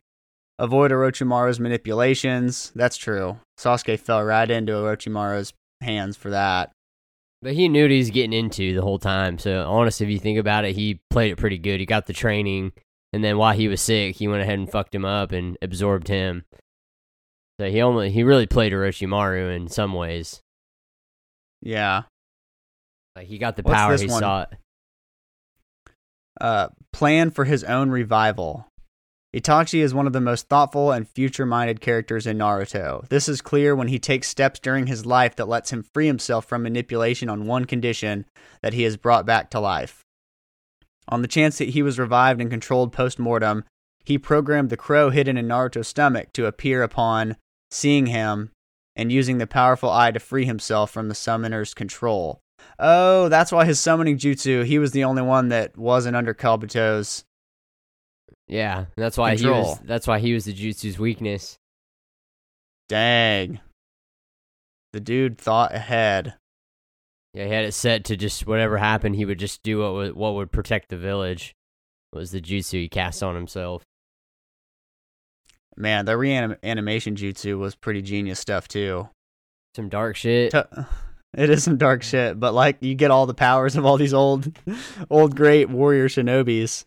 avoid 0.58 0.90
Orochimaru's 0.90 1.60
manipulations. 1.60 2.72
That's 2.74 2.96
true. 2.96 3.38
Sasuke 3.58 4.00
fell 4.00 4.24
right 4.24 4.50
into 4.50 4.72
Orochimaru's 4.72 5.52
hands 5.82 6.16
for 6.16 6.30
that. 6.30 6.72
But 7.42 7.54
he 7.54 7.68
knew 7.68 7.84
what 7.84 7.90
he 7.90 7.98
was 7.98 8.10
getting 8.10 8.32
into 8.34 8.74
the 8.74 8.82
whole 8.82 8.98
time. 8.98 9.38
So, 9.38 9.64
honestly, 9.66 10.04
if 10.06 10.12
you 10.12 10.18
think 10.18 10.38
about 10.38 10.64
it, 10.66 10.74
he 10.74 11.00
played 11.08 11.32
it 11.32 11.36
pretty 11.36 11.56
good. 11.58 11.80
He 11.80 11.86
got 11.86 12.06
the 12.06 12.12
training, 12.12 12.72
and 13.14 13.24
then 13.24 13.38
while 13.38 13.54
he 13.54 13.66
was 13.66 13.80
sick, 13.80 14.16
he 14.16 14.28
went 14.28 14.42
ahead 14.42 14.58
and 14.58 14.70
fucked 14.70 14.94
him 14.94 15.06
up 15.06 15.32
and 15.32 15.56
absorbed 15.62 16.08
him. 16.08 16.44
So 17.58 17.70
he 17.70 17.80
only 17.82 18.10
he 18.10 18.22
really 18.22 18.46
played 18.46 18.72
Orochimaru 18.72 19.54
in 19.56 19.68
some 19.68 19.94
ways. 19.94 20.40
Yeah. 21.62 22.02
Like 23.16 23.26
he 23.26 23.38
got 23.38 23.56
the 23.56 23.62
What's 23.62 23.74
power 23.76 23.96
he 23.96 24.06
one? 24.06 24.20
sought. 24.20 24.54
uh, 26.40 26.68
plan 26.92 27.30
for 27.30 27.44
his 27.44 27.64
own 27.64 27.90
revival. 27.90 28.66
Itachi 29.34 29.80
is 29.80 29.94
one 29.94 30.08
of 30.08 30.12
the 30.12 30.20
most 30.20 30.48
thoughtful 30.48 30.90
and 30.90 31.08
future 31.08 31.46
minded 31.46 31.80
characters 31.80 32.26
in 32.26 32.36
Naruto. 32.36 33.08
This 33.10 33.28
is 33.28 33.40
clear 33.40 33.76
when 33.76 33.86
he 33.86 34.00
takes 34.00 34.26
steps 34.26 34.58
during 34.58 34.88
his 34.88 35.06
life 35.06 35.36
that 35.36 35.48
lets 35.48 35.72
him 35.72 35.84
free 35.84 36.06
himself 36.06 36.46
from 36.46 36.64
manipulation 36.64 37.28
on 37.28 37.46
one 37.46 37.64
condition 37.64 38.24
that 38.62 38.72
he 38.72 38.84
is 38.84 38.96
brought 38.96 39.26
back 39.26 39.48
to 39.50 39.60
life. 39.60 40.02
On 41.06 41.22
the 41.22 41.28
chance 41.28 41.58
that 41.58 41.70
he 41.70 41.82
was 41.82 41.98
revived 41.98 42.40
and 42.40 42.50
controlled 42.50 42.92
post 42.92 43.20
mortem, 43.20 43.62
he 44.04 44.18
programmed 44.18 44.68
the 44.68 44.76
crow 44.76 45.10
hidden 45.10 45.36
in 45.36 45.46
Naruto's 45.46 45.86
stomach 45.86 46.32
to 46.32 46.46
appear 46.46 46.82
upon 46.82 47.36
seeing 47.70 48.06
him 48.06 48.50
and 48.96 49.12
using 49.12 49.38
the 49.38 49.46
powerful 49.46 49.90
eye 49.90 50.10
to 50.10 50.18
free 50.18 50.44
himself 50.44 50.90
from 50.90 51.08
the 51.08 51.14
summoner's 51.14 51.72
control. 51.72 52.40
Oh, 52.80 53.28
that's 53.28 53.52
why 53.52 53.64
his 53.64 53.78
summoning 53.78 54.18
jutsu, 54.18 54.64
he 54.64 54.80
was 54.80 54.90
the 54.90 55.04
only 55.04 55.22
one 55.22 55.50
that 55.50 55.78
wasn't 55.78 56.16
under 56.16 56.34
Kabuto's. 56.34 57.24
Yeah, 58.50 58.86
that's 58.96 59.16
why 59.16 59.36
he 59.36 59.46
was. 59.46 59.78
That's 59.84 60.08
why 60.08 60.18
he 60.18 60.34
was 60.34 60.44
the 60.44 60.52
jutsu's 60.52 60.98
weakness. 60.98 61.56
Dang. 62.88 63.60
The 64.92 64.98
dude 64.98 65.38
thought 65.38 65.72
ahead. 65.72 66.34
Yeah, 67.32 67.44
he 67.44 67.52
had 67.52 67.64
it 67.64 67.74
set 67.74 68.04
to 68.06 68.16
just 68.16 68.48
whatever 68.48 68.76
happened, 68.76 69.14
he 69.14 69.24
would 69.24 69.38
just 69.38 69.62
do 69.62 69.78
what 69.78 69.92
would, 69.92 70.16
what 70.16 70.34
would 70.34 70.50
protect 70.50 70.88
the 70.88 70.96
village. 70.96 71.54
Was 72.12 72.32
the 72.32 72.40
jutsu 72.40 72.80
he 72.80 72.88
cast 72.88 73.22
on 73.22 73.36
himself? 73.36 73.84
Man, 75.76 76.04
the 76.04 76.18
reanimation 76.18 77.14
jutsu 77.14 77.56
was 77.56 77.76
pretty 77.76 78.02
genius 78.02 78.40
stuff 78.40 78.66
too. 78.66 79.08
Some 79.76 79.88
dark 79.88 80.16
shit. 80.16 80.52
It 81.32 81.48
is 81.48 81.62
some 81.62 81.76
dark 81.76 82.02
shit, 82.02 82.40
but 82.40 82.54
like 82.54 82.78
you 82.80 82.96
get 82.96 83.12
all 83.12 83.26
the 83.26 83.34
powers 83.34 83.76
of 83.76 83.86
all 83.86 83.96
these 83.96 84.12
old 84.12 84.50
old 85.10 85.36
great 85.36 85.70
warrior 85.70 86.08
shinobis. 86.08 86.84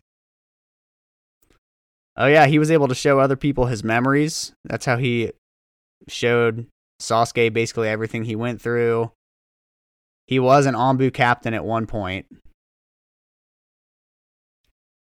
Oh 2.16 2.28
yeah, 2.28 2.46
he 2.46 2.60
was 2.60 2.70
able 2.70 2.88
to 2.88 2.96
show 2.96 3.20
other 3.20 3.36
people 3.36 3.66
his 3.66 3.84
memories. 3.84 4.54
That's 4.64 4.86
how 4.86 4.98
he 4.98 5.32
showed 6.08 6.68
Sasuke 7.02 7.54
basically 7.54 7.90
everything 7.90 8.26
he 8.26 8.36
went 8.36 8.62
through. 8.62 9.12
He 10.28 10.40
was 10.40 10.66
an 10.66 10.76
Anbu 10.76 11.14
captain 11.14 11.54
at 11.54 11.66
one 11.66 11.86
point. 11.86 12.28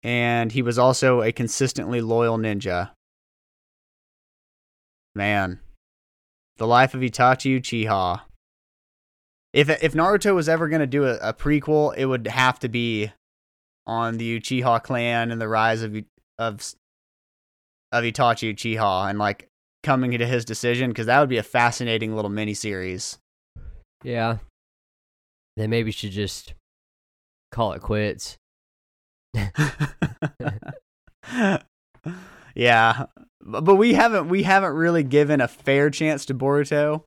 And 0.03 0.53
he 0.53 0.63
was 0.63 0.79
also 0.79 1.23
a 1.23 1.33
consistently 1.33 2.01
loyal 2.01 2.39
ninja. 2.39 2.91
Man. 5.15 5.61
The 6.57 6.67
life 6.67 6.95
of 6.95 7.01
Itachi 7.01 7.61
Uchiha. 7.61 8.23
If 9.53 9.71
if 9.83 9.95
Naruto 9.95 10.35
was 10.35 10.49
ever 10.49 10.69
going 10.69 10.81
to 10.81 10.87
do 10.87 11.05
a, 11.05 11.17
a 11.19 11.33
prequel, 11.33 11.97
it 11.97 12.07
would 12.07 12.27
have 12.27 12.59
to 12.61 12.69
be 12.69 13.13
on 13.87 14.19
the 14.19 14.39
Uchiha 14.39 14.83
clan 14.83 15.31
and 15.31 15.41
the 15.41 15.49
rise 15.49 15.83
of 15.83 15.97
of 16.39 16.75
of 17.93 18.05
Itachi 18.05 18.55
Uchiha 18.55 19.11
and 19.11 19.19
like 19.19 19.49
coming 19.83 20.11
to 20.13 20.27
his 20.27 20.45
decision 20.45 20.91
because 20.91 21.07
that 21.07 21.21
would 21.21 21.29
be 21.29 21.39
a 21.39 21.43
fascinating 21.43 22.15
little 22.15 22.31
mini 22.31 22.55
series. 22.55 23.19
Yeah. 24.03 24.39
They 25.57 25.67
maybe 25.67 25.91
should 25.91 26.13
just 26.13 26.55
call 27.51 27.73
it 27.73 27.83
quits. 27.83 28.37
yeah, 32.55 33.07
but 33.41 33.75
we 33.75 33.95
haven't 33.95 34.29
we 34.29 34.43
haven't 34.45 34.73
really 34.73 35.03
given 35.03 35.41
a 35.41 35.49
fair 35.49 35.91
chance 35.91 36.25
to 36.27 36.35
Boruto. 36.35 37.03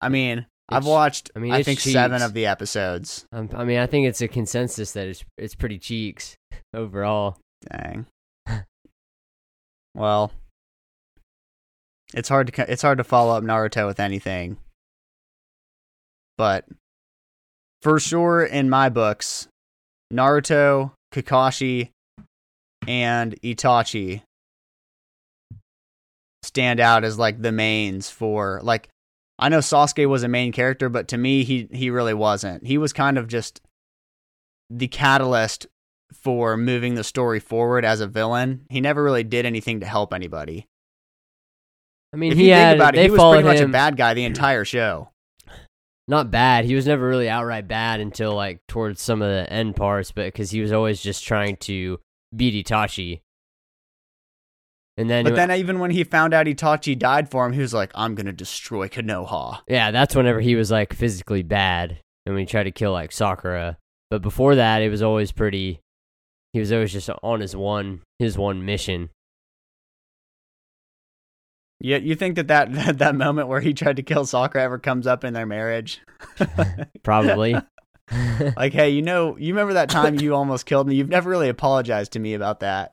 I 0.00 0.08
mean, 0.08 0.46
I've 0.68 0.86
watched 0.86 1.30
I 1.34 1.40
mean, 1.40 1.52
I 1.52 1.62
think 1.62 1.80
seven 1.80 2.22
of 2.22 2.32
the 2.32 2.46
episodes. 2.46 3.26
Um, 3.32 3.50
I 3.54 3.64
mean, 3.64 3.78
I 3.78 3.86
think 3.86 4.06
it's 4.06 4.20
a 4.20 4.28
consensus 4.28 4.92
that 4.92 5.08
it's 5.08 5.24
it's 5.36 5.54
pretty 5.54 5.78
cheeks 5.78 6.36
overall. 6.74 7.38
Dang. 7.70 8.06
Well, 9.94 10.32
it's 12.14 12.28
hard 12.28 12.52
to 12.52 12.72
it's 12.72 12.82
hard 12.82 12.98
to 12.98 13.04
follow 13.04 13.36
up 13.36 13.44
Naruto 13.44 13.86
with 13.86 14.00
anything. 14.00 14.56
But 16.36 16.64
for 17.82 17.98
sure 18.00 18.44
in 18.44 18.70
my 18.70 18.88
books, 18.88 19.48
Naruto, 20.12 20.92
Kakashi, 21.12 21.90
and 22.86 23.40
Itachi 23.42 24.22
stand 26.42 26.80
out 26.80 27.04
as 27.04 27.18
like 27.18 27.42
the 27.42 27.52
mains 27.52 28.10
for 28.10 28.60
like 28.62 28.88
I 29.38 29.48
know 29.48 29.58
Sasuke 29.58 30.08
was 30.08 30.22
a 30.22 30.28
main 30.28 30.52
character, 30.52 30.88
but 30.88 31.08
to 31.08 31.18
me 31.18 31.44
he 31.44 31.68
he 31.72 31.90
really 31.90 32.14
wasn't. 32.14 32.66
He 32.66 32.78
was 32.78 32.92
kind 32.92 33.18
of 33.18 33.28
just 33.28 33.60
the 34.68 34.88
catalyst 34.88 35.66
for 36.12 36.56
moving 36.56 36.94
the 36.94 37.04
story 37.04 37.40
forward 37.40 37.84
as 37.84 38.00
a 38.00 38.06
villain. 38.06 38.66
He 38.70 38.80
never 38.80 39.02
really 39.02 39.24
did 39.24 39.46
anything 39.46 39.80
to 39.80 39.86
help 39.86 40.12
anybody. 40.12 40.66
I 42.12 42.16
mean, 42.16 42.32
if 42.32 42.38
he 42.38 42.48
you 42.48 42.54
had 42.54 42.72
think 42.72 42.78
about 42.78 42.96
it, 42.96 43.02
he 43.02 43.10
was 43.10 43.20
pretty 43.20 43.48
much 43.48 43.58
him. 43.58 43.70
a 43.70 43.72
bad 43.72 43.96
guy 43.96 44.14
the 44.14 44.24
entire 44.24 44.64
show. 44.64 45.10
Not 46.08 46.30
bad. 46.30 46.64
He 46.64 46.74
was 46.74 46.86
never 46.86 47.06
really 47.06 47.28
outright 47.28 47.68
bad 47.68 48.00
until 48.00 48.34
like 48.34 48.60
towards 48.66 49.00
some 49.00 49.22
of 49.22 49.30
the 49.30 49.50
end 49.52 49.76
parts, 49.76 50.10
but 50.10 50.26
because 50.26 50.50
he 50.50 50.60
was 50.60 50.72
always 50.72 51.00
just 51.00 51.24
trying 51.24 51.56
to 51.58 52.00
beat 52.34 52.66
Itachi. 52.66 53.20
And 54.96 55.08
then, 55.08 55.24
But 55.24 55.36
then 55.36 55.50
even 55.52 55.78
when 55.78 55.92
he 55.92 56.04
found 56.04 56.34
out 56.34 56.46
Itachi 56.46 56.98
died 56.98 57.30
for 57.30 57.46
him, 57.46 57.52
he 57.52 57.60
was 57.60 57.72
like, 57.72 57.90
"I'm 57.94 58.14
gonna 58.14 58.32
destroy 58.32 58.88
Konoha." 58.88 59.60
yeah, 59.68 59.92
that's 59.92 60.14
whenever 60.14 60.40
he 60.40 60.56
was 60.56 60.70
like 60.70 60.92
physically 60.92 61.42
bad, 61.42 62.00
and 62.26 62.38
he 62.38 62.44
tried 62.44 62.64
to 62.64 62.70
kill 62.70 62.92
like 62.92 63.12
Sakura. 63.12 63.78
But 64.10 64.20
before 64.20 64.56
that, 64.56 64.82
it 64.82 64.90
was 64.90 65.00
always 65.02 65.30
pretty. 65.32 65.80
He 66.52 66.60
was 66.60 66.72
always 66.72 66.92
just 66.92 67.08
on 67.22 67.40
his 67.40 67.54
one 67.54 68.02
his 68.18 68.36
one 68.36 68.64
mission. 68.64 69.10
Yeah, 71.80 71.96
you 71.96 72.14
think 72.14 72.36
that, 72.36 72.48
that 72.48 72.72
that 72.74 72.98
that 72.98 73.14
moment 73.14 73.48
where 73.48 73.60
he 73.60 73.72
tried 73.72 73.96
to 73.96 74.02
kill 74.02 74.26
Sakura 74.26 74.64
ever 74.64 74.78
comes 74.78 75.06
up 75.06 75.24
in 75.24 75.32
their 75.32 75.46
marriage? 75.46 76.00
Probably. 77.02 77.56
like, 78.56 78.72
hey, 78.72 78.90
you 78.90 79.02
know, 79.02 79.36
you 79.36 79.54
remember 79.54 79.74
that 79.74 79.88
time 79.88 80.18
you 80.18 80.34
almost 80.34 80.66
killed 80.66 80.88
me? 80.88 80.96
You've 80.96 81.08
never 81.08 81.30
really 81.30 81.48
apologized 81.48 82.12
to 82.12 82.18
me 82.18 82.34
about 82.34 82.60
that. 82.60 82.92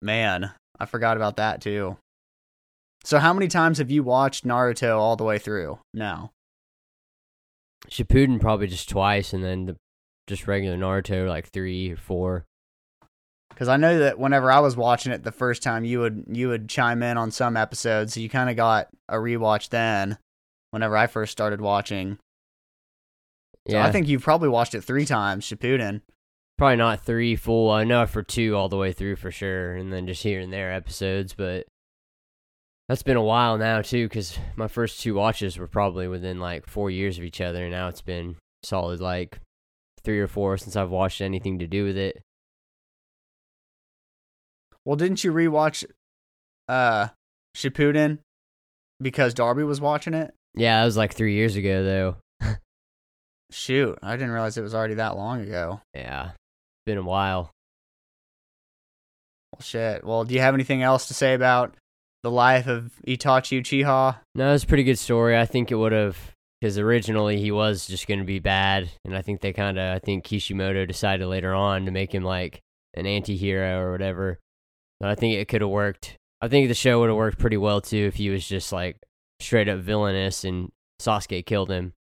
Man, 0.00 0.52
I 0.80 0.86
forgot 0.86 1.16
about 1.16 1.36
that 1.36 1.60
too. 1.60 1.96
So, 3.04 3.18
how 3.18 3.32
many 3.32 3.48
times 3.48 3.78
have 3.78 3.90
you 3.90 4.02
watched 4.02 4.44
Naruto 4.44 4.98
all 4.98 5.16
the 5.16 5.24
way 5.24 5.38
through? 5.38 5.78
No. 5.94 6.30
Shippuden 7.88 8.40
probably 8.40 8.68
just 8.68 8.88
twice, 8.88 9.32
and 9.32 9.42
then 9.42 9.66
the, 9.66 9.76
just 10.26 10.46
regular 10.46 10.76
Naruto 10.76 11.28
like 11.28 11.48
three 11.48 11.92
or 11.92 11.96
four. 11.96 12.44
Because 13.50 13.68
I 13.68 13.76
know 13.76 13.98
that 13.98 14.18
whenever 14.18 14.50
I 14.50 14.60
was 14.60 14.76
watching 14.76 15.12
it 15.12 15.24
the 15.24 15.32
first 15.32 15.62
time, 15.62 15.84
you 15.84 16.00
would 16.00 16.24
you 16.30 16.48
would 16.48 16.68
chime 16.68 17.02
in 17.02 17.18
on 17.18 17.30
some 17.30 17.56
episodes. 17.56 18.14
So 18.14 18.20
you 18.20 18.28
kind 18.28 18.48
of 18.48 18.56
got 18.56 18.88
a 19.08 19.16
rewatch 19.16 19.68
then. 19.68 20.18
Whenever 20.70 20.96
I 20.96 21.06
first 21.06 21.32
started 21.32 21.60
watching, 21.60 22.18
so 23.68 23.74
Yeah, 23.74 23.84
I 23.84 23.92
think 23.92 24.08
you've 24.08 24.22
probably 24.22 24.48
watched 24.48 24.74
it 24.74 24.82
three 24.82 25.04
times. 25.04 25.44
Shippuden. 25.44 26.00
probably 26.56 26.76
not 26.76 27.04
three 27.04 27.36
full. 27.36 27.70
I 27.70 27.84
know 27.84 28.06
for 28.06 28.22
two 28.22 28.56
all 28.56 28.70
the 28.70 28.78
way 28.78 28.92
through 28.92 29.16
for 29.16 29.30
sure, 29.30 29.76
and 29.76 29.92
then 29.92 30.06
just 30.06 30.22
here 30.22 30.40
and 30.40 30.50
there 30.50 30.72
episodes. 30.72 31.34
But 31.34 31.66
that's 32.88 33.02
been 33.02 33.18
a 33.18 33.22
while 33.22 33.58
now 33.58 33.82
too, 33.82 34.08
because 34.08 34.38
my 34.56 34.66
first 34.66 35.00
two 35.00 35.14
watches 35.14 35.58
were 35.58 35.68
probably 35.68 36.08
within 36.08 36.40
like 36.40 36.66
four 36.66 36.90
years 36.90 37.18
of 37.18 37.24
each 37.24 37.42
other, 37.42 37.64
and 37.64 37.72
now 37.72 37.88
it's 37.88 38.00
been 38.00 38.36
solid 38.64 39.00
like 39.00 39.40
three 40.04 40.20
or 40.20 40.28
four 40.28 40.56
since 40.58 40.76
I've 40.76 40.90
watched 40.90 41.20
anything 41.20 41.58
to 41.60 41.66
do 41.66 41.84
with 41.84 41.96
it. 41.96 42.22
Well, 44.84 44.96
didn't 44.96 45.22
you 45.24 45.32
rewatch 45.32 45.84
uh 46.68 47.08
Shippuden 47.56 48.18
because 49.00 49.34
Darby 49.34 49.62
was 49.62 49.80
watching 49.80 50.14
it? 50.14 50.34
Yeah, 50.54 50.80
that 50.80 50.84
was 50.86 50.96
like 50.96 51.14
three 51.14 51.34
years 51.34 51.56
ago 51.56 51.84
though. 51.84 52.16
Shoot, 53.50 53.98
I 54.02 54.16
didn't 54.16 54.30
realize 54.32 54.56
it 54.56 54.62
was 54.62 54.74
already 54.74 54.94
that 54.94 55.16
long 55.16 55.42
ago. 55.42 55.80
Yeah, 55.94 56.30
been 56.86 56.98
a 56.98 57.02
while. 57.02 57.50
Well, 59.52 59.60
shit. 59.60 60.04
Well, 60.04 60.24
do 60.24 60.34
you 60.34 60.40
have 60.40 60.54
anything 60.54 60.82
else 60.82 61.08
to 61.08 61.14
say 61.14 61.34
about 61.34 61.74
the 62.22 62.30
life 62.30 62.66
of 62.66 62.92
Itachi 63.06 63.60
Uchiha? 63.60 64.16
No, 64.34 64.54
it's 64.54 64.64
a 64.64 64.66
pretty 64.66 64.84
good 64.84 64.98
story. 64.98 65.36
I 65.38 65.44
think 65.44 65.70
it 65.70 65.74
would 65.74 65.92
have 65.92 66.31
because 66.62 66.78
originally 66.78 67.40
he 67.40 67.50
was 67.50 67.88
just 67.88 68.06
going 68.06 68.20
to 68.20 68.24
be 68.24 68.38
bad, 68.38 68.88
and 69.04 69.16
I 69.16 69.22
think 69.22 69.40
they 69.40 69.52
kind 69.52 69.80
of 69.80 69.96
I 69.96 69.98
think 69.98 70.22
Kishimoto 70.22 70.86
decided 70.86 71.26
later 71.26 71.52
on 71.52 71.86
to 71.86 71.90
make 71.90 72.14
him 72.14 72.22
like 72.22 72.60
an 72.94 73.04
anti-hero 73.04 73.80
or 73.80 73.90
whatever. 73.90 74.38
But 75.00 75.08
I 75.08 75.16
think 75.16 75.34
it 75.34 75.48
could 75.48 75.62
have 75.62 75.70
worked. 75.70 76.14
I 76.40 76.46
think 76.46 76.68
the 76.68 76.74
show 76.74 77.00
would 77.00 77.08
have 77.08 77.16
worked 77.16 77.40
pretty 77.40 77.56
well 77.56 77.80
too 77.80 78.04
if 78.06 78.14
he 78.14 78.30
was 78.30 78.46
just 78.46 78.72
like 78.72 78.96
straight 79.40 79.68
up 79.68 79.80
villainous 79.80 80.44
and 80.44 80.70
Sasuke 81.00 81.44
killed 81.44 81.68
him, 81.68 81.94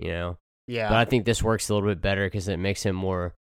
you 0.00 0.10
know. 0.10 0.38
Yeah. 0.66 0.88
But 0.88 0.98
I 0.98 1.04
think 1.04 1.24
this 1.24 1.40
works 1.40 1.68
a 1.68 1.74
little 1.74 1.88
bit 1.88 2.00
better 2.00 2.26
because 2.26 2.48
it 2.48 2.56
makes 2.56 2.82
him 2.84 2.96
more, 2.96 3.34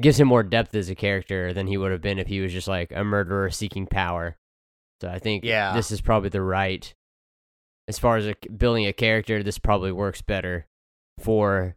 gives 0.00 0.18
him 0.18 0.26
more 0.26 0.42
depth 0.42 0.74
as 0.74 0.90
a 0.90 0.96
character 0.96 1.52
than 1.52 1.68
he 1.68 1.76
would 1.76 1.92
have 1.92 2.02
been 2.02 2.18
if 2.18 2.26
he 2.26 2.40
was 2.40 2.52
just 2.52 2.66
like 2.66 2.90
a 2.92 3.04
murderer 3.04 3.48
seeking 3.50 3.86
power. 3.86 4.36
So 5.00 5.08
I 5.08 5.20
think 5.20 5.44
Yeah. 5.44 5.72
this 5.74 5.92
is 5.92 6.00
probably 6.00 6.30
the 6.30 6.42
right, 6.42 6.92
as 7.90 7.98
far 7.98 8.16
as 8.16 8.26
a, 8.28 8.34
building 8.56 8.86
a 8.86 8.92
character, 8.92 9.42
this 9.42 9.58
probably 9.58 9.90
works 9.90 10.22
better 10.22 10.66
for 11.18 11.74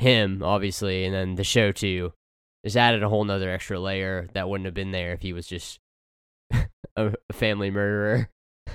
him, 0.00 0.42
obviously, 0.42 1.04
and 1.04 1.14
then 1.14 1.36
the 1.36 1.44
show 1.44 1.70
too. 1.70 2.12
Just 2.64 2.76
added 2.76 3.04
a 3.04 3.08
whole 3.08 3.22
nother 3.22 3.48
extra 3.48 3.78
layer 3.78 4.26
that 4.34 4.48
wouldn't 4.48 4.64
have 4.64 4.74
been 4.74 4.90
there 4.90 5.12
if 5.12 5.22
he 5.22 5.32
was 5.32 5.46
just 5.46 5.78
a, 6.96 7.14
family 7.32 7.70
murderer. 7.70 8.28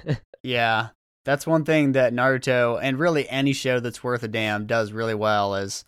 Yeah, 0.44 0.88
that's 1.24 1.46
one 1.46 1.66
thing 1.66 1.92
that 1.92 2.14
Naruto 2.14 2.80
and 2.82 2.98
really 2.98 3.30
any 3.30 3.54
show 3.54 3.80
that's 3.80 4.04
worth 4.04 4.24
a 4.24 4.28
damn 4.28 4.66
does 4.66 4.92
really 4.92 5.14
well 5.14 5.54
is 5.54 5.86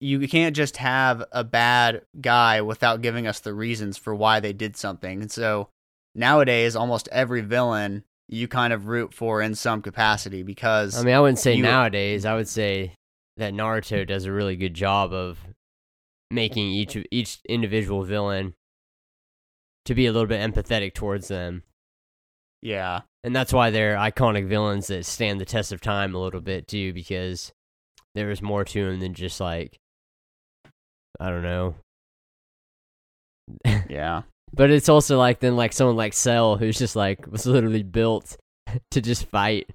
you 0.00 0.26
can't 0.26 0.56
just 0.56 0.78
have 0.78 1.22
a 1.30 1.44
bad 1.44 2.02
guy 2.20 2.62
without 2.62 3.00
giving 3.00 3.28
us 3.28 3.38
the 3.38 3.54
reasons 3.54 3.96
for 3.96 4.12
why 4.12 4.40
they 4.40 4.52
did 4.52 4.76
something. 4.76 5.20
And 5.22 5.30
so 5.30 5.68
nowadays 6.16 6.74
almost 6.74 7.08
every 7.12 7.42
villain 7.42 8.02
you 8.28 8.48
kind 8.48 8.72
of 8.72 8.86
root 8.86 9.12
for 9.12 9.42
in 9.42 9.54
some 9.54 9.82
capacity 9.82 10.42
because 10.42 10.98
I 10.98 11.04
mean, 11.04 11.14
I 11.14 11.20
wouldn't 11.20 11.38
say 11.38 11.54
you- 11.54 11.62
nowadays. 11.62 12.24
I 12.24 12.34
would 12.34 12.48
say 12.48 12.94
that 13.36 13.52
Naruto 13.52 14.06
does 14.06 14.24
a 14.24 14.32
really 14.32 14.56
good 14.56 14.74
job 14.74 15.12
of 15.12 15.38
making 16.30 16.66
each 16.68 16.96
of 16.96 17.04
each 17.10 17.38
individual 17.48 18.02
villain 18.04 18.54
to 19.84 19.94
be 19.94 20.06
a 20.06 20.12
little 20.12 20.26
bit 20.28 20.40
empathetic 20.40 20.94
towards 20.94 21.28
them, 21.28 21.62
yeah, 22.62 23.02
and 23.22 23.36
that's 23.36 23.52
why 23.52 23.70
they're 23.70 23.96
iconic 23.96 24.48
villains 24.48 24.86
that 24.86 25.04
stand 25.04 25.40
the 25.40 25.44
test 25.44 25.72
of 25.72 25.80
time 25.80 26.14
a 26.14 26.18
little 26.18 26.40
bit 26.40 26.66
too, 26.66 26.92
because 26.92 27.52
there 28.14 28.30
is 28.30 28.40
more 28.40 28.64
to 28.64 28.90
them 28.90 29.00
than 29.00 29.12
just 29.14 29.40
like 29.40 29.76
I 31.20 31.28
don't 31.28 31.42
know. 31.42 31.74
yeah. 33.88 34.22
But 34.54 34.70
it's 34.70 34.88
also 34.88 35.18
like 35.18 35.40
then 35.40 35.56
like 35.56 35.72
someone 35.72 35.96
like 35.96 36.12
Cell 36.12 36.56
who's 36.56 36.78
just 36.78 36.94
like 36.96 37.26
was 37.30 37.44
literally 37.46 37.82
built 37.82 38.36
to 38.90 39.00
just 39.00 39.26
fight. 39.26 39.68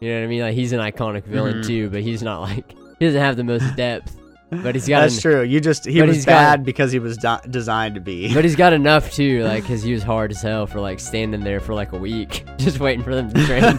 You 0.00 0.10
know 0.10 0.18
what 0.20 0.24
I 0.24 0.26
mean? 0.28 0.40
Like 0.42 0.54
he's 0.54 0.72
an 0.72 0.80
iconic 0.80 1.24
villain 1.24 1.56
Mhm. 1.62 1.66
too, 1.66 1.90
but 1.90 2.02
he's 2.02 2.22
not 2.22 2.40
like 2.42 2.70
he 2.98 3.06
doesn't 3.06 3.20
have 3.20 3.36
the 3.36 3.44
most 3.44 3.74
depth. 3.76 4.16
But 4.52 4.74
he's 4.74 4.88
got 4.88 5.02
That's 5.02 5.14
an- 5.16 5.20
true. 5.22 5.42
You 5.42 5.60
just 5.60 5.84
he 5.86 6.02
was 6.02 6.16
he's 6.16 6.24
got- 6.24 6.32
bad 6.32 6.64
because 6.64 6.90
he 6.90 6.98
was 6.98 7.16
de- 7.18 7.40
designed 7.50 7.94
to 7.94 8.00
be. 8.00 8.32
But 8.34 8.44
he's 8.44 8.56
got 8.56 8.72
enough 8.72 9.12
too, 9.12 9.44
like 9.44 9.62
because 9.62 9.82
he 9.82 9.92
was 9.92 10.02
hard 10.02 10.30
as 10.32 10.42
hell 10.42 10.66
for 10.66 10.80
like 10.80 10.98
standing 11.00 11.42
there 11.42 11.60
for 11.60 11.74
like 11.74 11.92
a 11.92 11.98
week, 11.98 12.44
just 12.56 12.80
waiting 12.80 13.04
for 13.04 13.14
them 13.14 13.32
to 13.32 13.46
train. 13.46 13.78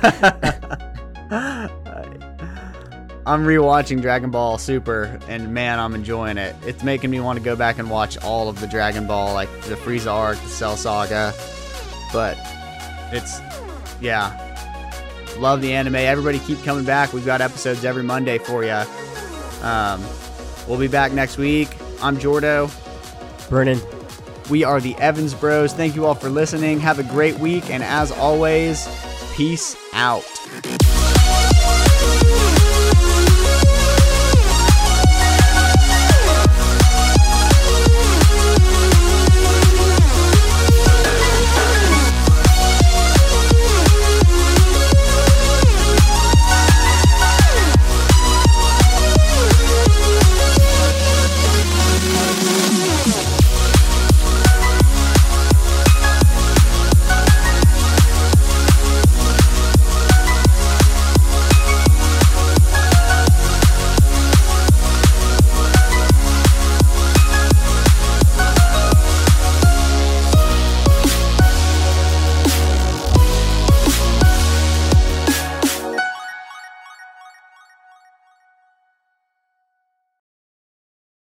I'm 3.31 3.45
rewatching 3.45 4.01
Dragon 4.01 4.29
Ball 4.29 4.57
Super, 4.57 5.17
and 5.29 5.53
man, 5.53 5.79
I'm 5.79 5.95
enjoying 5.95 6.37
it. 6.37 6.53
It's 6.65 6.83
making 6.83 7.11
me 7.11 7.21
want 7.21 7.39
to 7.39 7.45
go 7.45 7.55
back 7.55 7.79
and 7.79 7.89
watch 7.89 8.17
all 8.17 8.49
of 8.49 8.59
the 8.59 8.67
Dragon 8.67 9.07
Ball, 9.07 9.33
like 9.33 9.49
the 9.61 9.75
Frieza 9.75 10.11
arc, 10.11 10.37
the 10.37 10.49
Cell 10.49 10.75
Saga. 10.75 11.33
But 12.11 12.37
it's, 13.13 13.39
yeah, 14.01 14.35
love 15.37 15.61
the 15.61 15.71
anime. 15.71 15.95
Everybody 15.95 16.39
keep 16.39 16.61
coming 16.63 16.83
back. 16.83 17.13
We've 17.13 17.25
got 17.25 17.39
episodes 17.39 17.85
every 17.85 18.03
Monday 18.03 18.37
for 18.37 18.65
you. 18.65 18.83
Um, 19.61 20.03
we'll 20.67 20.77
be 20.77 20.89
back 20.89 21.13
next 21.13 21.37
week. 21.37 21.69
I'm 22.01 22.17
Jordo. 22.17 22.69
Brennan, 23.47 23.79
We 24.49 24.65
are 24.65 24.81
the 24.81 24.93
Evans 24.95 25.33
Bros. 25.33 25.71
Thank 25.71 25.95
you 25.95 26.05
all 26.05 26.15
for 26.15 26.29
listening. 26.29 26.81
Have 26.81 26.99
a 26.99 27.03
great 27.03 27.39
week, 27.39 27.69
and 27.69 27.81
as 27.81 28.11
always, 28.11 28.89
peace 29.37 29.77
out. 29.93 30.25